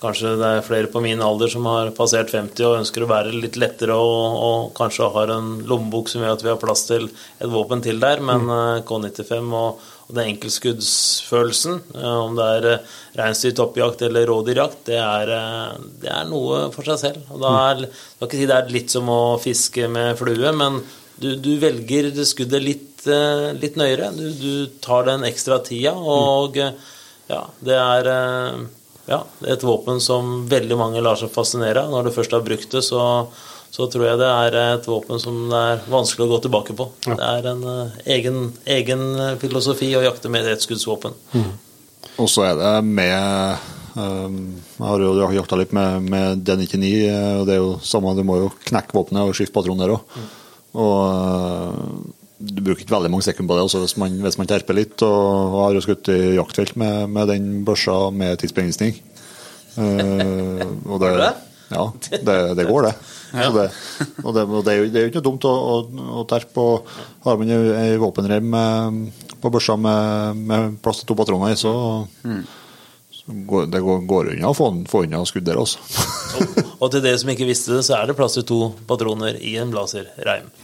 [0.01, 3.33] kanskje det er flere på min alder som har passert 50 og ønsker å være
[3.33, 7.07] litt lettere og, og kanskje har en lommebok som gjør at vi har plass til
[7.09, 12.69] et våpen til der, men eh, K95 og, og den enkeltskuddsfølelsen, eh, om det er
[13.17, 17.33] reinsdyrtoppjakt eller rådyrjakt, det er, eh, det er noe for seg selv.
[17.33, 20.81] Og da er, jeg ikke si det er litt som å fiske med flue, men
[21.17, 24.11] du, du velger skuddet litt, eh, litt nøyere.
[24.15, 26.75] Du, du tar den ekstra tida, og eh,
[27.31, 28.59] ja, det er eh,
[29.07, 31.93] ja, er et våpen som veldig mange lar seg fascinere av.
[31.93, 33.03] Når du først har brukt det, så,
[33.73, 36.89] så tror jeg det er et våpen som det er vanskelig å gå tilbake på.
[37.07, 38.43] Det er en uh, egen,
[38.77, 39.07] egen
[39.41, 41.17] filosofi å jakte med et skuddsvåpen.
[42.17, 47.31] Og så er det med Um, jeg har jo jakta litt med, med D99, eh,
[47.39, 50.19] og det er jo samme, du må jo knekke våpenet og skifte patron der òg.
[50.77, 51.79] Og eh,
[52.37, 55.01] du bruker ikke veldig mange sekunder på det også, hvis man, hvis man terper litt.
[55.05, 58.97] Og, og har jo skutt i jaktfelt med, med den børsa med tidsbegrensning.
[59.77, 61.29] Uh, og det?
[61.67, 61.83] Ja,
[62.23, 62.93] det, det går, det.
[63.35, 63.49] Ja.
[63.51, 63.65] det,
[64.23, 66.25] og det, og det, er jo, det er jo ikke noe dumt å, å, å
[66.29, 66.63] terpe.
[66.63, 66.87] og
[67.25, 68.53] Har man ei- våpenrem
[69.41, 71.73] på børsa med, med plass til to patroner i, så,
[72.23, 72.37] så
[73.27, 75.79] går, det går, går unna å få, få unna skudd der, altså.
[76.77, 79.57] Og til dere som ikke visste det, så er det plass til to patroner i
[79.61, 80.51] en blazer-reim.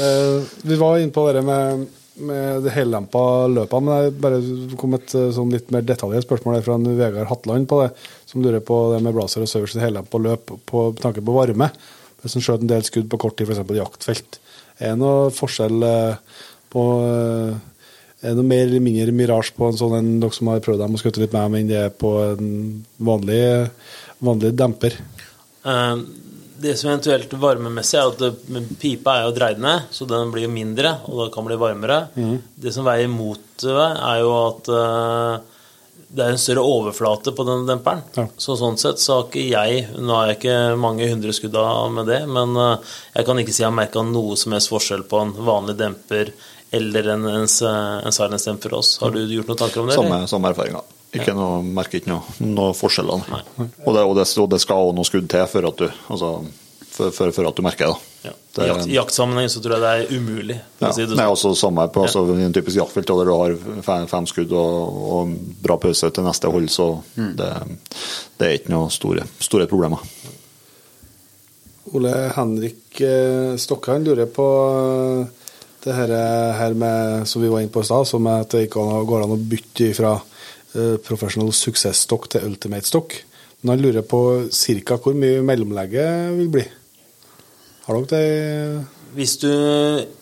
[0.00, 1.82] Eh, vi var inne på det med,
[2.24, 3.20] med det hellempa
[3.52, 4.38] løpet, men det bare
[4.80, 7.90] kom et eh, sånn litt mer detaljert spørsmål fra en Vegard Hatland på det,
[8.30, 11.68] som lurer på det med blazer og Søvers hellempa løp på tanke på varme.
[12.22, 13.74] Hvis en skjøt en del skudd på kort tid, f.eks.
[13.76, 14.40] jaktfelt.
[14.78, 16.40] Er det noe forskjell eh,
[16.72, 16.86] på
[18.20, 20.82] Er det noe mer eller mindre mirasje på en sånn en dere som har prøvd
[20.82, 22.50] dem og skutt litt med dem, enn det er på en
[23.00, 23.70] vanlig,
[24.20, 24.98] vanlig demper?
[25.64, 25.96] Eh,
[26.60, 30.46] Det som eventuelt varmemessig er at det- pipa er jo dreid ned, så den blir
[30.46, 32.08] mindre, og da kan bli varmere.
[32.60, 35.40] Det som veier mot det, er jo at eh,
[36.14, 38.02] det er en større overflate på den demperen.
[38.14, 38.26] Ja.
[38.36, 41.56] Så sånn sett så har ikke jeg Nå har jeg ikke mange hundre skudd
[41.94, 42.76] med det, men eh,
[43.16, 46.32] jeg kan ikke si jeg har merka noe som helst forskjell på en vanlig demper
[46.72, 48.94] eller en, en, en silent stem for oss.
[49.02, 49.96] Har du gjort noen tanker om det?
[49.98, 50.96] Samme, samme erfaringer.
[51.10, 53.24] Ikke noe, merker ikke noe, noe forskjeller.
[53.26, 56.28] Og det, og, det, og det skal også noe skudd til før at du, altså,
[56.90, 57.96] for, for, for at du merker det.
[58.28, 58.34] Ja.
[58.54, 60.56] Det- I jakt, i jaktsammenheng så tror jeg det er umulig.
[60.82, 61.34] Ja, si det Nei, sånn.
[61.34, 63.56] også samme på altså, en typisk jaktfelt der du har
[63.86, 65.34] fem, fem skudd og, og
[65.66, 67.50] bra pause til neste hold, så det,
[68.38, 70.02] det er ikke noe store, store problemer.
[71.96, 74.46] Ole Henrik eh, Stokkan lurer på
[75.84, 76.12] det her,
[76.58, 79.24] her med, som vi var inne på i stad, som er at det ikke går
[79.24, 83.16] an å bytte fra eh, professional suksessstokk til ultimate stokk.
[83.60, 84.96] Men han lurer på ca.
[84.96, 86.66] hvor mye mellomlegget vil bli.
[87.86, 88.84] Har dere det?
[89.16, 89.50] Hvis du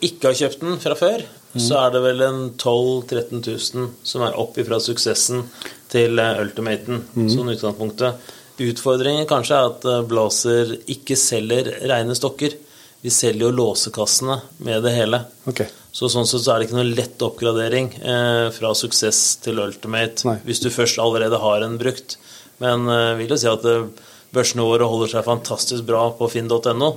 [0.01, 1.27] ikke har kjøpt den fra før,
[1.59, 3.43] så er det vel en 12 000-13
[3.75, 5.47] 000 som er opp ifra suksessen
[5.91, 8.35] til ultimaten, ultimaten, sånn utgangspunktet.
[8.59, 12.57] Utfordringen kanskje er at eh, Blazer ikke selger rene stokker.
[13.01, 15.23] Vi selger jo låsekassene med det hele.
[15.47, 15.71] Okay.
[15.95, 20.27] Så sånn sett så er det ikke noe lett oppgradering eh, fra suksess til ultimate
[20.27, 20.37] Nei.
[20.47, 22.19] hvis du først allerede har en brukt.
[22.63, 23.87] Men eh, vil jo si at eh,
[24.35, 26.91] børsene våre holder seg fantastisk bra på finn.no.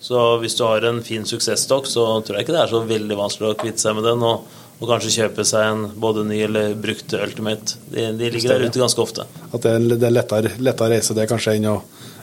[0.00, 3.18] Så hvis du har en fin suksessstokk, så tror jeg ikke det er så veldig
[3.18, 4.24] vanskelig å kvitte seg med den.
[4.24, 4.46] Og,
[4.78, 7.80] og kanskje kjøpe seg en både ny eller brukt ultimate.
[7.90, 9.26] De, de ligger der ute ganske ofte.
[9.50, 11.80] At det er, det er lettere, lettere reise det kanskje enn å,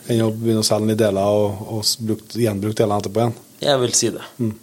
[0.09, 3.39] enn å begynne å selge den i deler og, og brukt, gjenbrukt delene etterpå igjen.
[3.65, 4.27] Jeg vil si det.
[4.37, 4.53] Mm.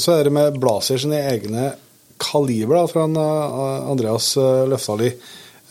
[0.00, 1.72] Så er det med Blazer sine egne
[2.16, 5.10] kaliber da, fra eh, Andreas eh, Løftali.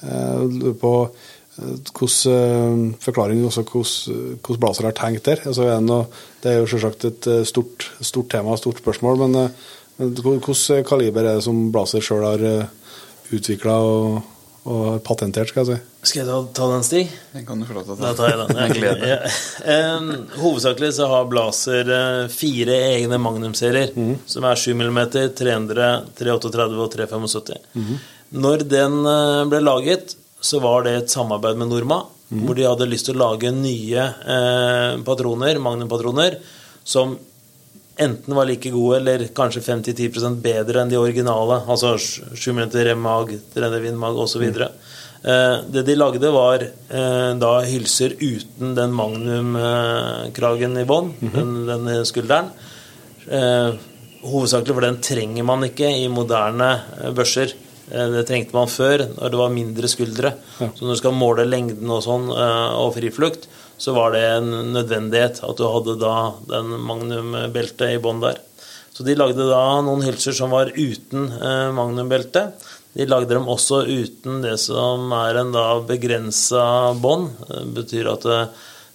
[0.02, 5.44] Eh, Lurer på eh, hvordan forklaringen også hvordan, Blazer har tenkt der.
[5.48, 5.70] Altså,
[6.44, 10.86] det, er jo selvsagt et eh, stort, stort tema, stort spørsmål, men, eh, men hvordan
[10.88, 12.46] kaliber er det som Blazer sjøl har
[13.34, 14.22] utvikla og,
[14.64, 16.08] og har patentert, skal jeg si?
[16.08, 17.12] Skal jeg ta, ta den, Stig?
[17.34, 18.58] Den kan du få lov til å Da tar jeg den.
[18.64, 19.12] Jeg gleder meg.
[19.12, 20.40] Ja.
[20.40, 23.92] Hovedsakelig så har Blazer eh, fire egne Magnum-serier,
[24.30, 25.02] som er 7 mm,
[25.36, 27.92] 300, 338 og 375.
[28.44, 32.02] Når den eh, ble laget, så var det et samarbeid med Norma,
[32.34, 36.40] hvor de hadde lyst til å lage nye eh, patroner, Magnum-patroner,
[36.88, 37.18] som
[37.98, 41.62] enten var like gode eller kanskje 5-10% bedre enn de originale.
[41.70, 44.44] Altså 7 mm remmag, 3D vindmag osv.
[44.44, 51.92] Eh, det de lagde, var eh, da hylser uten den magnum-kragen i bånn, den, den
[52.08, 52.50] skulderen.
[53.30, 53.76] Eh,
[54.24, 57.54] hovedsakelig for den trenger man ikke i moderne eh, børser.
[57.92, 60.34] Eh, Det trengte man før, når det var mindre skuldre.
[60.60, 63.48] Så når du skal måle lengden og sånn, eh, og friflukt,
[63.84, 66.16] så var det en nødvendighet at du hadde da
[66.48, 68.40] den magnum-beltet i bånn der.
[68.94, 71.28] Så de lagde da noen hylser som var uten
[71.76, 72.52] magnumbelte.
[72.94, 77.32] De lagde dem også uten det som er en da begrensa bånd.
[77.50, 78.52] Det betyr at eh,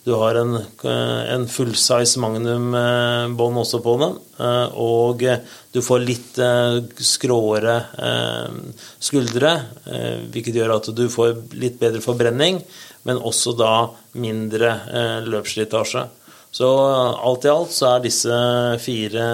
[0.07, 4.15] du har en, eh, en fullsize magnum-bånd også på den.
[4.39, 5.43] eh, Og eh,
[5.75, 8.55] du får litt eh, skråere eh,
[9.03, 9.57] skuldre,
[9.91, 12.63] eh, hvilket gjør at du får litt bedre forbrenning,
[13.09, 13.89] men også da
[14.21, 16.05] mindre eh, løpsslitasje.
[16.53, 18.37] Så eh, alt i alt så er disse
[18.85, 19.27] fire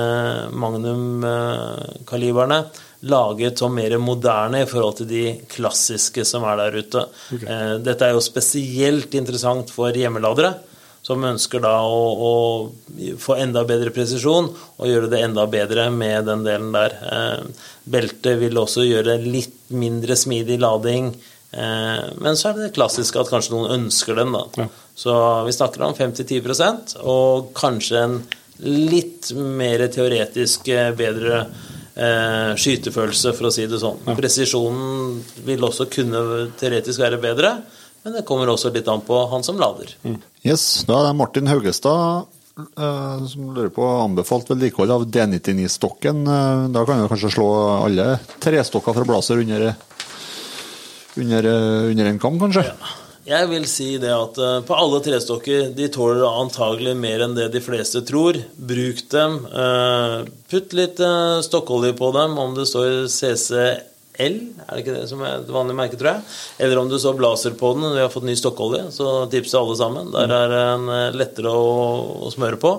[0.54, 2.64] magnum-kaliberne
[3.04, 7.02] laget som mer moderne i forhold til de klassiske som er der ute.
[7.42, 10.52] Eh, Dette er jo spesielt interessant for hjemmeladere,
[11.04, 12.32] som ønsker da å, å
[13.20, 16.90] få enda bedre presisjon og gjøre det enda bedre med den delen der.
[17.04, 17.40] Eh,
[17.84, 23.20] Beltet vil også gjøre litt mindre smidig lading Eh, men så er det det klassiske
[23.20, 24.32] at kanskje noen ønsker den.
[24.34, 24.46] da.
[24.58, 24.66] Ja.
[24.94, 25.14] Så
[25.46, 28.18] vi snakker om 5-10% og kanskje en
[28.62, 31.40] litt mer teoretisk eh, bedre
[31.94, 34.02] eh, skytefølelse, for å si det sånn.
[34.14, 36.22] Presisjonen vil også kunne
[36.60, 37.56] teoretisk være bedre,
[38.04, 39.94] men det kommer også litt an på han som lader.
[40.44, 42.28] Yes, da er det Martin Haugestad
[42.60, 46.22] eh, som lurer på anbefalt vedlikehold av D99-stokken.
[46.22, 47.48] Eh, da kan du kanskje slå
[47.80, 48.12] alle
[48.44, 49.72] trestokker fra Blazer under,
[51.16, 52.66] under, eh, under en kam, kanskje?
[53.24, 57.48] Jeg vil si det at eh, på alle trestokker de tåler antagelig mer enn det
[57.54, 58.36] de fleste tror.
[58.56, 59.38] Bruk dem.
[59.48, 60.18] eh,
[60.50, 61.00] Putt litt
[61.46, 63.06] stokkolje på dem, om det står
[64.14, 66.22] CCL, er det ikke det som er et vanlig merke, tror jeg?
[66.62, 67.94] Eller om du så Blazer på den.
[67.94, 70.12] Vi har fått ny stokkolje, så tipser alle sammen.
[70.14, 72.76] Der er den eh, lettere å, å smøre på.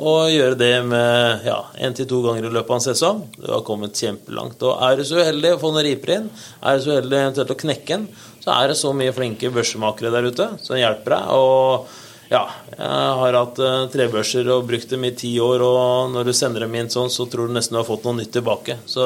[0.00, 3.24] Og gjøre det med ja, én til to ganger i løpet av en sesong.
[3.36, 4.62] Du har kommet kjempelangt.
[4.64, 6.30] Og er du så uheldig å få noen riper inn,
[6.64, 8.06] er du så uheldig eventuelt å knekke den,
[8.40, 11.34] så er det så mye flinke børsemakere der ute som hjelper deg.
[11.36, 16.30] Og ja, jeg har hatt uh, trebørser og brukt dem i ti år, og når
[16.30, 18.78] du sender dem inn sånn, så tror du nesten du har fått noe nytt tilbake.
[18.88, 19.04] Så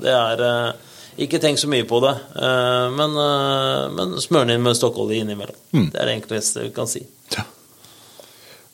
[0.00, 4.56] det er eh, Ikke tenk så mye på det, eh, men, uh, men smør den
[4.56, 5.60] inn med stokkolje innimellom.
[5.92, 7.04] Det er det enkleste vi kan si.
[7.36, 7.44] Ja.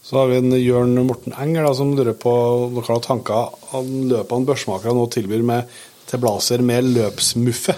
[0.02, 2.32] Så har vi en Jørn Morten Enger da, som lurer på
[2.72, 5.76] noen tanker om løpene børsmakere nå tilbyr med,
[6.10, 7.76] til Blazer med løpsmuffe.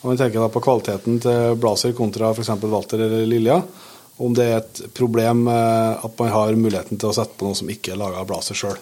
[0.00, 2.54] Om vi tenker da på kvaliteten til Blazer kontra f.eks.
[2.62, 3.58] Walter eller Lilja.
[4.22, 7.58] Om det er et problem eh, at man har muligheten til å sette på noe
[7.58, 8.78] som ikke er laga av Blazer sjøl.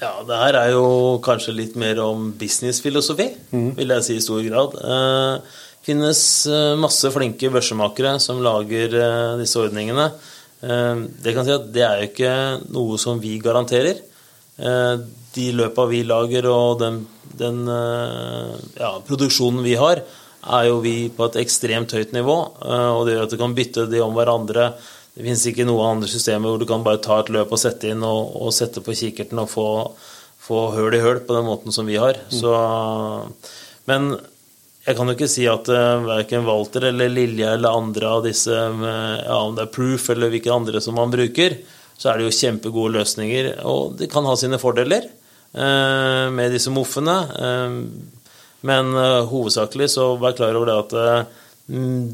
[0.00, 0.86] Ja, det her er jo
[1.24, 3.30] kanskje litt mer om businessfilosofi,
[3.78, 4.74] vil jeg si i stor grad.
[4.76, 6.20] Det finnes
[6.50, 10.10] eh, masse flinke børsemakere som lager eh, disse ordningene.
[10.60, 12.34] Eh, det kan si at det er jo ikke
[12.74, 14.02] noe som vi garanterer.
[14.58, 14.94] Eh,
[15.36, 17.00] de løpa vi lager og den,
[17.36, 20.02] den eh, ja, produksjonen vi har,
[20.46, 22.36] er jo vi på et ekstremt høyt nivå.
[22.66, 24.74] eh, Og det gjør at du kan bytte de om hverandre.
[25.16, 27.88] Det finnes ikke noe andre systemer hvor du kan bare ta et løp og sette
[27.88, 29.68] inn og, og sette på kikkerten og få,
[30.44, 32.20] få høl i høl på den måten som vi har.
[32.28, 32.52] Så,
[33.88, 34.10] men
[34.84, 38.54] jeg kan jo ikke si at uh, verken Walter eller Lilje eller andre av disse,
[38.54, 41.56] ja, om det er Proof eller hvilke andre som man bruker,
[41.96, 43.54] så er det jo kjempegode løsninger.
[43.66, 45.08] Og de kan ha sine fordeler
[45.56, 47.16] uh, med disse moffene.
[47.40, 48.14] Uh,
[48.66, 51.42] men eh, hovedsakelig så vær klar over det at eh,
[51.74, 52.06] mm,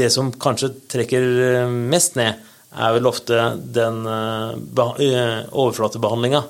[0.00, 2.40] det som kanskje trekker eh, mest ned,
[2.70, 3.36] er vel ofte
[3.74, 4.54] den uh,
[5.50, 6.44] overflatebehandlinga.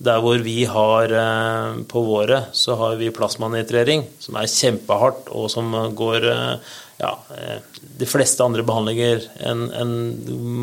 [0.00, 5.50] Der hvor vi har eh, på våre, så har vi plasmanitrering, som er kjempehardt, og
[5.52, 6.70] som går eh,
[7.02, 7.58] ja, eh,
[8.00, 9.92] de fleste andre behandlinger enn en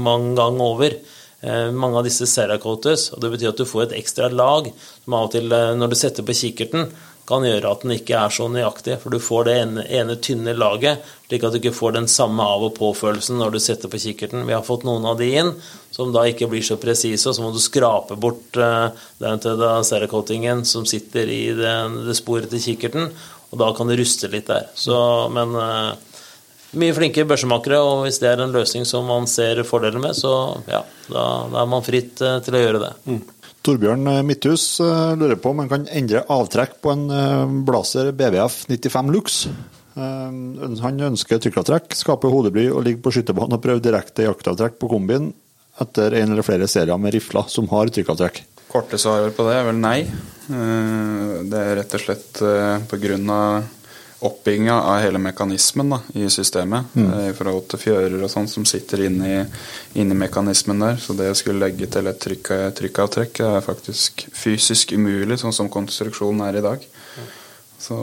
[0.07, 0.97] mange ganger over.
[1.45, 5.19] Eh, mange av disse ceracoates, og det betyr at du får et ekstra lag som
[5.19, 6.89] av og til, eh, når du setter på kikkerten,
[7.27, 10.53] kan gjøre at den ikke er så nøyaktig, for du får det ene, ene tynne
[10.55, 13.99] laget, slik at du ikke får den samme av- og påfølelsen når du setter på
[13.99, 14.45] kikkerten.
[14.47, 15.51] Vi har fått noen av de inn
[15.91, 19.59] som da ikke blir så presise, og så må du skrape bort uh, den til
[19.59, 21.75] da som sitter i det,
[22.07, 23.11] det sporet til kikkerten,
[23.51, 24.69] og da kan det ruste litt der.
[24.75, 24.95] Så,
[25.33, 25.95] men uh,
[26.79, 30.61] mye flinke børsemakere, og hvis det er en løsning som man ser fordeler med, så
[30.67, 32.93] ja, da, da er man fritt uh, til å gjøre det.
[33.67, 38.13] Torbjørn eh, Midthus eh, lurer på om han kan endre avtrekk på en eh, Blazer
[38.15, 39.41] BVF 95 Lux.
[39.97, 45.31] Han ønsker trykkavtrekk, skaper hodebry og ligger på skytterbanen og prøver direkte jaktavtrekk på kombien
[45.81, 48.43] etter en eller flere serier med rifler som har trykkavtrekk.
[48.69, 49.95] Korte svaret på det er vel nei.
[50.45, 52.43] Det er rett og slett
[52.91, 53.41] pga.
[54.19, 56.93] Oppbygginga av hele mekanismen da, i systemet.
[56.97, 57.09] Mm.
[57.29, 59.43] I forhold til fjører og sånn som sitter inni,
[59.93, 60.97] inni mekanismen der.
[61.01, 65.69] Så det å skulle legge til et trykk, trykkavtrekk er faktisk fysisk umulig, sånn som
[65.69, 66.87] konstruksjonen er i dag.
[67.77, 67.99] Så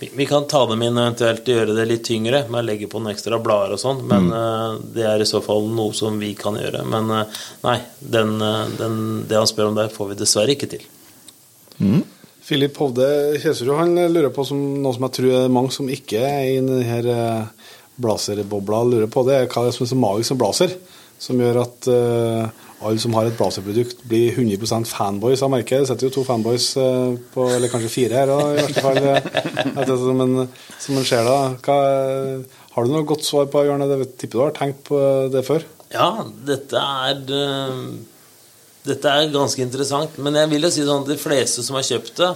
[0.00, 2.86] Vi, vi kan ta dem inn og eventuelt gjøre det litt tyngre med å legge
[2.88, 6.16] på noen ekstra blader og sånn, men eh, det er i så fall noe som
[6.18, 6.86] vi kan gjøre.
[6.88, 8.96] Men uh, nei, den, eh, den,
[9.28, 10.86] det han spør om der, får vi dessverre ikke til.
[12.44, 13.06] Filip Hovde
[13.42, 16.56] Kjeserud han lurer på som, noe som jeg tror er mange som ikke er i
[16.64, 17.50] denne
[18.00, 19.24] blazerbobla, lurer på.
[19.28, 20.74] Det er hva det er som er så magisk med blazer,
[21.20, 25.82] som gjør at uh, alle som har et blazerprodukt, blir 100% fanboys av merket.
[25.82, 29.02] Det sitter jo to fanboys uh, på, eller kanskje fire her òg, i hvert fall.
[29.04, 30.46] eh, etter som en,
[30.80, 31.40] som ser da.
[31.66, 31.76] Hva,
[32.72, 33.84] har du noe godt svar på Jørn?
[33.84, 35.02] Jeg tipper du har tenkt på
[35.34, 35.66] det før?
[35.92, 36.08] Ja,
[36.46, 37.76] dette er eh,
[38.86, 40.16] Dette er ganske interessant.
[40.22, 42.30] Men jeg vil jo si sånn at de fleste som har kjøpt det,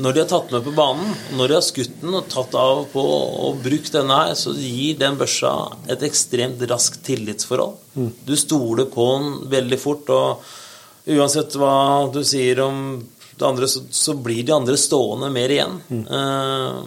[0.00, 2.84] når de har tatt med på banen, når de har skutt den og tatt av
[2.92, 5.52] på og brukt denne her, så gir den børsa
[5.92, 7.76] et ekstremt raskt tillitsforhold.
[8.24, 11.74] Du stoler på den veldig fort, og uansett hva
[12.14, 13.00] du sier om
[13.40, 15.78] det andre, så, så blir de andre stående mer igjen.
[15.90, 16.80] Eh,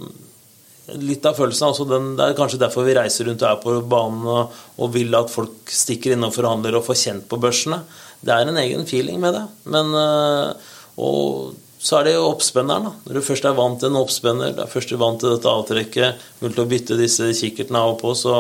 [1.02, 1.70] litt av følelsen.
[1.70, 4.94] Altså den, det er kanskje derfor vi reiser rundt og er på banen og, og
[4.94, 7.82] vil at folk stikker inn og forhandler og får kjent på børsene.
[8.24, 9.44] Det er en egen feeling med det.
[9.74, 10.72] Men, eh,
[11.04, 12.88] og så er det jo oppspenneren.
[12.88, 12.94] da.
[13.06, 16.24] Når du først er vant til en oppspenner, du er først vant til dette avtrekket,
[16.40, 18.38] mulig å bytte disse kikkertene av og på, så,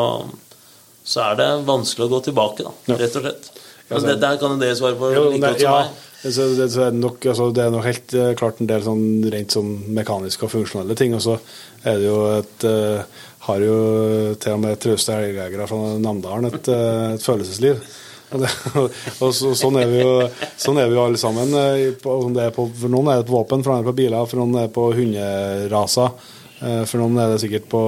[1.04, 3.52] så er det vanskelig å gå tilbake, da, rett og slett.
[3.90, 6.32] Altså, det, der kan jo dere svare på Jo, like det, godt som meg.
[6.38, 9.04] så det, så er nok, altså, det er nok helt eh, klart en del sånn
[9.34, 11.18] rent sånn mekaniske og funksjonelle ting.
[11.18, 11.36] Og så
[11.84, 13.78] er det jo et uh, Har jo
[14.40, 17.84] til og med trauste helgejegere fra Namdalen et, et følelsesliv.
[18.34, 18.88] Og,
[19.22, 20.14] og så, sånn, er vi jo,
[20.58, 21.52] sånn er vi jo alle sammen.
[21.54, 24.00] eh, på- det på, for noen er det på våpen, for noen er det på
[24.02, 26.12] biler, for noen er det på hunderaser.
[26.64, 27.84] eh, For noen er det sikkert på,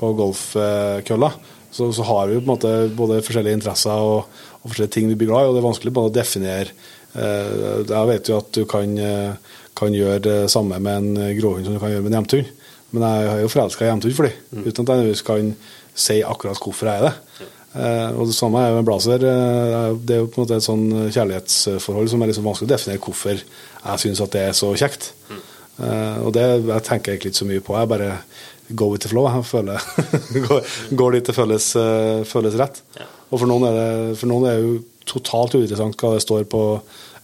[0.00, 1.32] på golfkølla.
[1.72, 4.26] Så, så har vi jo på en måte både forskjellige interesser og,
[4.60, 6.74] og forskjellige ting vi blir glad i, og det er vanskelig bare å definere
[7.16, 11.64] eh, Jeg vet jo at du kan, eh, kan gjøre det samme med en gråhund
[11.64, 12.50] som du kan gjøre med en hjemtehund.
[12.92, 14.36] men jeg er jo forelska i hjemtehund for dem,
[14.66, 15.54] uten at jeg nødvendigvis kan
[15.96, 17.46] si akkurat hvorfor jeg er det.
[17.72, 19.24] Eh, og det samme er jo med blazer.
[19.24, 22.72] Eh, det er jo på en måte et sånn kjærlighetsforhold som er liksom vanskelig å
[22.74, 25.12] definere hvorfor jeg syns at det er så kjekt.
[25.32, 25.40] Mm.
[26.22, 27.76] og det jeg tenker jeg egentlig ikke så mye på.
[27.80, 28.10] Jeg bare
[28.76, 29.24] go with the flow.
[29.32, 29.86] Jeg føler,
[31.00, 31.70] går, dit det føles,
[32.28, 32.82] føles rett.
[33.32, 34.76] Og for noen, er det, for noen er det jo
[35.08, 36.62] totalt uinteressant hva det står på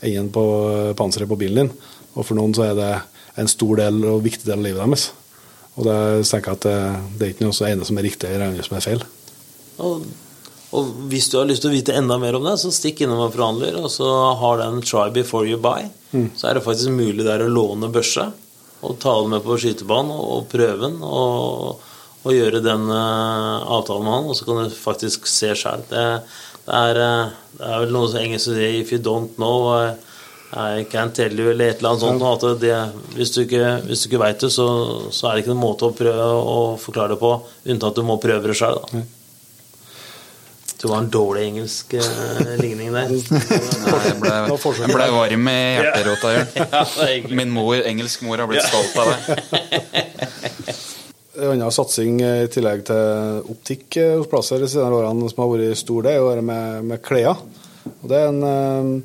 [0.01, 0.45] enden på
[0.99, 1.73] panseret på bilen din.
[2.17, 2.93] Og for noen så er det
[3.39, 5.11] en stor del og viktig del av livet deres.
[5.77, 6.79] Og det tenker jeg at det,
[7.19, 9.05] det er ikke noe så ene som er riktig eller ene som er feil.
[9.85, 10.09] Og,
[10.77, 13.23] og hvis du har lyst til å vite enda mer om det, så stikk innom
[13.25, 15.89] en forhandler, og så har den 'try before you buy'.
[16.37, 18.33] Så er det faktisk mulig der å låne børse
[18.83, 20.99] og ta det med på skytebanen og, prøve den.
[21.03, 21.81] Og,
[22.25, 25.83] og gjøre den uh, avtalen med han, og så kan du faktisk se sjøl.
[25.89, 26.05] Det,
[26.67, 29.73] det, eh, det er vel noe som engelsk sier 'if you don't know'.
[29.73, 29.95] Uh,
[30.49, 32.45] I can't tell you, eller et eller annet sånt.
[32.45, 32.77] At det,
[33.15, 34.69] hvis du ikke, hvis du ikke veit det, så,
[35.13, 37.35] så er det ikke noen måte å prøve å forklare det på,
[37.67, 38.79] unntatt at du må prøve det sjøl.
[40.79, 43.09] Det var en dårlig engelsk uh, ligning der.
[43.11, 44.35] Nei, jeg ble,
[44.79, 46.53] jeg ble varm i hjerterota, Jørn.
[46.75, 47.33] Ja.
[47.41, 50.77] Min mor, engelsk mor har blitt stolt av det.
[51.39, 55.45] En annen satsing eh, i tillegg til optikk eh, hos Plasser de senere årene som
[55.45, 57.39] har vært stor, det er jo det med, med klær.
[57.93, 59.05] Og det er en,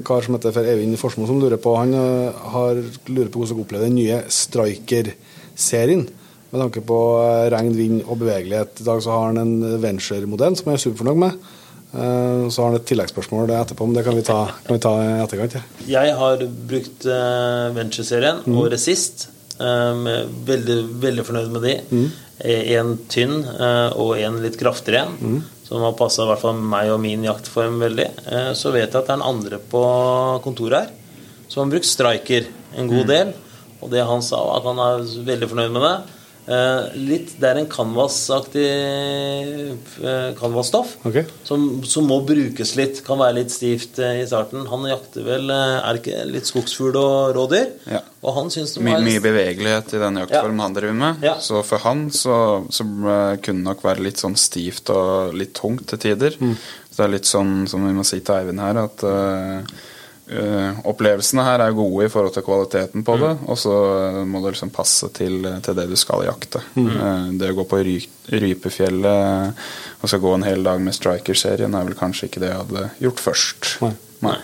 [0.00, 1.92] kar som heter for Eivind Forsmo som lurer på Han
[2.54, 6.06] har, lurer på hvordan han opplever den nye Striker-serien.
[6.54, 8.78] Med tanke på eh, regn, vind og bevegelighet.
[8.78, 11.38] I dag så har han en Venture-modell som jeg er superfornøyd med.
[11.94, 14.92] Eh, Så har han et tilleggsspørsmål etterpå, men det kan vi ta, kan vi ta
[15.24, 15.56] etterkant.
[15.58, 16.04] Ja.
[16.04, 17.08] Jeg har brukt
[17.74, 19.28] Venture-serien året sist.
[19.54, 20.06] Um,
[20.48, 21.74] veldig, veldig fornøyd med de.
[22.74, 26.90] En tynn eh, og en litt kraftigere en, som har passa i hvert fall meg
[26.90, 28.08] og min jaktform veldig.
[28.26, 29.82] Eh, så vet jeg at det er en andre på
[30.44, 30.90] kontoret her
[31.46, 33.30] som har brukt striker en god del.
[33.84, 35.94] Og det han sa, var at han er veldig fornøyd med det.
[36.44, 38.64] Eh, litt, det er en canvas-aktig
[40.04, 41.22] eh, canvas-stoff Ok.
[41.48, 43.00] som, som må brukes litt.
[43.06, 44.66] Kan være litt stivt eh, i starten.
[44.68, 47.70] Han jakter vel eh, Er ikke litt skogsfugl og rådyr?
[47.94, 48.02] Ja.
[48.24, 50.66] Og han syns det My, var mye bevegelighet i den jaktformen Ja.
[50.68, 51.24] han driver med.
[51.30, 51.34] Ja.
[51.40, 52.36] Så for han så,
[52.72, 56.36] så kunne det nok være litt sånn stivt og litt tungt til tider.
[56.40, 56.54] Mm.
[56.90, 59.74] Så det er litt sånn som vi må si til Eivind her, at eh,
[60.30, 63.04] eh, opplevelsene her er gode i forhold til kvaliteten Mm.
[63.04, 63.74] på det, og så
[64.08, 66.62] eh, må det liksom passe til, til det du skal jakte.
[66.76, 66.88] Mm.
[66.96, 67.98] Uh, det å gå på ry,
[68.32, 69.54] Rypefjellet
[70.02, 72.90] og så gå en hel dag med Striker-serien er vel kanskje ikke det jeg hadde
[73.00, 73.70] gjort først.
[73.82, 73.92] Nei.
[74.24, 74.36] Nei.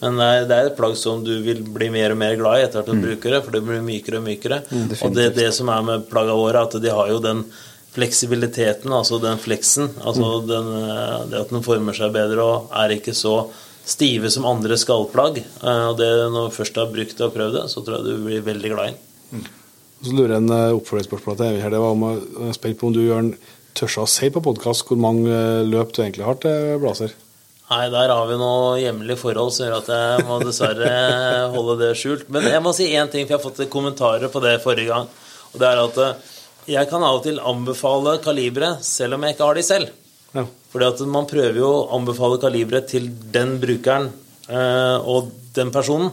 [0.00, 2.80] Men det er- et plagg som du vil bli mer og mer glad i etter
[2.80, 3.02] at du Mm.
[3.02, 4.62] bruker det, for det blir mykere og mykere.
[5.02, 7.44] og det, det som er med plagga våre, at de har jo den
[7.92, 9.88] fleksibiliteten, altså den fleksen.
[10.04, 10.46] Altså Mm.
[10.46, 13.48] den, eh, det at den former seg bedre og er ikke så
[13.90, 15.40] stive som andre skallplagg.
[15.42, 18.06] Eh, Og det, når du først har brukt det og prøvd det, så tror jeg
[18.10, 19.48] du blir veldig glad i den.
[20.00, 21.74] Så lurer jeg en eh, oppfølgingsspørsmål til Eivind her.
[21.74, 23.34] Det var om, jeg er spent på om du Jørn,
[23.76, 27.12] tør å si på podkast hvor mange eh, løp du egentlig har til Blazer.
[27.70, 30.88] Nei, der har vi noe hjemlige forhold som gjør at jeg må dessverre
[31.54, 32.26] holde det skjult.
[32.34, 35.06] Men jeg må si én ting, for jeg har fått kommentarer på det forrige gang.
[35.52, 36.30] Og det er at eh,
[36.70, 39.92] jeg kan av og til anbefale kalibre selv om jeg ikke har de selv.
[40.36, 40.46] Ja.
[40.70, 44.10] Fordi at man prøver jo å anbefale kaliberet til den brukeren
[44.48, 46.12] eh, og den personen.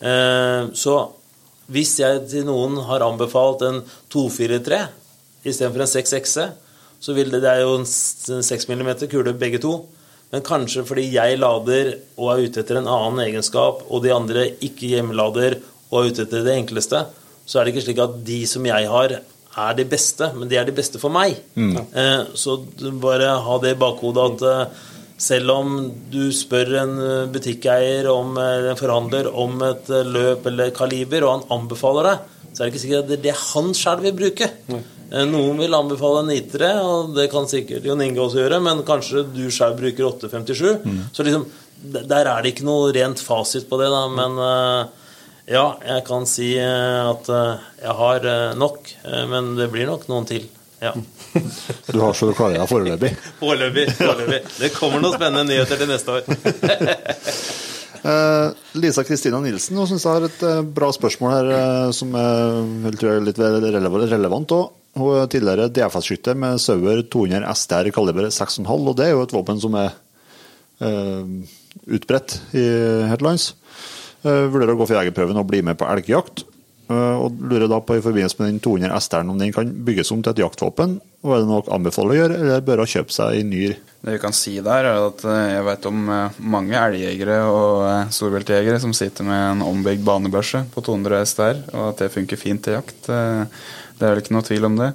[0.00, 0.96] Eh, så
[1.70, 4.80] hvis jeg til noen har anbefalt en 243
[5.46, 6.46] istedenfor en 6XE,
[7.00, 9.76] så vil det, det er jo en 6 mm kule begge to.
[10.30, 14.46] Men kanskje fordi jeg lader og er ute etter en annen egenskap, og de andre
[14.62, 15.58] ikke hjemmelader
[15.90, 17.04] og er ute etter det enkleste,
[17.46, 19.16] så er det ikke slik at de som jeg har,
[19.58, 21.34] er de beste, men de er de beste for meg.
[21.56, 22.58] Eh, så
[23.02, 24.82] bare ha det i bakhodet at eh,
[25.20, 25.72] selv om
[26.12, 31.58] du spør en eh, butikkeier om en forhandler om et løp eller kaliber, og han
[31.58, 32.14] anbefaler det,
[32.50, 34.48] så er det ikke sikkert at det er det han sjøl vil bruke.
[35.10, 38.84] Eh, Noen vil anbefale en nitere, og det kan sikkert Jon Inge også gjøre, men
[38.86, 41.10] kanskje du sjøl bruker 857.
[41.16, 41.48] Så liksom,
[41.90, 44.40] der er det ikke noe rent fasit på det, da, men
[45.50, 48.90] ja, jeg kan si eh, at eh, jeg har eh, nok,
[49.32, 50.44] men det blir nok noen til.
[50.80, 50.92] Ja.
[51.90, 53.10] Du har så du klarer deg foreløpig.
[53.42, 53.86] Foreløpig.
[53.98, 54.40] foreløpig.
[54.60, 56.22] Det kommer noen spennende nyheter til neste år.
[58.80, 61.46] Lisa Kristina Nilsen hun syns jeg har et bra spørsmål her
[61.92, 64.48] som jeg tror er litt relevant.
[64.56, 64.72] også.
[64.96, 69.36] Hun er tidligere DFS-skytter med Sauer 200 STR kaliber 6,5, og det er jo et
[69.36, 69.90] våpen som er
[70.80, 72.64] utbredt i
[73.10, 73.44] her til lands.
[74.20, 76.44] Eh, vurderer å gå for jegerprøven og bli med på elgjakt.
[76.90, 80.10] Eh, og lurer da på i forbindelse med den 200 S-en om den kan bygges
[80.12, 80.98] om til et jaktvåpen.
[81.24, 83.62] Og er det noe anbefaler anbefale å gjøre, eller bør hun kjøpe seg en ny?
[84.00, 86.02] Det vi kan si der, er at eh, jeg vet om
[86.56, 91.86] mange elgjegere og storviltjegere som sitter med en ombygd banebørse på 200 S der, og
[91.92, 93.08] at det funker fint til jakt.
[93.08, 94.92] Det er vel ikke noe tvil om det.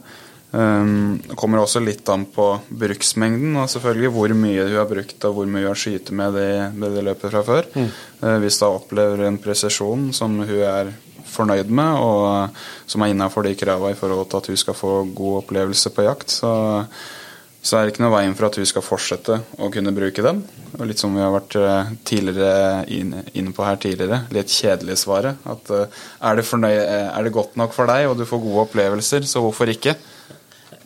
[0.52, 5.26] Um, Det kommer også litt an på bruksmengden, og selvfølgelig hvor mye du har brukt
[5.28, 7.68] og hvor mye du har skutt med det, det løpet fra før.
[7.76, 7.90] Mm.
[8.44, 10.94] Hvis du opplever en presisjon som hun er
[11.36, 14.78] fornøyd med, og eh, som er innafor de kravene i forhold til at hun skal
[14.78, 16.52] få god opplevelse på jakt, så,
[17.66, 20.44] så er det ikke noe veien for at hun skal fortsette å kunne bruke den.
[20.76, 21.94] Og litt som vi har vært eh,
[23.00, 25.42] inne, inne på her tidligere, litt kjedelig svaret.
[25.50, 28.44] At eh, er det, fornøy, eh, er det godt nok for deg, og du får
[28.44, 29.96] gode opplevelser, så hvorfor ikke?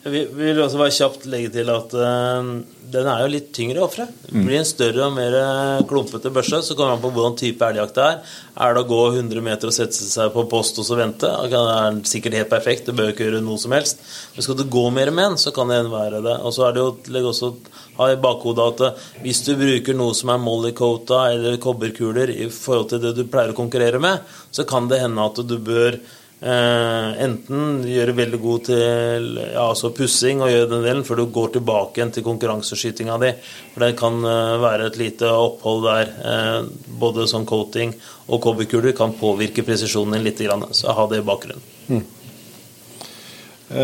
[0.02, 2.52] Vi vi vil også bare kjapt legge til at uh,
[2.90, 4.06] den er jo litt tyngre ofre.
[4.26, 6.60] Det blir en større og mer eh, klumpete børse.
[6.66, 8.32] Så kommer man på hvordan type elgjakt det er.
[8.64, 11.30] Er det å gå 100 meter og sette seg på post og så vente?
[11.50, 14.02] Det er sikkert helt perfekt, du bør ikke gjøre noe som helst.
[14.34, 16.36] Men skal du gå mer med den, så kan det være det.
[16.42, 17.52] Og så er det jo legg også
[18.00, 22.48] ha i bakhodet at eh, hvis du bruker noe som er mollycota eller kobberkuler i
[22.54, 26.00] forhold til det du pleier å konkurrere med, så kan det hende at du bør
[26.40, 31.26] Eh, enten gjøre veldig god til ja, altså pussing og gjøre den delen før du
[31.36, 33.34] går tilbake igjen til konkurranseskytinga di.
[33.74, 36.14] For det kan eh, være et lite opphold der.
[36.30, 36.70] Eh,
[37.02, 37.92] både sånn coating
[38.30, 40.40] og kobberkuler kan påvirke presisjonen din litt.
[40.40, 42.08] Grann, så ha det i bakgrunnen.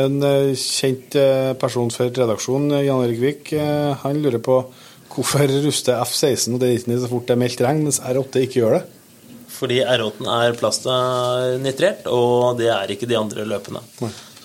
[0.00, 1.20] En eh, kjent
[1.60, 3.52] person for redaksjonen, Jan Erik Vik,
[4.00, 4.62] han lurer på
[5.12, 8.78] hvorfor ruster F-16 og D19 så fort det er meldt regn, mens R8 ikke gjør
[8.78, 8.86] det.
[9.56, 13.82] Fordi R8 er plastnitrert, og det er ikke de andre løpene.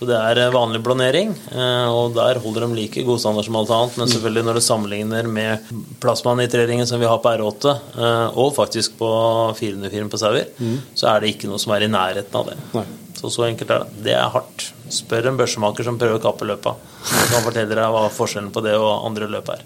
[0.01, 3.57] Så det er eh, vanlig blånering, eh, og der holder de like god standard som
[3.59, 3.99] alt annet.
[3.99, 5.67] Men selvfølgelig når du sammenligner med
[6.01, 9.11] plasmanitreringen som vi har på R8, eh, og faktisk på
[9.59, 10.49] 404 på Sauer,
[10.97, 12.57] så er det ikke noe som er i nærheten av det.
[12.73, 12.88] Nei.
[13.21, 14.01] Så så enkelt er det.
[14.07, 14.71] Det er hardt.
[14.89, 16.73] Spør en børsemaker som prøver å kappe løpa.
[17.11, 19.61] Han kan fortelle deg hva forskjellen på det og andre løp er.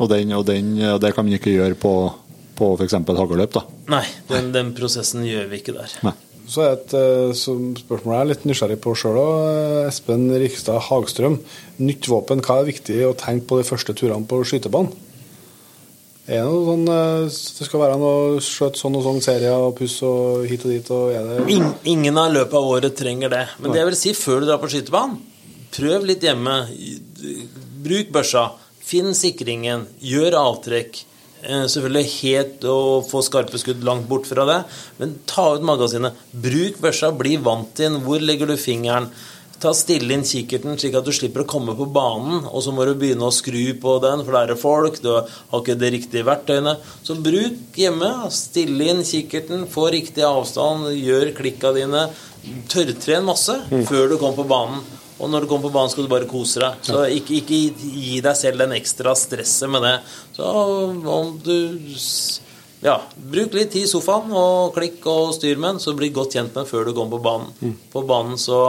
[0.00, 1.92] Og, den, og, den, og det kan man ikke gjøre på,
[2.60, 2.98] på f.eks.
[3.08, 3.64] hagløp, da.
[3.96, 5.96] Nei, den, den prosessen gjør vi ikke der.
[6.06, 6.16] Nei.
[6.50, 9.34] Så er et eh, spørsmål jeg er litt nysgjerrig på sjøl òg.
[9.86, 11.38] Espen Rikstad Hagstrøm.
[11.78, 14.90] Nytt våpen, hva er viktig å tenke på de første turene på skytebanen?
[16.30, 19.76] Er det noe sånn eh, Det skal være noe skjøt sånn og sånn serier og
[19.78, 23.32] puss og hit og dit, og er det In, Ingen av løpet av året trenger
[23.32, 23.44] det.
[23.58, 25.20] Men det jeg vil si før du drar på skytebanen,
[25.74, 26.56] prøv litt hjemme.
[27.86, 28.48] Bruk børsa.
[28.90, 29.86] Finn sikringen.
[30.02, 31.04] Gjør avtrekk.
[31.42, 34.60] Eh, Selvfølgelig helt å få skarpe skudd langt bort fra det,
[35.00, 36.16] men ta ut magasinet.
[36.32, 38.02] Bruk børsa, bli vant til den.
[38.04, 39.08] Hvor legger du fingeren?
[39.60, 42.86] Ta Stille inn kikkerten, slik at du slipper å komme på banen, og så må
[42.88, 46.24] du begynne å skru på den, for det er folk, du har ikke de riktige
[46.24, 46.78] verktøyene.
[47.04, 48.08] Så bruk hjemme.
[48.32, 52.06] Stille inn kikkerten, få riktig avstand, gjør klikka dine.
[52.72, 54.80] Tørrtren masse før du kommer på banen.
[55.20, 56.78] Og når du kommer på banen, skal du bare kose deg.
[56.86, 59.96] Så ikke, ikke gi deg selv den ekstra stresset med det.
[60.36, 60.46] Så
[61.12, 61.56] om du
[62.80, 66.36] ja, bruk litt tid i sofaen og klikk og styr med den, så bli godt
[66.38, 67.74] kjent med den før du kommer på banen.
[67.92, 68.60] På banen så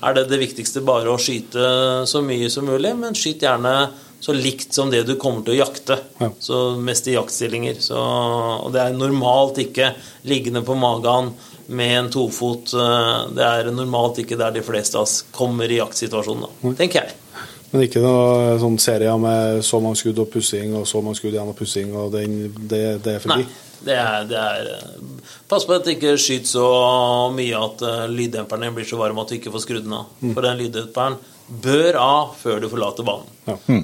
[0.00, 3.74] er det det viktigste bare å skyte så mye som mulig, men skyt gjerne
[4.20, 5.96] så likt som det du kommer til å jakte.
[6.20, 6.30] Ja.
[6.40, 7.78] Så mest i jaktstillinger.
[7.84, 9.94] Så, og det er normalt ikke
[10.28, 11.32] liggende på magen
[11.70, 12.72] med en tofot.
[12.74, 17.04] eh, Det er normalt ikke der de fleste av oss kommer i jaktsituasjonen, da, tenker
[17.04, 17.16] jeg.
[17.72, 21.36] Men ikke noe sånn serier med så mange skudd og pussing og så mange skudd
[21.36, 23.44] igjen og pussing, og den, det, det er forbi?
[23.46, 23.66] Nei.
[23.80, 26.64] Det er, det er eh, Pass på at det ikke skyter så
[27.32, 27.80] mye at
[28.10, 30.10] lyddemperen din blir så varm at du ikke får skrudd den av.
[30.34, 31.16] For den lyddemperen
[31.64, 33.30] bør av før du forlater banen.
[33.48, 33.56] Ja.
[33.72, 33.80] I-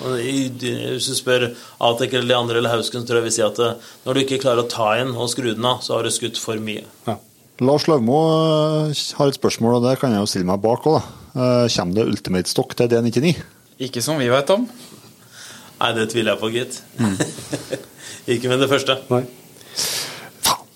[0.00, 1.48] Hvis du spør
[1.90, 4.20] Atek eller de andre eller Hausken, så tror jeg vi sier at eh, når du
[4.24, 6.84] ikke klarer å ta inn og skru den av, så har du skutt for mye.
[7.08, 7.16] Ja.
[7.60, 8.20] Lars Lauvmo
[8.88, 11.00] eh, har et spørsmål, og det kan jeg jo stille meg bak òg.
[11.30, 13.34] Kommer det Ultimate Stock til D99?
[13.86, 14.64] Ikke som vi vet om.
[15.80, 16.80] Nei, det tviler jeg på, gitt.
[18.34, 18.98] ikke med det første.
[19.12, 19.24] Nei.
[20.44, 20.66] Faen!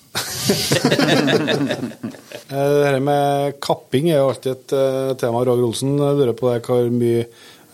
[2.45, 5.41] Eh, Det her med kapping er jo alltid et eh, tema.
[5.49, 7.23] Roger Olsen lurer på det, hvor mye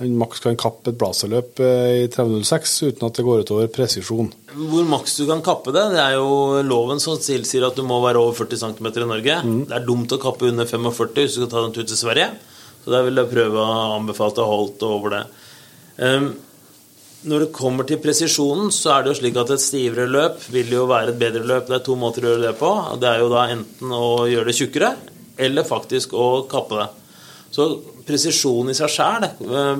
[0.09, 4.31] maks kan kappe et blazerløp eh, i 3006 uten at det går utover presisjon.
[4.56, 8.01] Hvor maks du kan kappe det, det er jo loven som tilsier at du må
[8.05, 9.40] være over 40 cm i Norge.
[9.68, 12.31] Det er dumt å kappe under 45 hvis du skal ta den tur til Sverige.
[12.81, 15.24] Så der vil jeg prøve å anbefale å holde over det.
[16.01, 16.31] Um,
[17.28, 20.70] når det kommer til presisjonen, så er det jo slik at et stivere løp vil
[20.72, 21.66] jo være et bedre løp.
[21.68, 22.70] Det er to måter å gjøre det på.
[23.02, 24.94] Det er jo da enten å gjøre det tjukkere,
[25.44, 26.89] eller faktisk å kappe det.
[27.51, 27.66] Så
[28.06, 29.27] presisjon i seg sjæl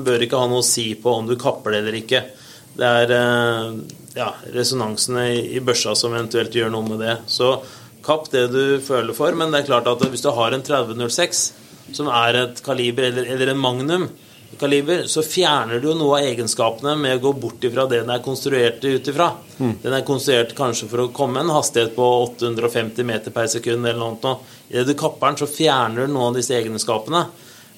[0.03, 2.23] bør ikke ha noe å si på om du kapper det eller ikke.
[2.75, 3.77] Det er eh,
[4.15, 7.17] ja, resonansene i børsa som eventuelt gjør noe med det.
[7.31, 7.53] Så
[8.03, 11.45] kapp det du føler for, men det er klart at hvis du har en 3006,
[11.95, 14.07] som er et kaliber eller, eller en magnum,
[14.59, 18.11] kaliber, så fjerner du jo noe av egenskapene med å gå bort ifra det den
[18.13, 19.29] er konstruert ut ifra.
[19.83, 24.01] Den er konstruert kanskje for å komme en hastighet på 850 meter per sekund eller
[24.01, 24.35] noe.
[24.69, 27.23] Idet du kapper den, så fjerner du noen av disse egenskapene.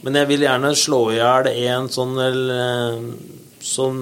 [0.04, 2.98] Men jeg vil gjerne slå i hjel en sånn, eller,
[3.64, 4.02] sånn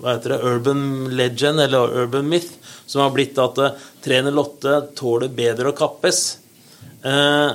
[0.00, 0.84] hva heter det, urban
[1.16, 2.54] legend, eller urban myth,
[2.86, 3.58] som har blitt at
[4.04, 6.22] trener 308 tåler bedre å kappes.
[7.02, 7.50] Eh,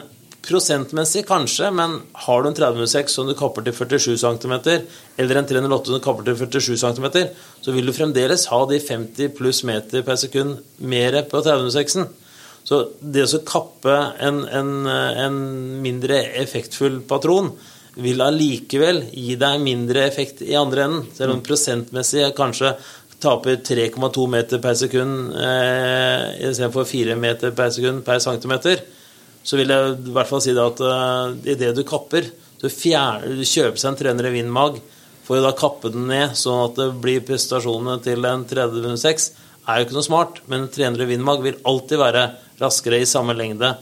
[0.46, 4.54] prosentmessig kanskje, men har du en 306 som du kapper til 47 cm,
[5.18, 7.08] eller en 308 som du kapper til 47 cm,
[7.66, 12.12] så vil du fremdeles ha de 50 pluss meter per sekund mer på 306-en.
[12.66, 13.96] Så det å kappe
[14.26, 15.36] en, en, en
[15.84, 17.52] mindre effektfull patron
[18.02, 22.74] vil allikevel gi deg mindre effekt i andre enden, selv om prosentmessig kanskje
[23.24, 28.84] taper 3,2 meter per sekund eh, istedenfor 4 meter per sekund per centimeter
[29.46, 32.28] så vil jeg i hvert fall si det at uh, i det du kapper,
[32.62, 34.80] du, fjerner, du kjøper seg en 300 Windmag,
[35.26, 39.28] får å da kappe den ned, sånn at det blir prestasjonene til en 306.
[39.66, 42.26] Er jo ikke noe smart, men en 300 Windmag vil alltid være
[42.62, 43.76] raskere i samme lengde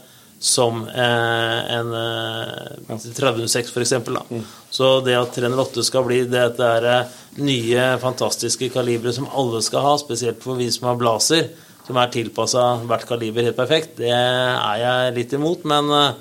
[0.44, 3.92] som eh, en eh, 306 f.eks.
[4.28, 4.42] Mm.
[4.70, 9.30] Så det at 308 skal bli det at det er eh, nye, fantastiske kalibre som
[9.32, 11.48] alle skal ha, spesielt for vi som har blazer,
[11.86, 15.64] som er tilpassa hvert kaliber helt perfekt, det er jeg litt imot.
[15.70, 16.20] Men eh,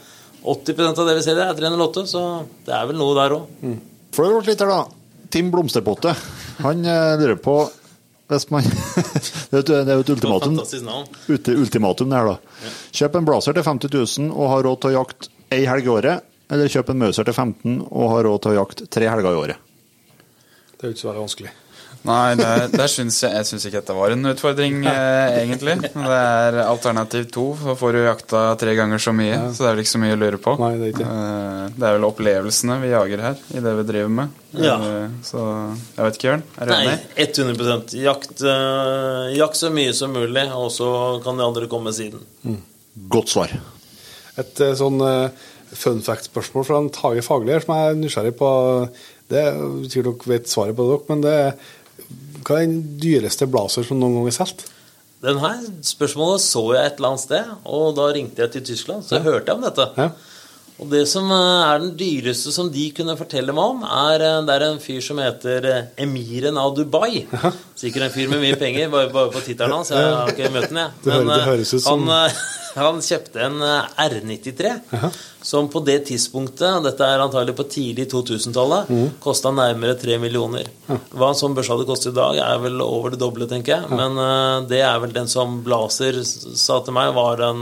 [0.55, 2.25] 80% av det vi selger, er 308, så
[2.63, 3.51] det er vel noe der òg.
[3.59, 3.79] Mm.
[4.47, 4.81] litt her, da.
[5.35, 6.15] Tim Blomsterpotte.
[6.63, 7.59] Han eh, på
[8.51, 8.63] man
[9.51, 10.55] Det er jo et- det er jo et ultimatum.
[11.29, 12.71] Ute, ultimatum det her, da.
[12.91, 15.91] Kjøp en Blazer til 50 000 og ha råd til å jakte ei helg i
[15.93, 16.23] året.
[16.53, 19.41] Eller kjøp en Mauser til 15 og ha råd til å jakte tre helger i
[19.43, 19.57] året.
[20.77, 21.51] Det er jo ikke så veldig vanskelig.
[22.03, 25.77] Nei, der, der syns jeg, jeg syns ikke dette var en utfordring, eh, egentlig.
[25.93, 29.37] Men Det er alternativ to, så får du jakta tre ganger så mye.
[29.53, 30.55] Så det er vel ikke så mye å lure på.
[30.59, 31.19] Nei, det er ikke det.
[31.23, 34.41] Eh, det er vel opplevelsene vi jager her, i det vi driver med.
[34.59, 34.75] Ja.
[34.75, 35.45] Eh, så
[35.95, 36.43] jeg vet ikke, Jørn.
[36.57, 40.89] Er du Nei, 100% Jakt, eh, jakt så mye som mulig, og så
[41.23, 42.25] kan de andre komme siden.
[43.15, 43.53] Godt svar.
[44.43, 48.49] Et eh, sånn eh, fun fact-spørsmål fra en Tage Fagli som jeg er nysgjerrig på.
[49.31, 49.45] Det
[49.87, 51.79] sikkert dere vet svaret på det, dere, men det er
[52.47, 54.65] hva er den dyreste blazer som noen gang er solgt?
[55.23, 59.05] Den her spørsmålet så jeg et eller annet sted, og da ringte jeg til Tyskland,
[59.07, 59.85] så hørte jeg om dette.
[59.95, 60.09] Ja.
[60.81, 64.39] Og det som eh, er den dyreste som de kunne fortelle meg om, er eh,
[64.47, 67.27] det er en fyr som heter eh, Emiren av Dubai.
[67.77, 69.93] Sikkert en fyr med mye penger, bare, bare på tittelen hans.
[69.93, 70.97] Jeg har ikke møtt ham, jeg.
[71.05, 72.41] Det det høres ut som- han,
[72.81, 74.73] han kjøpte en eh, R93,
[75.45, 79.09] som på det tidspunktet, dette er antagelig på tidlig 2000-tallet, Mm.
[79.23, 80.67] kosta nærmere 3 millioner.
[81.13, 83.91] Hva en sånn børs hadde kostet i dag, er vel over det doble, tenker jeg.
[83.93, 84.17] Men
[84.71, 87.61] det er vel den som Blazer sa til meg, var den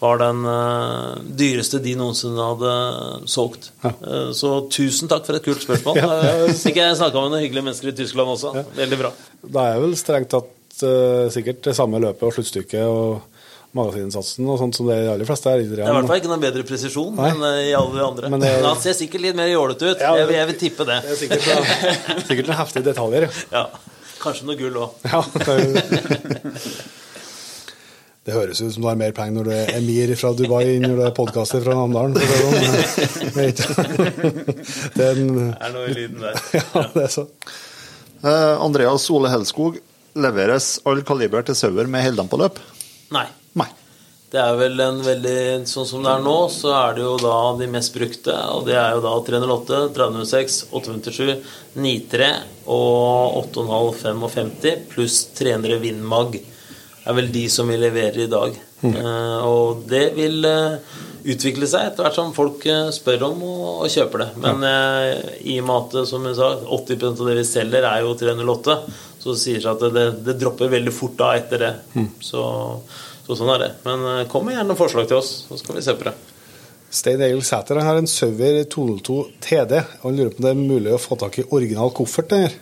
[0.00, 2.74] var den eh, dyreste de noensinne hadde
[3.28, 3.70] solgt.
[3.84, 5.98] Eh, så tusen takk for et kult spørsmål.
[6.00, 8.54] Jeg er sikker jeg snakka med noen hyggelige mennesker i Tyskland også.
[8.78, 9.10] Veldig bra.
[9.44, 13.20] Da er vel strengt tatt eh, sikkert det samme løpet og sluttstykket og
[13.76, 15.60] magasininnsatsen og sånt som det er de aller fleste er.
[15.62, 17.28] Det er i hvert fall ikke noe bedre presisjon Nei.
[17.30, 18.30] enn eh, i alle de andre.
[18.32, 20.00] Men Men, det- han ser sikkert litt mer jålete ut.
[20.02, 20.96] Ja, jeg, jeg vil tippe det.
[21.04, 21.44] Det er sikkert,
[22.32, 23.28] sikkert noen heftige detaljer.
[23.52, 23.60] ja.
[23.60, 23.66] Ja.
[24.20, 24.90] Kanskje noe gull òg.
[25.08, 25.22] Ja,
[28.26, 30.84] det, høres ut som du har mer penger når du er emir fra Dubai enn
[30.84, 32.14] når du er podkaster fra Namdalen.
[32.14, 33.84] det sånn.
[34.98, 36.40] Det er noe i lyden der.
[36.60, 37.26] Ja, det er så.
[38.20, 39.80] Eh, Andreas Ole Helskog,
[40.20, 42.60] leveres all kaliber til sauer med heldampaløp?
[43.16, 43.24] Nei.
[43.56, 43.70] Nei.
[44.30, 47.34] Det er vel en veldig Sånn som det er nå, så er det jo da
[47.58, 51.32] de mest brukte, og det er jo da 308, 306, 857,
[51.74, 52.30] 93
[52.70, 56.38] og 8,5 55 pluss 300 Windmag
[57.04, 58.58] er vel de som vi leverer i dag.
[58.80, 58.94] Mm.
[59.44, 60.94] og det vil eh,
[61.28, 64.28] utvikle seg etter hvert som folk eh, spør om og, og kjøper det.
[64.40, 65.20] Men ja.
[65.44, 68.78] i og med at som jeg sa, 80% av det vi selger, er jo 308,
[69.20, 71.72] så sier seg at det, det dropper veldig fort da etter det.
[72.24, 73.70] Så, så Så sånn er det.
[73.84, 76.16] Men eh, kom med gjerne noen forslag til oss, så skal vi se på det.
[76.90, 79.76] Stein Egil Sæter har en Sauer 202 TD.
[80.02, 82.32] Han lurer på om det er mulig å få tak i original koffert.
[82.32, 82.56] Der.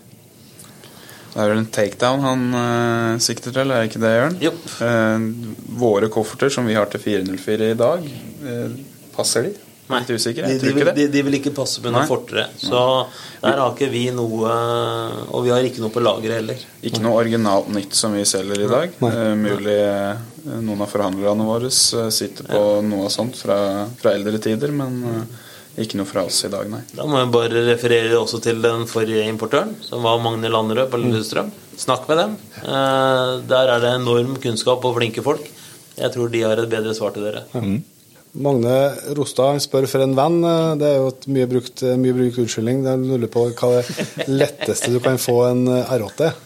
[1.39, 4.37] Det er vel en takedown han uh, sikter til, er ikke det, Jørn?
[4.43, 4.51] Jo.
[4.83, 8.09] Uh, våre kofferter som vi har til 404 i dag,
[8.43, 8.73] uh,
[9.15, 9.53] passer de?
[9.87, 10.97] Nei, Litt usikker, jeg de, tror vil, ikke det.
[10.99, 12.49] de, de vil ikke passe med noe fortere.
[12.59, 12.83] Så
[13.39, 14.51] der har ikke vi noe
[15.31, 16.67] Og vi har ikke noe på lageret heller.
[16.85, 18.99] Ikke noe originalt nytt som vi selger i dag.
[19.01, 19.79] Uh, mulig
[20.59, 24.99] noen av forhandlerne våre sitter på noe sånt fra, fra eldre tider, men
[25.85, 26.81] ikke noe fra oss i dag, nei.
[26.95, 31.01] Da må jeg bare referere også til den forrige importøren, som var Magne Landerød på
[31.03, 31.51] Lillestrøm.
[31.79, 32.33] Snakk med dem.
[32.65, 35.47] Eh, der er det enorm kunnskap og flinke folk.
[35.99, 37.45] Jeg tror de har et bedre svar til dere.
[38.39, 38.75] Magne
[39.17, 40.43] Rostad spør for en venn.
[40.45, 42.85] eh, Det er jo et mye brukt, mye brukt unnskyldning.
[42.85, 46.37] Jeg lurer på hva det letteste du kan få en eh, R8 er.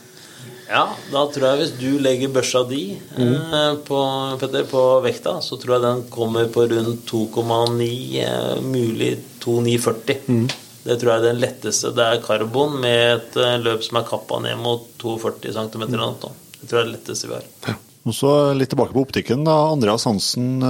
[0.73, 3.99] Ja, da tror jeg hvis du legger børsa di eh, på,
[4.41, 7.89] Petter, på vekta, så tror jeg den kommer på rundt 2,9,
[8.23, 9.11] eh, mulig
[9.45, 10.47] 2,940.
[10.83, 11.93] Det tror jeg er den letteste.
[11.95, 16.33] Det er karbon med et eh, løp som er kappa ned mot 42 cm noe.
[16.57, 17.77] Det tror jeg er det letteste vi har.
[18.09, 19.45] Og så litt tilbake på optikken.
[19.47, 20.65] da, Andreas Hansen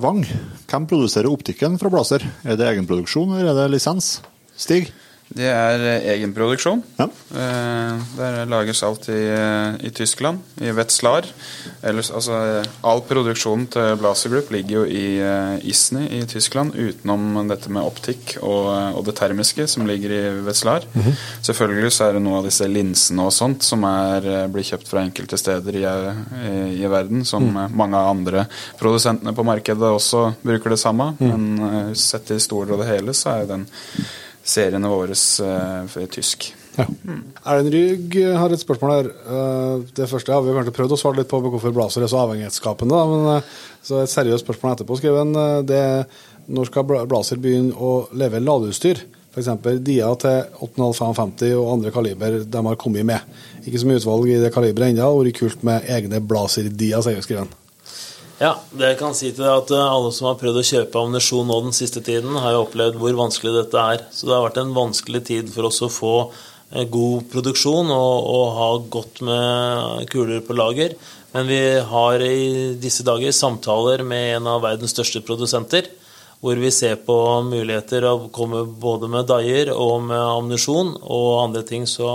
[0.00, 0.22] Wang.
[0.70, 2.22] Hvem produserer optikken fra Blazer?
[2.46, 4.20] Er det egenproduksjon eller er det lisens?
[4.56, 4.88] Stig?
[5.28, 6.80] Det er eh, egenproduksjon.
[6.96, 7.06] Ja.
[7.36, 11.28] Eh, det lages alt i, eh, i Tyskland, i Wetzlar.
[11.84, 15.04] Ellers, altså, all produksjonen til Blaser Group ligger jo i
[15.68, 20.86] Isny i Tyskland, utenom dette med optikk og, og det termiske, som ligger i Wetzlar.
[21.44, 25.04] Selvfølgelig så er det noe av disse linsene og sånt som er, blir kjøpt fra
[25.04, 27.76] enkelte steder i, i, i verden, som mm.
[27.76, 28.46] mange av andre
[28.80, 31.12] produsentene på markedet også bruker det samme.
[31.18, 33.68] Men eh, sett i store og det hele, så er jo den
[34.48, 35.16] seriene våre
[35.92, 36.48] for tysk.
[36.78, 36.84] Ja.
[37.50, 39.08] Erlend Rygg har et spørsmål her.
[39.34, 42.20] Eh, Det første har vi kanskje prøvd å svare litt på hvorfor Blazer er så
[42.22, 43.00] avhengighetsskapende.
[43.12, 43.48] Men eh,
[43.82, 45.82] så et seriøst spørsmål etterpå skrev han eh, det
[46.48, 49.02] når skal Bla- Blazer begynne å leve ladeutstyr?
[49.34, 49.50] F.eks.
[49.84, 53.26] Dia til 8,550 og andre kaliber de har kommet med.
[53.66, 55.02] Ikke så mye utvalg i det kaliberet ennå.
[55.02, 57.50] Det hadde vært kult med egne Blazer-Dia, sier skriven.
[58.38, 61.00] Ja, det jeg kan si til deg at eh, alle som har prøvd å kjøpe
[61.00, 64.04] ammunisjon nå den siste tiden, har jo opplevd hvor vanskelig dette er.
[64.14, 68.28] Så det har vært en vanskelig tid for oss å få eh, god produksjon og,
[68.30, 70.94] og ha godt med kuler på lager.
[71.34, 71.58] Men vi
[71.90, 75.90] har i disse dager samtaler med en av verdens største produsenter,
[76.38, 81.64] hvor vi ser på muligheter å komme både med daier og med ammunisjon og andre
[81.66, 81.90] ting.
[81.90, 82.06] Så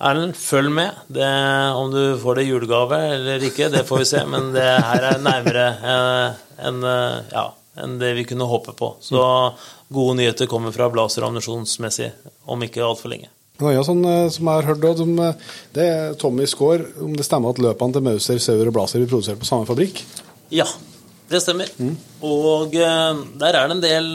[0.00, 0.96] Erlend, følg med.
[1.12, 1.28] Det,
[1.76, 4.22] om du får det i julegave eller ikke, det får vi se.
[4.32, 6.38] Men det her er nærmere eh,
[6.70, 7.44] enn eh, ja,
[7.84, 8.94] en det vi kunne håpe på.
[9.04, 9.20] Så
[9.92, 12.08] gode nyheter kommer fra Blazer ammunisjonsmessig
[12.48, 13.28] om ikke altfor lenge.
[13.60, 15.30] Noe ja, sånn eh, som jeg har hørt, også,
[15.76, 16.86] det er Tommy Skaar.
[17.04, 20.00] Om det stemmer at løpene til Mauser, Sauer og Blaser blir produsert på samme fabrikk?
[20.48, 20.64] Ja,
[21.28, 21.68] det stemmer.
[22.24, 24.14] Og eh, der er det en del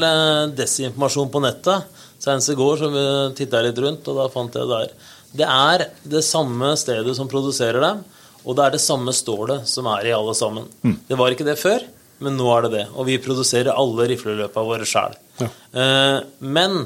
[0.58, 1.94] desinformasjon på nettet.
[2.26, 2.90] Senest i går så
[3.38, 5.12] titta jeg litt rundt, og da fant jeg det der.
[5.36, 8.04] Det er det samme stedet som produserer dem,
[8.46, 10.68] og det er det samme stålet som er i alle sammen.
[11.10, 11.84] Det var ikke det før,
[12.24, 12.86] men nå er det det.
[12.94, 15.18] Og vi produserer alle rifleløpene våre sjøl.
[15.42, 15.50] Ja.
[15.82, 16.86] Eh, men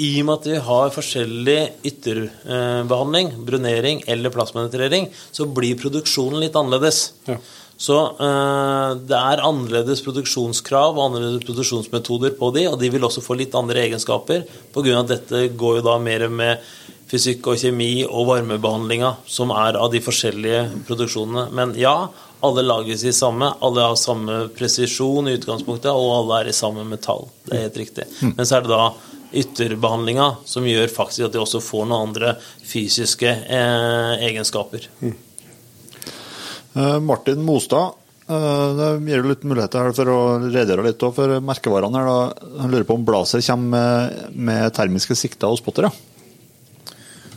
[0.00, 6.56] i og med at vi har forskjellig ytterbehandling, brunering eller plasmanetrering, så blir produksjonen litt
[6.56, 7.10] annerledes.
[7.28, 7.36] Ja.
[7.82, 13.24] Så eh, det er annerledes produksjonskrav og annerledes produksjonsmetoder på de, og de vil også
[13.24, 14.96] få litt andre egenskaper, pga.
[15.02, 16.72] at dette går jo da mer med
[17.12, 21.50] fysikk og kjemi og varmebehandlinga, som er av de forskjellige produksjonene.
[21.52, 22.08] Men ja,
[22.42, 26.86] alle lages i samme, alle har samme presisjon i utgangspunktet, og alle er i samme
[26.88, 27.28] metall.
[27.44, 28.08] Det er helt riktig.
[28.32, 28.86] Men så er det da
[29.42, 32.34] ytterbehandlinga som gjør faktisk at de også får noen andre
[32.68, 34.88] fysiske eh, egenskaper.
[35.02, 37.98] Eh, Martin Mostad,
[38.28, 42.00] eh, det gir jo litt muligheter her for å redegjøre litt for merkevarene.
[42.00, 42.56] her da.
[42.64, 45.92] Han lurer på om Blazer kommer med, med termiske sikter og spottere.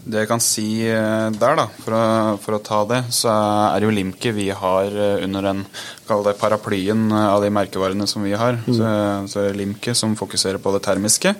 [0.05, 2.03] Det jeg kan si eh, der, da, for å,
[2.41, 6.35] for å ta det, så er det jo Limke vi har eh, under den det
[6.37, 8.59] paraplyen eh, av de merkevarene som vi har.
[8.67, 8.91] Så,
[9.31, 11.33] så er det Limke som fokuserer på det termiske.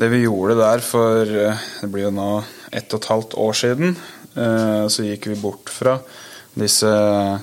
[0.00, 2.30] Det vi gjorde der for det blir jo nå
[2.68, 3.96] ett og et halvt år siden,
[4.32, 5.96] så gikk vi bort fra
[6.58, 6.88] disse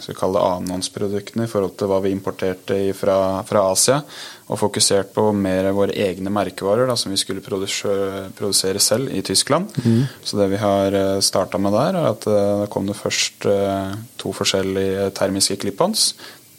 [0.02, 3.18] skal vi kalle det annenhåndsproduktene i forhold til hva vi importerte fra,
[3.48, 4.02] fra Asia,
[4.48, 9.22] og fokusert på mer våre egne merkevarer da, som vi skulle produsere, produsere selv i
[9.26, 9.72] Tyskland.
[10.24, 13.96] Så det vi har starta med der, er at eh, det kom det først eh,
[14.20, 16.10] to forskjellige termiske clip-ons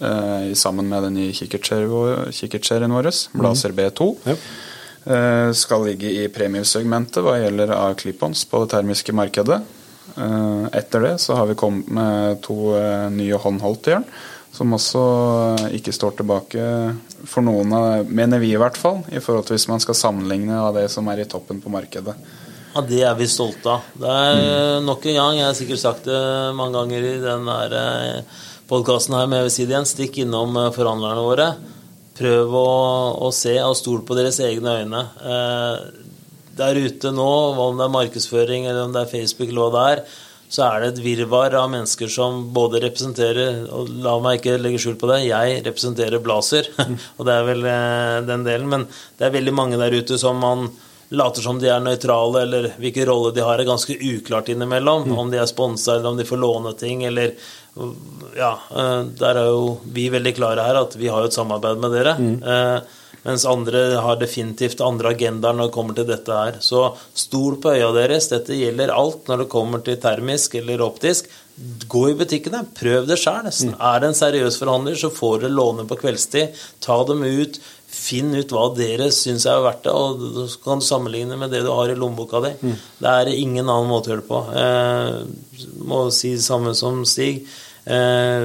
[0.01, 4.11] eh, sammen med den nye kikkertserien vår, Blazer B2.
[4.29, 4.37] Ja.
[5.09, 9.63] Eh, skal ligge i premiumsegmentet hva gjelder av clip-ons på det termiske markedet.
[10.17, 14.07] Eh, Etter det så har vi kommet med to eh, nye håndholdtjern
[14.55, 15.03] Som også
[15.77, 16.65] ikke står tilbake
[17.29, 20.57] for noen, av, mener vi i hvert fall, i forhold til hvis man skal sammenligne
[20.57, 22.15] av det som er i toppen på markedet.
[22.73, 23.89] Ja, Det er vi stolte av.
[23.99, 26.21] Det er nok en gang, jeg har sikkert sagt det
[26.57, 27.59] mange ganger i denne
[28.69, 31.49] podkasten her, men jeg vil si det igjen, stikk innom eh, forhandlerne våre.
[32.19, 32.69] Prøv å,
[33.25, 35.03] å se og stole på deres egne øyne.
[35.23, 36.08] Eh,
[36.59, 39.85] der ute nå, om det er markedsføring eller om det er Facebook eller hva det
[39.93, 40.03] er,
[40.49, 44.81] så er det et virvar av mennesker som både representerer Og la meg ikke legge
[44.81, 46.71] skjul på det, jeg representerer Blazer,
[47.19, 48.69] og det er vel eh, den delen.
[48.73, 48.87] Men
[49.19, 50.71] det er veldig mange der ute som man
[51.09, 55.07] later som de er nøytrale, eller hvilken rolle de har, er ganske uklart innimellom.
[55.09, 55.19] Mm.
[55.21, 57.35] Om de er sponsa, eller om de får låne ting, eller
[58.35, 61.79] Ja, eh, der er jo vi veldig klare her at vi har jo et samarbeid
[61.79, 62.17] med dere.
[62.19, 62.41] Mm.
[63.27, 66.61] Mens andre har definitivt andre agendaer når det kommer til dette her.
[66.65, 66.85] Så
[67.19, 68.31] stol på øya deres.
[68.31, 71.31] Dette gjelder alt når det kommer til termisk eller optisk.
[71.91, 73.49] Gå i butikkene, prøv det sjøl.
[73.49, 73.75] Mm.
[73.75, 76.55] Er det en seriøs forhandler, så får dere låne på kveldstid.
[76.85, 77.59] Ta dem ut.
[77.89, 81.63] Finn ut hva dere syns er verdt det, og så kan du sammenligne med det
[81.65, 82.51] du har i lommeboka di.
[82.61, 82.75] Mm.
[83.01, 84.41] Det er ingen annen måte å gjøre det på.
[84.63, 87.47] Eh, må si det samme som Stig.
[87.89, 88.45] Eh,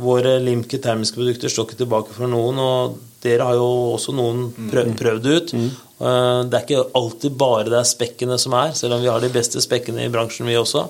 [0.00, 2.58] våre Limke termiske produkter står ikke tilbake for noen.
[2.58, 4.96] og dere har jo også noen prøv, mm.
[4.98, 5.54] prøvd ut.
[5.58, 5.68] Mm.
[5.98, 9.22] Eh, det er ikke alltid bare det er spekkene som er, selv om vi har
[9.22, 10.86] de beste spekkene i bransjen, vi også.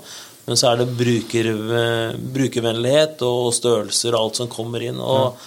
[0.49, 5.01] Men så er det bruker, eh, brukervennlighet og størrelser og alt som kommer inn.
[5.01, 5.39] og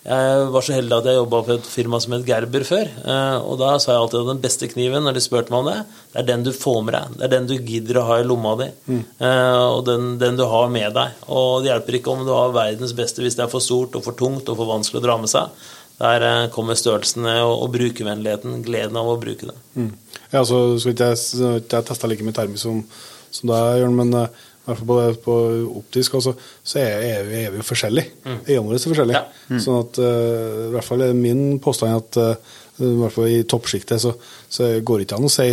[0.00, 2.88] jeg var så heldig at jeg jobba for et firma som het Gerber før.
[2.88, 5.68] Eh, og da sa jeg alltid at den beste kniven, når de spurte meg om
[5.68, 5.82] det,
[6.14, 7.18] det er den du får med deg.
[7.18, 8.70] Det er den du gidder å ha i lomma di.
[8.88, 9.02] Mm.
[9.20, 11.20] Og den, den, du har med deg.
[11.28, 14.06] Og det hjelper ikke om du har verdens beste hvis det er for stort og
[14.08, 15.52] for tungt og for vanskelig å dra med seg.
[16.00, 19.56] Der eh, kommer størrelsen og, og brukervennligheten, gleden av å bruke det.
[19.76, 19.90] Mm.
[20.30, 21.24] Ja, så skal ikke jeg,
[21.60, 22.84] jeg testa like mye termisk som,
[23.34, 25.36] som deg, Jørn, men uh, i hvert fall på, på
[25.80, 28.14] optisk altså, så er, er, vi, er, vi, jo forskjellige.
[28.24, 28.38] Mm.
[28.46, 29.20] Øynene våre er forskjellige.
[29.20, 29.44] Ja.
[29.50, 29.60] Mm.
[29.66, 33.42] Sånn at uh, i hvert fall er min påstand at uh, i hvert fall i
[33.44, 34.14] toppsjiktet så,
[34.48, 35.50] så, går det ikke an å si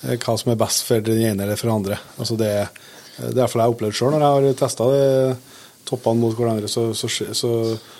[0.00, 1.96] hva som er best for den ene eller for den andre.
[2.20, 2.52] Altså, det,
[3.16, 5.08] det er hvert jeg har opplevd sjøl når jeg har testa det
[5.90, 7.50] toppene mot hverandre, så, så, så,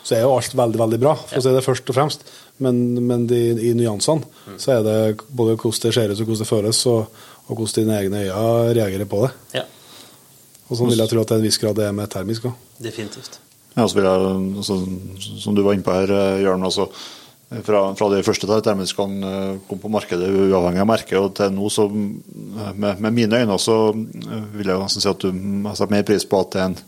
[0.03, 2.25] så, er jo alt veldig veldig bra, for å si det først og fremst.
[2.63, 3.41] Men, men de,
[3.71, 4.57] i nyansene mm.
[4.61, 4.97] så er det
[5.27, 8.75] både hvordan det ser ut og hvordan det føles, og, og hvordan dine egne øyne
[8.79, 9.31] reagerer på det.
[9.61, 9.67] Ja.
[10.71, 12.51] Og sånn vil jeg tro at det er en viss grad det er med termisk
[12.51, 12.67] òg.
[12.81, 13.41] Definitivt.
[13.75, 14.77] Ja, så vil jeg, altså,
[15.43, 16.89] som du var inne på her, eh, Jørn, altså,
[17.67, 21.71] fra, fra de første termiskene eh, kom på markedet, uavhengig av merke, og til nå,
[21.73, 25.31] så med, med mine øyne, så vil jeg nesten si at du
[25.67, 26.79] har satt mer pris på at det er en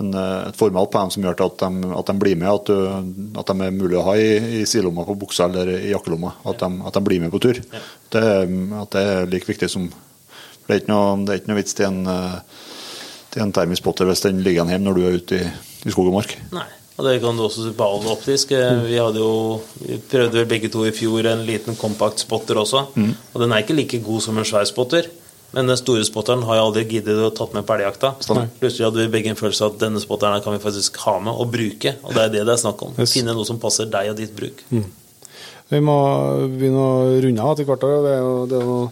[0.00, 2.70] en, eh, et format på dem som gjør at de, at de blir med, at,
[2.70, 6.34] du, at, de er mulig å ha i, i sidelomma på buksa eller i jakkelomma.
[6.44, 7.60] At, de, at de blir med på tur.
[7.60, 7.84] Ja.
[8.14, 8.24] Det,
[8.80, 11.74] at det er like viktig som Det er ikke noe, det er ikke noe vits
[11.74, 12.66] til en, eh,
[13.34, 15.48] til en termisk spotter hvis den ligger hjemme når du er ute i,
[15.82, 16.36] i skog og mark.
[16.54, 16.68] Nei.
[17.00, 18.50] Og Det kan du også se på all optisk.
[18.52, 18.82] Mm.
[18.84, 19.32] Vi, hadde jo,
[19.80, 22.90] vi prøvde vel begge to i fjor en liten kompakt spotter også.
[22.92, 23.14] Mm.
[23.32, 25.08] Og den er ikke like god som en svær spotter.
[25.56, 28.12] Men den store spotteren har jeg aldri giddet å tatt med på elgjakta.
[28.60, 31.34] Plutselig hadde vi begge en følelse av at denne spotteren kan vi faktisk ha med
[31.34, 31.96] og bruke.
[32.06, 32.94] Og det er det det er snakk om.
[32.98, 33.14] Yes.
[33.16, 34.62] Finne noe som passer deg og ditt bruk.
[34.70, 34.86] Mm.
[35.70, 35.96] Vi må
[36.50, 36.92] begynne å
[37.24, 37.86] runde av etter hvert.
[37.86, 38.86] Det er, det er noe,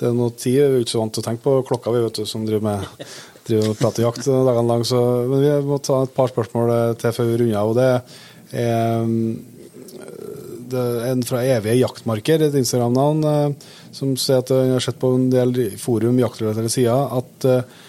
[0.00, 0.58] det er noe tid.
[0.60, 2.68] Vi er ikke så vant til å tenke på klokka, vi vet du, som driver
[2.68, 3.08] med
[3.48, 4.84] driver og prater jakt dagene lang.
[4.88, 5.00] Så,
[5.30, 7.72] men vi må ta et par spørsmål til før vi runder av.
[7.72, 7.88] og det
[10.80, 15.12] er en fra Evige jaktmarker, et Instagram-navn, eh, som sier at han har sett på
[15.14, 17.82] en del forum jaktrelaterte sider at uh,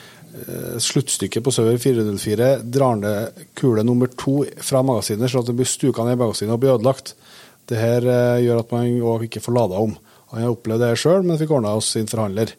[0.83, 5.69] sluttstykket på Søver 404 drar ned kule nummer to fra magasinet, slik at det blir
[5.69, 7.13] stuka ned i magasinet og blir ødelagt.
[7.65, 8.03] Det her
[8.43, 9.95] gjør at man ikke får lada om.
[10.33, 12.51] Han har opplevd det sjøl, men fikk ordna oss sin forhandler.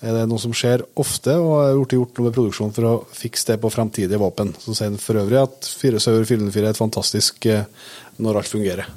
[0.00, 2.94] Er det noe som skjer ofte, og er blitt gjort noe med produksjonen for å
[3.14, 4.54] fikse det på fremtidige våpen?
[4.56, 7.46] Så sier han for øvrig at Søver 404 er et fantastisk
[8.20, 8.90] når alt fungerer.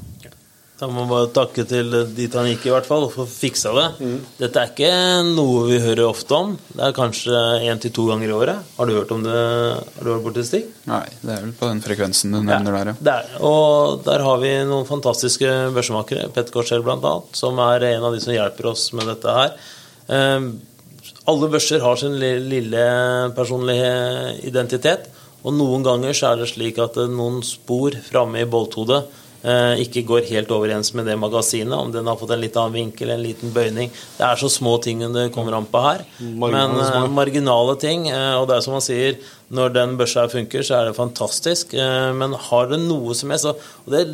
[0.84, 3.72] Da må man bare takke til dit han gikk, i hvert fall, for å fiksa
[3.78, 3.86] det.
[4.04, 4.18] Mm.
[4.42, 4.90] Dette er ikke
[5.30, 6.50] noe vi hører ofte om.
[6.74, 8.74] Det er kanskje én til to ganger i året.
[8.76, 9.38] Har du hørt om det?
[9.38, 10.68] Har du vært borti Stig?
[10.92, 13.40] Nei, det er vel på den frekvensen du nevner ja, der, ja.
[13.48, 18.20] Og der har vi noen fantastiske børsemakere, Petter Korsell bl.a., som er en av de
[18.26, 19.56] som hjelper oss med dette her.
[20.12, 20.52] Um,
[21.32, 22.86] alle børser har sin lille
[23.40, 23.92] personlige
[24.52, 25.08] identitet,
[25.48, 29.06] og noen ganger så er det slik at noen spor framme i bolthodet
[29.44, 33.12] ikke går helt overens med det magasinet, om den har fått en litt annen vinkel,
[33.12, 33.92] en liten bøyning.
[34.18, 36.04] Det er så små ting det kommer an på her.
[36.20, 38.08] Men uh, marginale ting.
[38.12, 39.18] Uh, og det er som man sier,
[39.54, 41.76] når den børsa funker, så er det fantastisk.
[41.76, 44.06] Uh, men har det noe som helst Og det,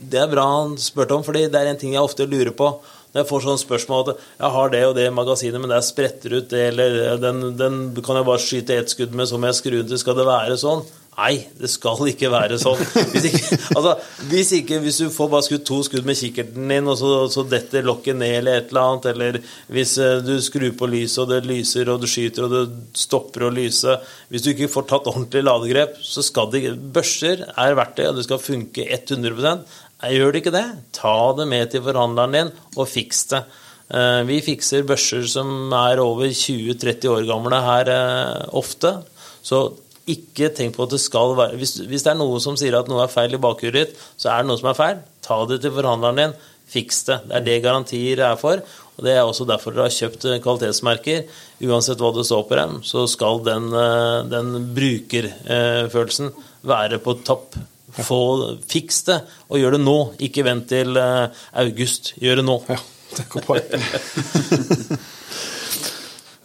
[0.00, 2.72] det, er bra han spurte om, fordi det er en ting jeg ofte lurer på.
[3.08, 6.34] Når jeg får sånne spørsmål at jeg har det og det magasinet, men der spretter
[6.38, 9.60] ut det, eller den, den kan jeg bare skyte ett skudd med, så må jeg
[9.60, 10.84] skru den til, skal det være sånn?
[11.18, 12.78] Nei, det skal ikke være sånn.
[13.10, 13.94] Hvis, ikke, altså,
[14.30, 17.42] hvis, ikke, hvis du får bare skutt to skudd med kikkerten din, og så, så
[17.48, 19.40] detter lokket ned eller et eller annet, eller
[19.74, 22.62] hvis eh, du skrur på lyset og det lyser, og du skyter og det
[22.98, 23.96] stopper å lyse
[24.30, 28.26] Hvis du ikke får tatt ordentlig ladegrep, så skal det Børser er verktøy, og det
[28.28, 32.86] skal funke 100 Nei, Gjør det ikke det, ta det med til forhandleren din, og
[32.86, 33.42] fiks det.
[33.88, 38.94] Eh, vi fikser børser som er over 20-30 år gamle her eh, ofte.
[39.42, 39.64] Så
[40.14, 42.88] ikke tenk på at det skal være hvis, hvis, det er noe som sier at
[42.90, 45.02] noe er feil i bakhuet ditt, så er det noe som er feil.
[45.24, 46.36] Ta det til forhandleren din.
[46.68, 47.22] Fiks det.
[47.28, 48.60] Det er det garantier er for.
[48.98, 51.24] Og Det er også derfor dere har kjøpt eh, kvalitetsmerker.
[51.68, 56.32] Uansett hva det står på dem, så skal den, eh, den brukerfølelsen
[56.68, 57.56] være på topp.
[58.04, 58.20] Få
[58.68, 59.98] Fiks det, og gjør det nå.
[60.28, 62.12] Ikke vent til eh, august.
[62.20, 62.58] Gjør det nå.
[62.68, 62.82] Ja,
[63.16, 64.98] det er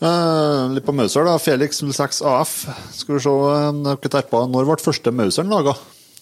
[0.04, 1.38] Eh, litt på Mauser, da.
[1.40, 2.54] Felix 06 AF.
[2.92, 3.70] Skal vi se eh.
[3.74, 5.78] Når ble første Mauseren laga?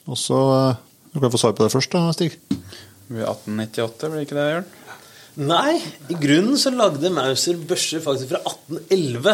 [0.10, 0.82] Og så eh,
[1.14, 2.38] Du kan få svar på det først, da, Stig.
[2.52, 4.70] Det blir 1898, blir ikke det, Jørn?
[5.42, 5.80] Nei,
[6.12, 9.34] i grunnen så lagde Mauser børser faktisk fra 1811.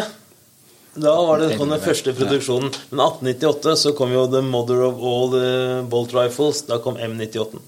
[0.94, 2.72] Da var det, kom den første produksjonen.
[2.90, 5.50] Men 1898 så kom jo The Mother of All the
[5.90, 6.62] Bolt Rifles.
[6.66, 7.60] Da kom M98.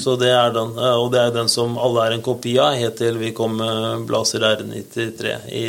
[0.00, 2.78] Så det er den, eh, og det er den som alle er en kopi av,
[2.80, 5.64] helt til vi kom med Blazer R93 i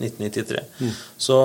[0.00, 0.64] 1993.
[1.18, 1.38] Så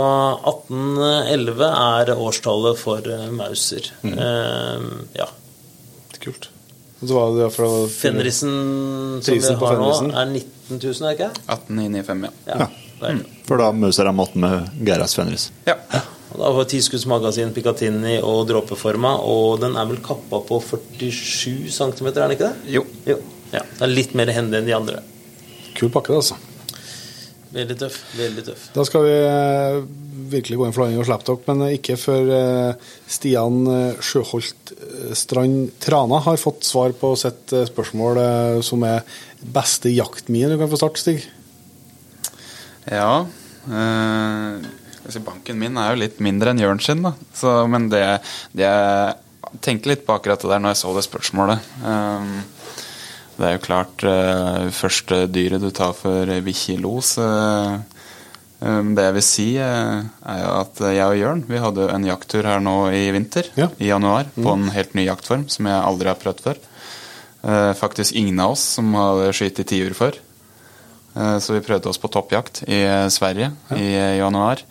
[0.50, 3.42] 1811 er årstallet for Mauser.
[3.42, 3.92] Mauser.
[4.04, 4.90] Eh,
[5.20, 5.30] ja.
[6.22, 6.50] Kult.
[7.02, 8.52] Og så var det fra Fenrisen
[9.26, 11.30] som vi har nå, er 19 000, er det ikke?
[11.50, 12.58] 1895, ja.
[12.62, 12.68] Ja.
[13.10, 13.22] Er.
[13.48, 15.50] For da Mauser de matten med GRS Fenris.
[15.68, 15.78] ja.
[16.32, 22.08] Og Da var tiskuddsmagasin Picatinny og dråpeforma, og den er vel kappa på 47 cm,
[22.08, 22.72] er den ikke det?
[22.78, 22.86] Jo.
[23.06, 23.18] jo.
[23.52, 25.02] Ja, Det er litt mer hendig enn de andre.
[25.76, 26.38] Kul pakke, det, altså.
[27.52, 27.98] Veldig tøff.
[28.16, 28.64] veldig tøff.
[28.72, 29.82] Da skal vi eh,
[30.32, 34.72] virkelig gå inn for landing og slippe dere, men ikke før eh, Stian eh, Sjøholt
[35.20, 38.24] Strand Trana har fått svar på sitt spørsmål
[38.64, 39.04] som er
[39.44, 40.48] beste jaktmien.
[40.56, 41.28] Du kan få starte, Stig.
[42.90, 43.26] Ja.
[43.70, 44.70] Eh,
[45.12, 47.14] si, banken min er jo litt mindre enn Jørn sin, da.
[47.38, 48.04] Så, men det,
[48.58, 51.72] det jeg tenkte litt på akkurat det der når jeg så det spørsmålet.
[51.84, 52.36] Um,
[53.38, 57.16] det er jo klart uh, første dyret du tar for bikkje i los.
[57.20, 57.82] Uh,
[58.62, 60.02] um, Det jeg vil si, uh,
[60.34, 63.72] er jo at jeg og Jørn vi hadde en jakttur her nå i vinter, Ja.
[63.80, 66.62] i januar, på en helt ny jaktform som jeg aldri har prøvd før.
[67.42, 70.22] Uh, faktisk ingen av oss som hadde skutt i tiur før.
[71.16, 72.82] Eh, Så vi prøvde oss på toppjakt i
[73.12, 74.62] Sverige Sverige i eh, januar.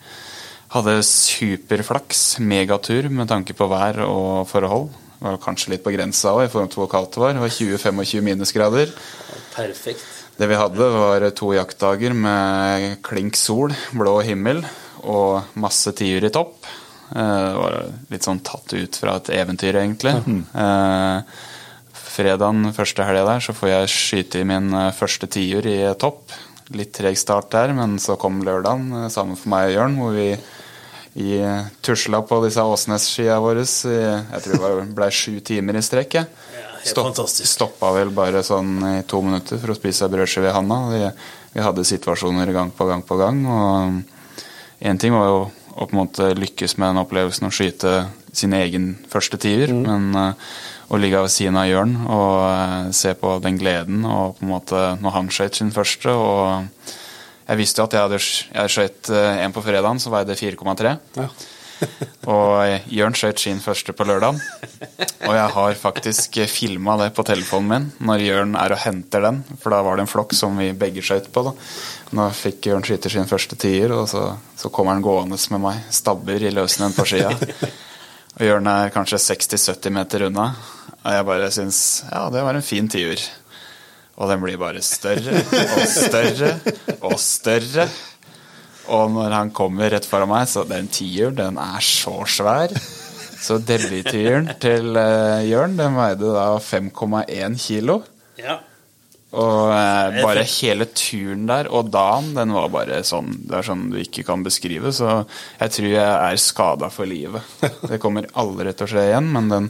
[0.71, 4.89] Hadde superflaks, megatur med tanke på vær og forhold.
[5.21, 7.33] Det var kanskje litt på grensa òg i forhold til hvor kaldt det var.
[7.37, 8.93] Det var 20-25 minusgrader.
[9.53, 10.07] Perfekt.
[10.39, 14.63] Det vi hadde, var to jaktdager med klink sol, blå himmel
[15.03, 16.55] og masse tiur i topp.
[17.11, 17.77] Eh, Det var
[18.09, 20.15] litt sånn tatt ut fra et eventyr, egentlig.
[20.55, 21.21] Eh,
[22.11, 26.33] Fredagen første helga der så får jeg skyte i min eh, første tiur i topp.
[26.75, 30.15] Litt treg start der, men så kom lørdagen eh, sammen for meg og Jørn, hvor
[30.17, 30.27] vi
[31.21, 33.63] i eh, tusla på disse Åsnes-skia våre.
[33.63, 36.13] Jeg tror det var- ble sju timer i strekk.
[36.19, 36.25] jeg.
[36.81, 37.47] helt.
[37.47, 40.79] Stoppa vel bare sånn i to minutter for å spise brødskive i handa.
[40.89, 41.11] Vi,
[41.53, 43.45] vi hadde situasjoner gang på gang på gang.
[43.45, 44.03] Og
[44.81, 47.93] én ting var jo å på en måte lykkes med den opplevelsen å skyte
[48.33, 50.33] sin egen første tiur, men eh,
[50.91, 54.51] å ligge ved siden av Jørn og eh, se på den gleden og på en
[54.51, 56.99] måte når han skøyt sin første og
[57.51, 60.93] Jeg visste jo at jeg hadde jeg skjøt eh, en på fredagen, så veide 4,3.
[61.17, 61.25] Ja.
[62.31, 64.37] Og Jørn skøyt sin første på lørdag.
[65.25, 69.41] Og jeg har faktisk filma det på telefonen min når Jørn er og henter den.
[69.59, 71.43] For da var det en flokk som vi begge skøyt på.
[71.49, 71.55] da.
[72.15, 75.85] Nå fikk Jørn skyte sin første tier, og så, så kommer han gående med meg.
[75.91, 77.33] Stabber i løsenen på skia.
[78.37, 80.51] Og Jørn er kanskje 60-70 meter unna.
[81.01, 83.19] Og jeg bare syns ja, det var en fin tiur.
[84.21, 85.41] Og den blir bare større
[85.75, 86.53] og større
[87.01, 87.87] og større.
[88.91, 92.73] Og når han kommer rett foran meg, så den tiuren, den er så svær.
[93.41, 98.01] Så debuttyren til uh, Jørn, den veide da 5,1 kilo.
[98.37, 98.59] Ja.
[99.31, 103.85] Og eh, bare hele turen der, og dagen, den var bare sånn Det er sånn
[103.93, 104.91] du ikke kan beskrive.
[104.95, 105.21] Så
[105.61, 107.45] jeg tror jeg er skada for livet.
[107.91, 109.69] Det kommer aldri til å skje igjen, men den,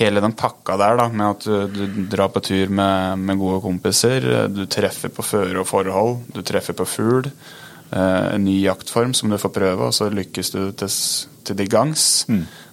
[0.00, 3.60] hele den pakka der, da, med at du, du drar på tur med, med gode
[3.64, 9.14] kompiser, du treffer på føre og forhold, du treffer på fugl, eh, en ny jaktform
[9.14, 10.98] som du får prøve, og så lykkes du til,
[11.46, 12.26] til de gangs.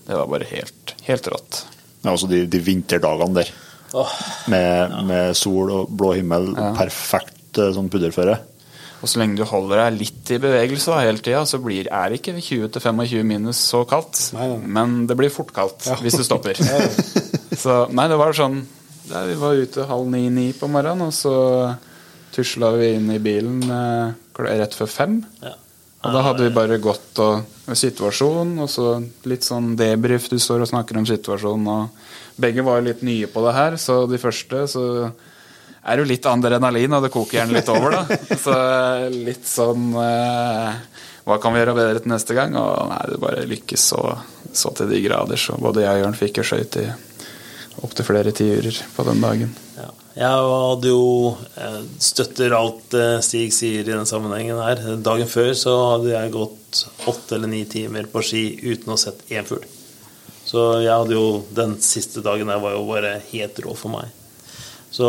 [0.03, 1.61] Det var bare helt, helt rått.
[2.01, 3.53] Ja, altså de, de vinterdagene der.
[3.93, 4.15] Åh,
[4.49, 6.51] Med, med sol og blå himmel.
[6.77, 8.39] Perfekt eh, sånn pudderføre.
[9.03, 12.15] Og så lenge du holder deg litt i bevegelse da, hele tida, så blir, er
[12.15, 14.29] ikke 20-25 minus så kaldt.
[14.37, 14.69] Nei, nei.
[14.77, 16.59] Men det blir fort kaldt hvis du stopper.
[17.63, 18.61] så nei, det var sånn
[19.09, 21.35] ja, Vi var ute halv ni-ni på morgenen, og så
[22.33, 24.15] tusla vi inn i bilen eh,
[24.47, 25.19] rett før fem.
[25.43, 25.57] Ja.
[26.03, 28.97] Og da hadde vi bare gått og situasjonen, og så
[29.29, 30.29] litt sånn debrief.
[30.31, 33.77] Du står og snakker om situasjonen, og begge var jo litt nye på det her,
[33.81, 34.83] så de første så
[35.83, 38.19] er det jo litt adrenalin, og det koker gjerne litt over, da.
[38.43, 38.53] Så
[39.11, 40.77] litt sånn eh,
[41.27, 42.55] Hva kan vi gjøre bedre til neste gang?
[42.59, 44.03] Og nei, det bare lykkes så,
[44.55, 46.87] så til de grader, så både jeg og Jørn fikk jo skøyt i
[47.83, 49.51] opptil flere tiurer på den dagen.
[49.75, 49.89] Ja.
[50.13, 51.05] Jeg hadde jo
[51.57, 54.83] eh, støtter alt eh, Stig sier i den sammenhengen her.
[55.03, 59.25] Dagen før så hadde jeg gått åtte eller ni timer på ski uten å sett
[59.33, 59.65] én fugl.
[60.53, 64.11] Så jeg hadde jo den siste dagen der var jo bare helt rå for meg.
[64.93, 65.07] Så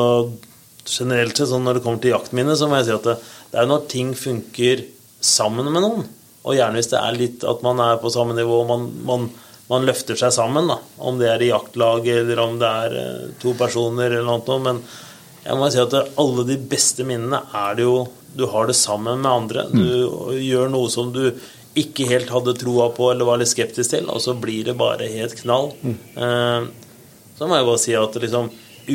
[0.89, 3.16] generelt sett, sånn når det kommer til jakten så må jeg si at det,
[3.53, 4.87] det er når ting funker
[5.21, 6.07] sammen med noen.
[6.45, 9.29] Og gjerne hvis det er litt at man er på samme nivå, man, man,
[9.69, 10.69] man løfter seg sammen.
[10.69, 14.41] da, Om det er i jaktlag eller om det er eh, to personer eller noe
[14.41, 14.65] annet.
[14.65, 17.97] Men jeg må si at alle de beste minnene er det jo
[18.35, 19.69] Du har det sammen med andre.
[19.71, 21.29] Du gjør noe som du
[21.79, 25.11] ikke helt hadde troa på eller var litt skeptisk til, og så blir det bare
[25.11, 25.73] helt knall.
[25.83, 26.69] Eh,
[27.35, 28.51] så må jeg bare si at liksom,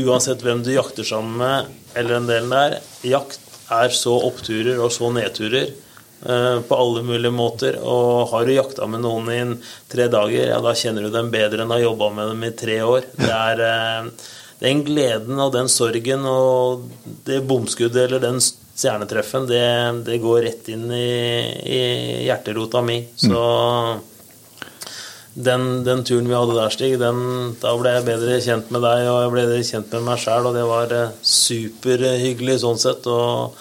[0.05, 4.91] uansett hvem du jakter sammen med, eller den delen der, jakt er så oppturer og
[4.95, 7.77] så nedturer eh, på alle mulige måter.
[7.83, 9.41] Og har du jakta med noen i
[9.91, 12.53] tre dager, ja, da kjenner du dem bedre enn du har jobba med dem i
[12.57, 13.09] tre år.
[13.19, 16.89] Det er eh, den gleden og den sorgen og
[17.27, 19.63] det bomskuddet eller den stjernetreffen, det,
[20.07, 21.09] det går rett inn i,
[21.63, 21.81] i
[22.27, 23.01] hjerterota mi.
[23.19, 23.39] Så
[25.39, 27.19] den, den turen vi hadde der, Stig, den,
[27.61, 30.57] da ble jeg bedre kjent med deg, og jeg ble kjent med meg sjæl, og
[30.57, 33.07] det var eh, superhyggelig sånn sett.
[33.07, 33.55] Og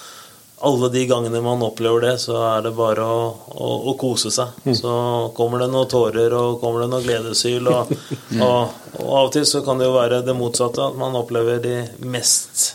[0.60, 4.56] alle de gangene man opplever det, så er det bare å, å, å kose seg.
[4.74, 4.93] Så
[5.36, 7.93] kommer det noen tårer, og kommer det noe gledeshyl, og,
[8.44, 11.62] og, og av og til så kan det jo være det motsatte, at man opplever
[11.62, 11.76] de
[12.10, 12.66] mest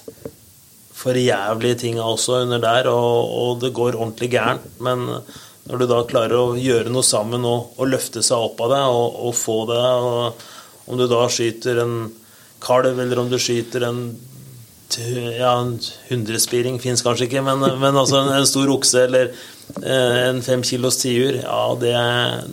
[1.04, 4.68] forjævlige tinga også under der, og, og det går ordentlig gærent.
[4.84, 5.10] Men
[5.68, 8.84] når du da klarer å gjøre noe sammen og, og løfte seg opp av det
[8.92, 10.50] og, få det og
[10.84, 11.94] Om du da skyter en
[12.64, 14.02] kalv, eller om du skyter en
[15.00, 15.80] ja, en
[16.10, 19.32] hundrespiring fins kanskje ikke, men, men altså en, en stor okse eller
[19.82, 21.94] eh, en fem kilos tiur, ja, det,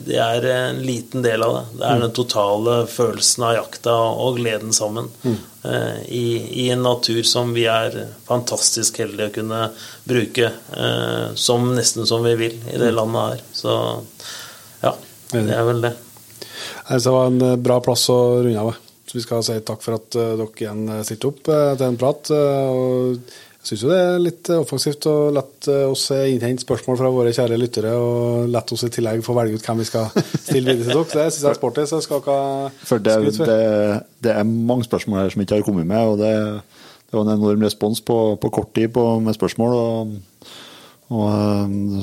[0.07, 1.63] det er en liten del av det.
[1.79, 3.97] Det er den totale følelsen av jakta
[4.27, 5.11] og gleden sammen.
[5.65, 6.27] eh, I,
[6.65, 7.97] I en natur som vi er
[8.29, 9.63] fantastisk heldige å kunne
[10.09, 13.49] bruke eh, som nesten som vi vil i det landet her.
[13.53, 13.75] Så
[14.85, 14.95] ja,
[15.33, 15.97] det er vel det.
[16.91, 18.79] Det var en bra plass å runde av.
[19.11, 21.89] Så Vi skal si takk for at eh, dere igjen eh, stilte opp eh, til
[21.89, 22.31] en prat.
[22.31, 23.17] og
[23.61, 25.43] jeg syns det er litt offensivt å la
[25.91, 29.67] oss innhente spørsmål fra våre kjære lyttere, og la oss i tillegg få velge ut
[29.67, 30.07] hvem vi skal
[30.47, 31.27] stille videre til dere.
[31.27, 32.39] Det syns jeg er sporty, så jeg skal ikke
[32.89, 33.59] For det, det,
[34.25, 36.33] det er mange spørsmål her som ikke har kommet med, og det,
[37.11, 39.77] det var en enorm respons på, på kort tid på, med spørsmål.
[39.83, 40.49] Og,
[41.19, 42.01] og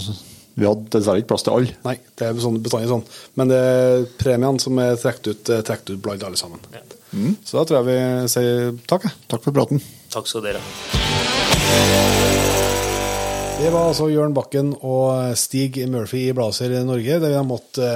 [0.57, 1.73] vi hadde dessverre ikke plass til alle.
[1.87, 3.07] Nei, det er sånn, bestandig sånn.
[3.39, 6.61] Men det er premiene som er trukket ut, trukket ut blant alle sammen.
[7.43, 7.99] Så da tror jeg vi
[8.33, 9.07] sier takk.
[9.31, 9.81] Takk for praten.
[10.13, 10.67] Takk skal dere ha.
[13.57, 17.17] Det var altså Jørn Bakken og Stig Murphy i Blazer Norge.
[17.23, 17.87] Der har måtte,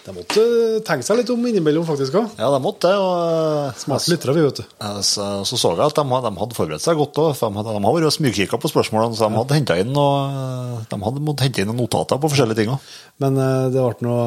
[0.00, 0.42] de måtte
[0.86, 2.30] tenke seg litt om innimellom, faktisk òg.
[2.40, 2.96] Ja, de måtte det.
[2.96, 4.64] og Smarte lyttere, vi, vet du.
[5.04, 7.34] Så, så så jeg at de, de hadde forberedt seg godt òg.
[7.36, 11.24] De, de har vært smygkikka på spørsmålene, så de hadde hentet inn noe, de hadde
[11.26, 12.88] måttet inn notater på forskjellige ting òg.
[13.20, 14.24] Men eh, det ble noe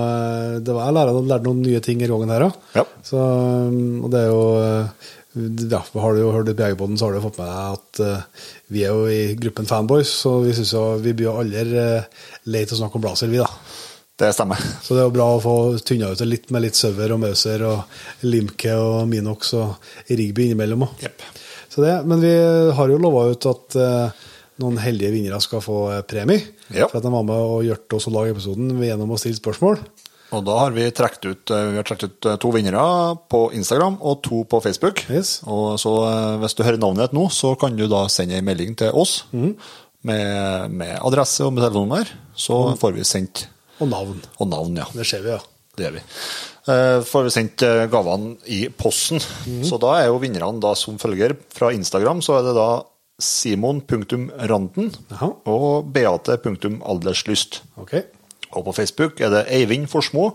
[0.61, 2.63] det var, Jeg lærte, lærte noen nye ting i gangen her òg.
[2.77, 2.85] Ja.
[3.05, 3.25] Så,
[4.03, 7.23] og det er jo eh, ja, Har du jo hørt på Bjergebåten, så har du
[7.23, 10.83] fått med deg at uh, vi er jo i gruppen Fanboys, så vi synes jo
[11.01, 13.49] vi blir jo aldri uh, lei til å snakke om Blazer, vi, da.
[14.19, 14.59] Det stemmer.
[14.85, 17.23] Så det er jo bra å få tynna ut det litt med litt Søver og
[17.23, 21.07] Møser og Limke og Minox og Rigby innimellom òg.
[21.73, 22.33] Det, men vi
[22.77, 24.23] har jo lova ut at eh,
[24.61, 26.43] noen heldige vinnere skal få eh, premie.
[26.69, 26.85] Ja.
[26.85, 29.81] For at de var med og hjalp oss å lage episoden gjennom å stille spørsmål.
[30.33, 32.83] Og da har vi trukket ut, eh, ut eh, to vinnere
[33.33, 35.05] på Instagram og to på Facebook.
[35.09, 35.39] Yes.
[35.49, 35.95] Og så
[36.43, 39.23] hvis du hører navnet ditt nå, så kan du da sende en melding til oss
[39.33, 42.13] med, med adresse og med telefonnummer.
[42.37, 43.47] Så får vi sendt
[43.81, 44.21] Og navn.
[44.37, 44.85] Og navn, ja.
[44.93, 45.41] Det ser vi, ja.
[45.73, 46.01] Det gjør vi.
[46.69, 49.19] Eh, får vi sendt eh, gavene i posten.
[49.65, 51.33] Så da er jo vinnerne da som følger.
[51.53, 52.69] Fra Instagram så er det da
[53.23, 54.91] simon.randen
[55.49, 57.61] og beate.alderslyst.
[57.81, 57.97] Ok.
[58.53, 60.29] Og på Facebook er det Eivind Forsmo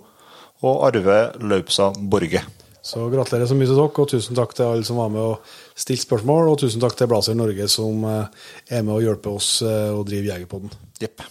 [0.66, 2.42] og Arve Laupsa Borge.
[2.82, 5.56] Så gratulerer så mye til dere, og tusen takk til alle som var med og
[5.78, 6.50] stilte spørsmål.
[6.50, 10.32] Og tusen takk til Blazer Norge som eh, er med og hjelper oss å drive
[10.32, 10.74] Jegerpodden.
[10.98, 11.28] Jepp.